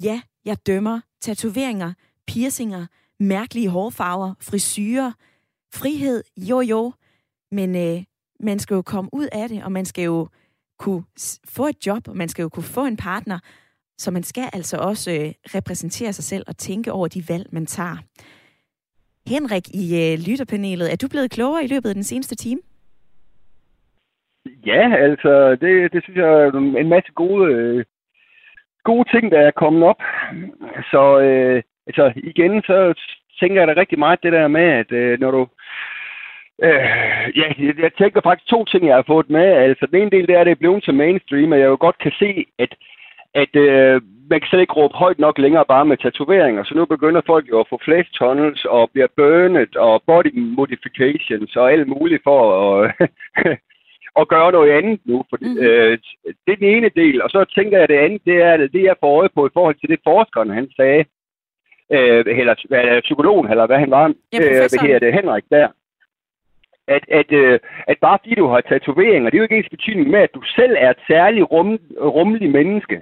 ja, 0.03 0.21
jeg 0.45 0.57
dømmer 0.67 0.99
tatoveringer, 1.21 1.93
piercinger, 2.27 2.85
mærkelige 3.19 3.69
hårfarver, 3.69 4.33
frisyrer, 4.41 5.11
frihed, 5.73 6.23
jo 6.37 6.61
jo, 6.61 6.93
men 7.51 7.75
øh, 7.75 8.03
man 8.39 8.59
skal 8.59 8.75
jo 8.75 8.81
komme 8.81 9.09
ud 9.13 9.27
af 9.31 9.49
det, 9.49 9.63
og 9.63 9.71
man 9.71 9.85
skal 9.85 10.03
jo 10.03 10.27
kunne 10.79 11.03
få 11.45 11.67
et 11.67 11.85
job, 11.87 12.07
og 12.07 12.17
man 12.17 12.29
skal 12.29 12.43
jo 12.43 12.49
kunne 12.49 12.73
få 12.77 12.85
en 12.85 12.97
partner, 12.97 13.39
så 13.97 14.11
man 14.11 14.23
skal 14.23 14.49
altså 14.53 14.77
også 14.77 15.11
øh, 15.11 15.55
repræsentere 15.55 16.13
sig 16.13 16.23
selv 16.23 16.43
og 16.47 16.57
tænke 16.57 16.91
over 16.91 17.07
de 17.07 17.23
valg, 17.29 17.47
man 17.51 17.65
tager. 17.65 17.97
Henrik 19.27 19.67
i 19.73 19.85
øh, 20.03 20.19
lytterpanelet, 20.27 20.91
er 20.91 20.95
du 20.95 21.07
blevet 21.07 21.31
klogere 21.31 21.63
i 21.63 21.67
løbet 21.67 21.89
af 21.89 21.95
den 21.95 22.03
seneste 22.03 22.35
time? 22.35 22.61
Ja, 24.65 24.95
altså, 24.95 25.57
det, 25.61 25.93
det 25.93 26.03
synes 26.03 26.17
jeg 26.17 26.25
er 26.25 26.51
en 26.83 26.89
masse 26.89 27.11
gode, 27.11 27.53
øh, 27.53 27.85
gode 28.83 29.09
ting, 29.11 29.31
der 29.31 29.39
er 29.39 29.51
kommet 29.51 29.83
op. 29.83 30.01
Så 30.91 31.19
øh, 31.19 31.63
altså, 31.87 32.13
igen, 32.15 32.61
så 32.61 32.93
tænker 33.39 33.61
jeg 33.61 33.67
da 33.67 33.81
rigtig 33.81 33.99
meget 33.99 34.23
det 34.23 34.31
der 34.33 34.47
med, 34.47 34.67
at 34.81 34.91
øh, 34.91 35.19
når 35.19 35.31
du... 35.31 35.47
Øh, 36.63 36.89
ja, 37.39 37.47
jeg, 37.57 37.79
jeg 37.79 37.93
tænker 37.97 38.21
faktisk 38.21 38.49
to 38.49 38.65
ting, 38.65 38.87
jeg 38.87 38.95
har 38.95 39.03
fået 39.07 39.29
med. 39.29 39.45
Altså, 39.45 39.85
den 39.85 40.01
ene 40.01 40.09
del, 40.09 40.27
det 40.27 40.35
er, 40.35 40.39
at 40.39 40.45
det 40.45 40.51
er 40.51 40.63
blevet 40.63 40.83
så 40.83 40.91
mainstream, 40.91 41.51
og 41.51 41.59
jeg 41.59 41.65
jo 41.65 41.77
godt 41.79 41.97
kan 41.97 42.11
se, 42.19 42.45
at 42.59 42.75
at 43.33 43.55
øh, 43.55 44.01
man 44.29 44.39
kan 44.39 44.47
slet 44.49 44.61
ikke 44.61 44.73
råbe 44.73 44.97
højt 44.97 45.19
nok 45.19 45.37
længere 45.37 45.65
bare 45.65 45.85
med 45.85 45.97
tatoveringer. 45.97 46.63
Så 46.63 46.73
nu 46.75 46.85
begynder 46.85 47.21
folk 47.25 47.49
jo 47.49 47.59
at 47.59 47.67
få 47.69 47.79
flesh 47.83 48.09
tunnels 48.11 48.65
og 48.65 48.89
bliver 48.93 49.07
burnet 49.17 49.75
og 49.75 50.03
body 50.07 50.31
modifications 50.35 51.55
og 51.55 51.71
alt 51.71 51.87
muligt 51.87 52.23
for 52.23 52.39
at, 52.61 53.09
at 54.19 54.27
gøre 54.27 54.51
noget 54.51 54.71
andet 54.71 54.99
nu. 55.05 55.23
For, 55.29 55.37
mm. 55.41 55.57
øh, 55.57 55.97
det 56.45 56.51
er 56.53 56.61
den 56.63 56.75
ene 56.75 56.89
del. 56.95 57.21
Og 57.21 57.29
så 57.29 57.45
tænker 57.55 57.77
jeg, 57.77 57.83
at 57.83 57.89
det 57.89 57.97
andet, 58.05 58.21
det 58.25 58.37
er 58.41 58.57
det, 58.57 58.83
jeg 58.83 58.95
får 58.99 59.19
øje 59.19 59.29
på 59.35 59.47
i 59.47 59.53
forhold 59.53 59.75
til 59.75 59.89
det 59.89 59.99
forskeren, 60.03 60.49
han 60.49 60.71
sagde. 60.75 61.05
Øh, 61.91 62.23
eller, 62.39 62.55
eller 62.71 63.01
psykologen, 63.01 63.49
eller 63.49 63.65
hvad 63.67 63.77
han 63.77 63.91
var. 63.91 64.13
Ja, 64.33 64.39
øh, 64.39 65.01
det, 65.01 65.13
Henrik 65.13 65.43
der 65.51 65.67
at, 66.95 67.03
at, 67.19 67.31
øh, 67.31 67.59
at 67.87 67.97
bare 68.01 68.17
fordi 68.21 68.35
du 68.35 68.47
har 68.47 68.61
tatoveringer, 68.61 69.29
det 69.29 69.37
er 69.37 69.41
jo 69.41 69.43
ikke 69.43 69.57
ens 69.57 69.75
betydning 69.75 70.09
med, 70.09 70.19
at 70.19 70.35
du 70.35 70.41
selv 70.55 70.75
er 70.79 70.89
et 70.89 71.01
særligt 71.07 71.45
rum, 71.51 71.79
rummelig 72.01 72.49
menneske. 72.49 73.01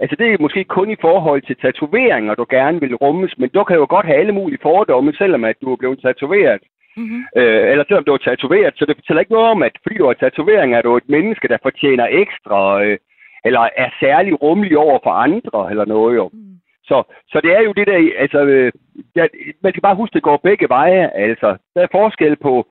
Altså 0.00 0.16
det 0.16 0.26
er 0.26 0.36
måske 0.40 0.64
kun 0.64 0.90
i 0.90 0.96
forhold 1.00 1.42
til 1.42 1.56
tatoveringer, 1.56 2.34
du 2.34 2.46
gerne 2.50 2.80
vil 2.80 2.94
rummes, 2.94 3.38
men 3.38 3.48
du 3.48 3.64
kan 3.64 3.76
jo 3.76 3.86
godt 3.88 4.06
have 4.06 4.18
alle 4.18 4.32
mulige 4.32 4.62
fordomme, 4.62 5.12
selvom 5.14 5.44
at 5.44 5.56
du 5.62 5.72
er 5.72 5.76
blevet 5.76 6.00
tatoveret. 6.02 6.62
Mm-hmm. 6.96 7.22
Øh, 7.36 7.70
eller 7.72 7.84
selvom 7.84 8.04
du 8.04 8.12
er 8.12 8.16
tatoveret, 8.16 8.74
så 8.76 8.84
det 8.86 8.96
fortæller 8.96 9.20
ikke 9.20 9.32
noget 9.32 9.50
om, 9.50 9.62
at 9.62 9.72
fordi 9.82 9.96
du 9.98 10.06
har 10.06 10.12
tatoveringer, 10.12 10.78
er 10.78 10.82
du 10.82 10.96
et 10.96 11.08
menneske, 11.08 11.48
der 11.48 11.58
fortjener 11.62 12.06
ekstra, 12.10 12.82
øh, 12.84 12.98
eller 13.44 13.68
er 13.76 13.90
særlig 14.00 14.42
rummelig 14.42 14.78
over 14.78 14.98
for 15.02 15.10
andre, 15.10 15.70
eller 15.70 15.84
noget 15.84 16.16
jo. 16.16 16.30
Mm. 16.32 16.56
Så, 16.84 17.02
så 17.28 17.40
det 17.40 17.52
er 17.56 17.60
jo 17.60 17.72
det 17.72 17.86
der, 17.86 18.10
altså, 18.18 18.40
øh, 18.44 18.72
ja, 19.16 19.26
man 19.62 19.72
skal 19.72 19.82
bare 19.82 19.96
huske, 19.96 20.12
at 20.12 20.14
det 20.14 20.22
går 20.22 20.36
begge 20.36 20.68
veje, 20.68 21.10
altså. 21.14 21.56
Der 21.74 21.80
er 21.82 21.86
forskel 21.92 22.36
på 22.36 22.66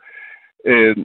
øh, 0.66 0.96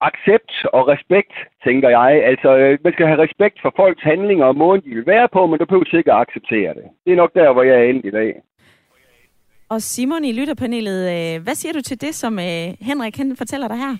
accept 0.00 0.52
og 0.72 0.88
respekt, 0.88 1.32
tænker 1.64 1.88
jeg. 1.88 2.24
Altså, 2.24 2.56
øh, 2.56 2.78
man 2.84 2.92
skal 2.92 3.06
have 3.06 3.22
respekt 3.22 3.58
for 3.62 3.72
folks 3.76 4.02
handlinger 4.02 4.46
og 4.46 4.56
måden, 4.56 4.82
de 4.84 4.94
vil 4.94 5.06
være 5.06 5.28
på, 5.28 5.46
men 5.46 5.58
du 5.58 5.64
behøver 5.64 5.96
ikke 5.98 6.12
at 6.12 6.20
acceptere 6.20 6.74
det. 6.74 6.84
Det 7.04 7.12
er 7.12 7.16
nok 7.16 7.34
der, 7.34 7.52
hvor 7.52 7.62
jeg 7.62 7.76
er 7.80 7.84
endt 7.84 8.06
i 8.06 8.10
dag. 8.10 8.40
Og 9.70 9.82
Simon 9.82 10.24
i 10.24 10.32
lytterpanelet, 10.32 11.10
øh, 11.36 11.42
hvad 11.42 11.54
siger 11.54 11.72
du 11.72 11.80
til 11.80 12.00
det, 12.00 12.14
som 12.14 12.38
øh, 12.38 12.74
Henrik 12.80 13.16
han 13.16 13.36
fortæller 13.36 13.68
dig 13.68 13.76
her? 13.76 13.96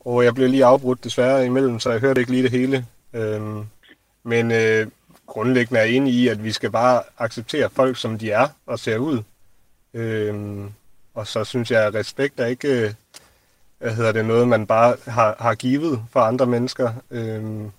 Og 0.00 0.24
jeg 0.24 0.34
blev 0.34 0.48
lige 0.48 0.64
afbrudt 0.64 1.04
desværre 1.04 1.46
imellem, 1.46 1.80
så 1.80 1.90
jeg 1.90 2.00
hørte 2.00 2.20
ikke 2.20 2.30
lige 2.32 2.42
det 2.42 2.50
hele. 2.50 2.86
Øhm, 3.12 3.64
men 4.22 4.50
øh, 4.52 4.86
grundlæggende 5.26 5.80
er 5.80 5.84
jeg 5.84 5.94
enig 5.94 6.14
i, 6.14 6.28
at 6.28 6.44
vi 6.44 6.52
skal 6.52 6.70
bare 6.70 7.02
acceptere 7.18 7.70
folk, 7.70 7.96
som 7.96 8.18
de 8.18 8.30
er 8.30 8.48
og 8.66 8.78
ser 8.78 8.98
ud. 8.98 9.22
Øhm, 9.94 10.70
og 11.14 11.26
så 11.26 11.44
synes 11.44 11.70
jeg, 11.70 11.86
at 11.86 11.94
respekt 11.94 12.40
er 12.40 12.46
ikke 12.46 12.68
øh, 12.68 12.90
hvad 13.78 13.94
hedder 13.94 14.12
det, 14.12 14.24
noget, 14.24 14.48
man 14.48 14.66
bare 14.66 14.96
har, 15.06 15.36
har 15.38 15.54
givet 15.54 16.02
for 16.12 16.20
andre 16.20 16.46
mennesker. 16.46 16.92
Øhm, 17.10 17.70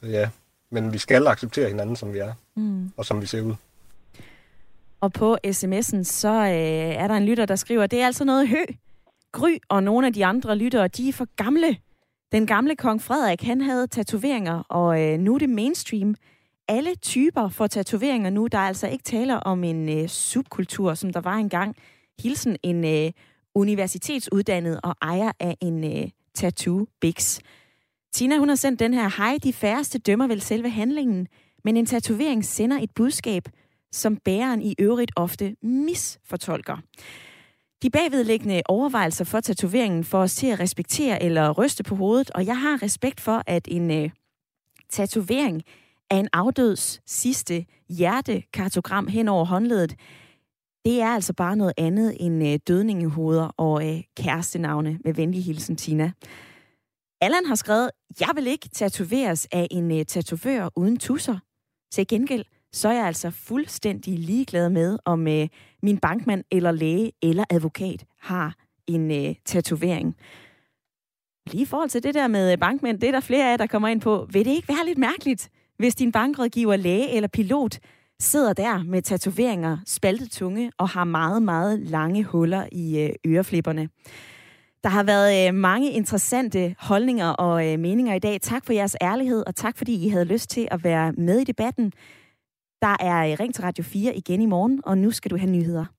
så 0.00 0.06
ja, 0.06 0.28
Men 0.70 0.92
vi 0.92 0.98
skal 0.98 1.26
acceptere 1.26 1.68
hinanden, 1.68 1.96
som 1.96 2.12
vi 2.12 2.18
er, 2.18 2.32
Mm. 2.54 2.92
og 2.96 3.06
som 3.06 3.20
vi 3.20 3.26
ser 3.26 3.40
ud. 3.42 3.54
Og 5.00 5.12
på 5.12 5.36
sms'en, 5.46 6.02
så 6.02 6.28
øh, 6.28 6.94
er 7.02 7.08
der 7.08 7.14
en 7.14 7.26
lytter, 7.26 7.46
der 7.46 7.56
skriver, 7.56 7.86
det 7.86 8.00
er 8.00 8.06
altså 8.06 8.24
noget 8.24 8.48
hø. 8.48 8.64
Gry 9.32 9.56
og 9.68 9.82
nogle 9.82 10.06
af 10.06 10.12
de 10.12 10.24
andre 10.24 10.56
lyttere, 10.56 10.88
de 10.88 11.08
er 11.08 11.12
for 11.12 11.28
gamle. 11.36 11.76
Den 12.32 12.46
gamle 12.46 12.76
kong 12.76 13.02
Frederik, 13.02 13.42
han 13.42 13.60
havde 13.60 13.86
tatoveringer, 13.86 14.62
og 14.68 15.02
øh, 15.02 15.18
nu 15.18 15.34
er 15.34 15.38
det 15.38 15.48
mainstream. 15.48 16.14
Alle 16.68 16.94
typer 16.94 17.48
får 17.48 17.66
tatoveringer 17.66 18.30
nu. 18.30 18.46
Der 18.46 18.58
er 18.58 18.62
altså 18.68 18.88
ikke 18.88 19.04
tale 19.04 19.40
om 19.40 19.64
en 19.64 19.98
øh, 19.98 20.08
subkultur, 20.08 20.94
som 20.94 21.12
der 21.12 21.20
var 21.20 21.34
engang. 21.34 21.76
Hilsen 22.22 22.56
en 22.62 22.84
øh, 22.84 23.12
universitetsuddannet 23.54 24.80
og 24.82 24.94
ejer 25.02 25.32
af 25.40 25.56
en 25.60 25.84
øh, 25.84 26.08
tattoo 26.34 26.86
Bix. 27.00 27.38
Tina, 28.12 28.38
hun 28.38 28.48
har 28.48 28.56
sendt 28.56 28.80
den 28.80 28.94
her, 28.94 29.16
hej, 29.16 29.38
de 29.42 29.52
færreste 29.52 29.98
dømmer 29.98 30.26
vel 30.26 30.40
selve 30.40 30.70
handlingen, 30.70 31.28
men 31.64 31.76
en 31.76 31.86
tatovering 31.86 32.44
sender 32.44 32.78
et 32.82 32.90
budskab, 32.94 33.48
som 33.96 34.16
bæreren 34.16 34.62
i 34.62 34.74
øvrigt 34.78 35.12
ofte 35.16 35.56
misfortolker. 35.62 36.76
De 37.82 37.90
bagvedliggende 37.90 38.62
overvejelser 38.68 39.24
for 39.24 39.40
tatoveringen 39.40 40.04
får 40.04 40.18
os 40.18 40.34
til 40.34 40.46
at 40.46 40.60
respektere 40.60 41.22
eller 41.22 41.50
ryste 41.50 41.84
på 41.84 41.94
hovedet, 41.94 42.30
og 42.30 42.46
jeg 42.46 42.60
har 42.60 42.82
respekt 42.82 43.20
for, 43.20 43.42
at 43.46 43.68
en 43.70 43.90
øh, 43.90 44.10
tatovering 44.90 45.62
af 46.10 46.16
en 46.16 46.28
afdøds 46.32 47.00
sidste 47.06 47.66
hjertekartogram 47.88 49.06
hen 49.06 49.28
over 49.28 49.44
håndledet, 49.44 49.96
det 50.84 51.00
er 51.00 51.08
altså 51.08 51.32
bare 51.32 51.56
noget 51.56 51.72
andet 51.76 52.16
end 52.20 52.46
øh, 52.46 52.58
dødningehoveder 52.68 53.48
og 53.56 53.88
øh, 53.88 54.02
kærestenavne 54.16 54.98
med 55.04 55.14
venlig 55.14 55.44
hilsen, 55.44 55.76
Tina. 55.76 56.12
Allan 57.20 57.46
har 57.46 57.54
skrevet, 57.54 57.90
jeg 58.20 58.28
vil 58.34 58.46
ikke 58.46 58.68
tatoveres 58.68 59.48
af 59.52 59.68
en 59.70 59.98
øh, 59.98 60.04
tatovør 60.04 60.68
uden 60.76 60.96
tusser. 60.96 61.38
Til 61.92 62.06
gengæld, 62.06 62.44
så 62.76 62.88
er 62.88 62.92
jeg 62.92 63.06
altså 63.06 63.30
fuldstændig 63.30 64.18
ligeglad 64.18 64.70
med, 64.70 64.98
om 65.04 65.28
øh, 65.28 65.48
min 65.82 65.98
bankmand 65.98 66.44
eller 66.50 66.70
læge 66.70 67.12
eller 67.22 67.44
advokat 67.50 68.04
har 68.20 68.54
en 68.86 69.10
øh, 69.10 69.34
tatovering. 69.44 70.16
Lige 71.46 71.62
i 71.62 71.66
forhold 71.66 71.90
til 71.90 72.02
det 72.02 72.14
der 72.14 72.28
med 72.28 72.52
øh, 72.52 72.58
bankmænd, 72.58 73.00
det 73.00 73.08
er 73.08 73.12
der 73.12 73.20
flere 73.20 73.46
af 73.46 73.50
jer, 73.50 73.56
der 73.56 73.66
kommer 73.66 73.88
ind 73.88 74.00
på. 74.00 74.28
Vil 74.32 74.44
det 74.44 74.50
ikke 74.50 74.68
være 74.68 74.86
lidt 74.86 74.98
mærkeligt, 74.98 75.50
hvis 75.78 75.94
din 75.94 76.12
bankrådgiver, 76.12 76.76
læge 76.76 77.10
eller 77.10 77.28
pilot 77.28 77.78
sidder 78.20 78.52
der 78.52 78.82
med 78.82 79.02
tatoveringer, 79.02 79.78
spaltet 79.86 80.30
tunge 80.30 80.72
og 80.78 80.88
har 80.88 81.04
meget, 81.04 81.42
meget 81.42 81.80
lange 81.80 82.24
huller 82.24 82.66
i 82.72 83.00
øh, 83.00 83.10
øreflipperne? 83.26 83.88
Der 84.84 84.88
har 84.88 85.02
været 85.02 85.48
øh, 85.48 85.54
mange 85.54 85.90
interessante 85.90 86.74
holdninger 86.78 87.28
og 87.28 87.72
øh, 87.72 87.78
meninger 87.78 88.14
i 88.14 88.18
dag. 88.18 88.40
Tak 88.40 88.66
for 88.66 88.72
jeres 88.72 88.96
ærlighed, 89.02 89.44
og 89.46 89.54
tak 89.54 89.78
fordi 89.78 90.06
I 90.06 90.08
havde 90.08 90.24
lyst 90.24 90.50
til 90.50 90.68
at 90.70 90.84
være 90.84 91.12
med 91.12 91.38
i 91.38 91.44
debatten. 91.44 91.92
Der 92.82 92.96
er 93.00 93.32
øh, 93.32 93.36
Ring 93.40 93.54
til 93.54 93.62
Radio 93.62 93.84
4 93.84 94.16
igen 94.16 94.40
i 94.40 94.46
morgen, 94.46 94.80
og 94.84 94.98
nu 94.98 95.10
skal 95.10 95.30
du 95.30 95.36
have 95.36 95.50
nyheder. 95.50 95.95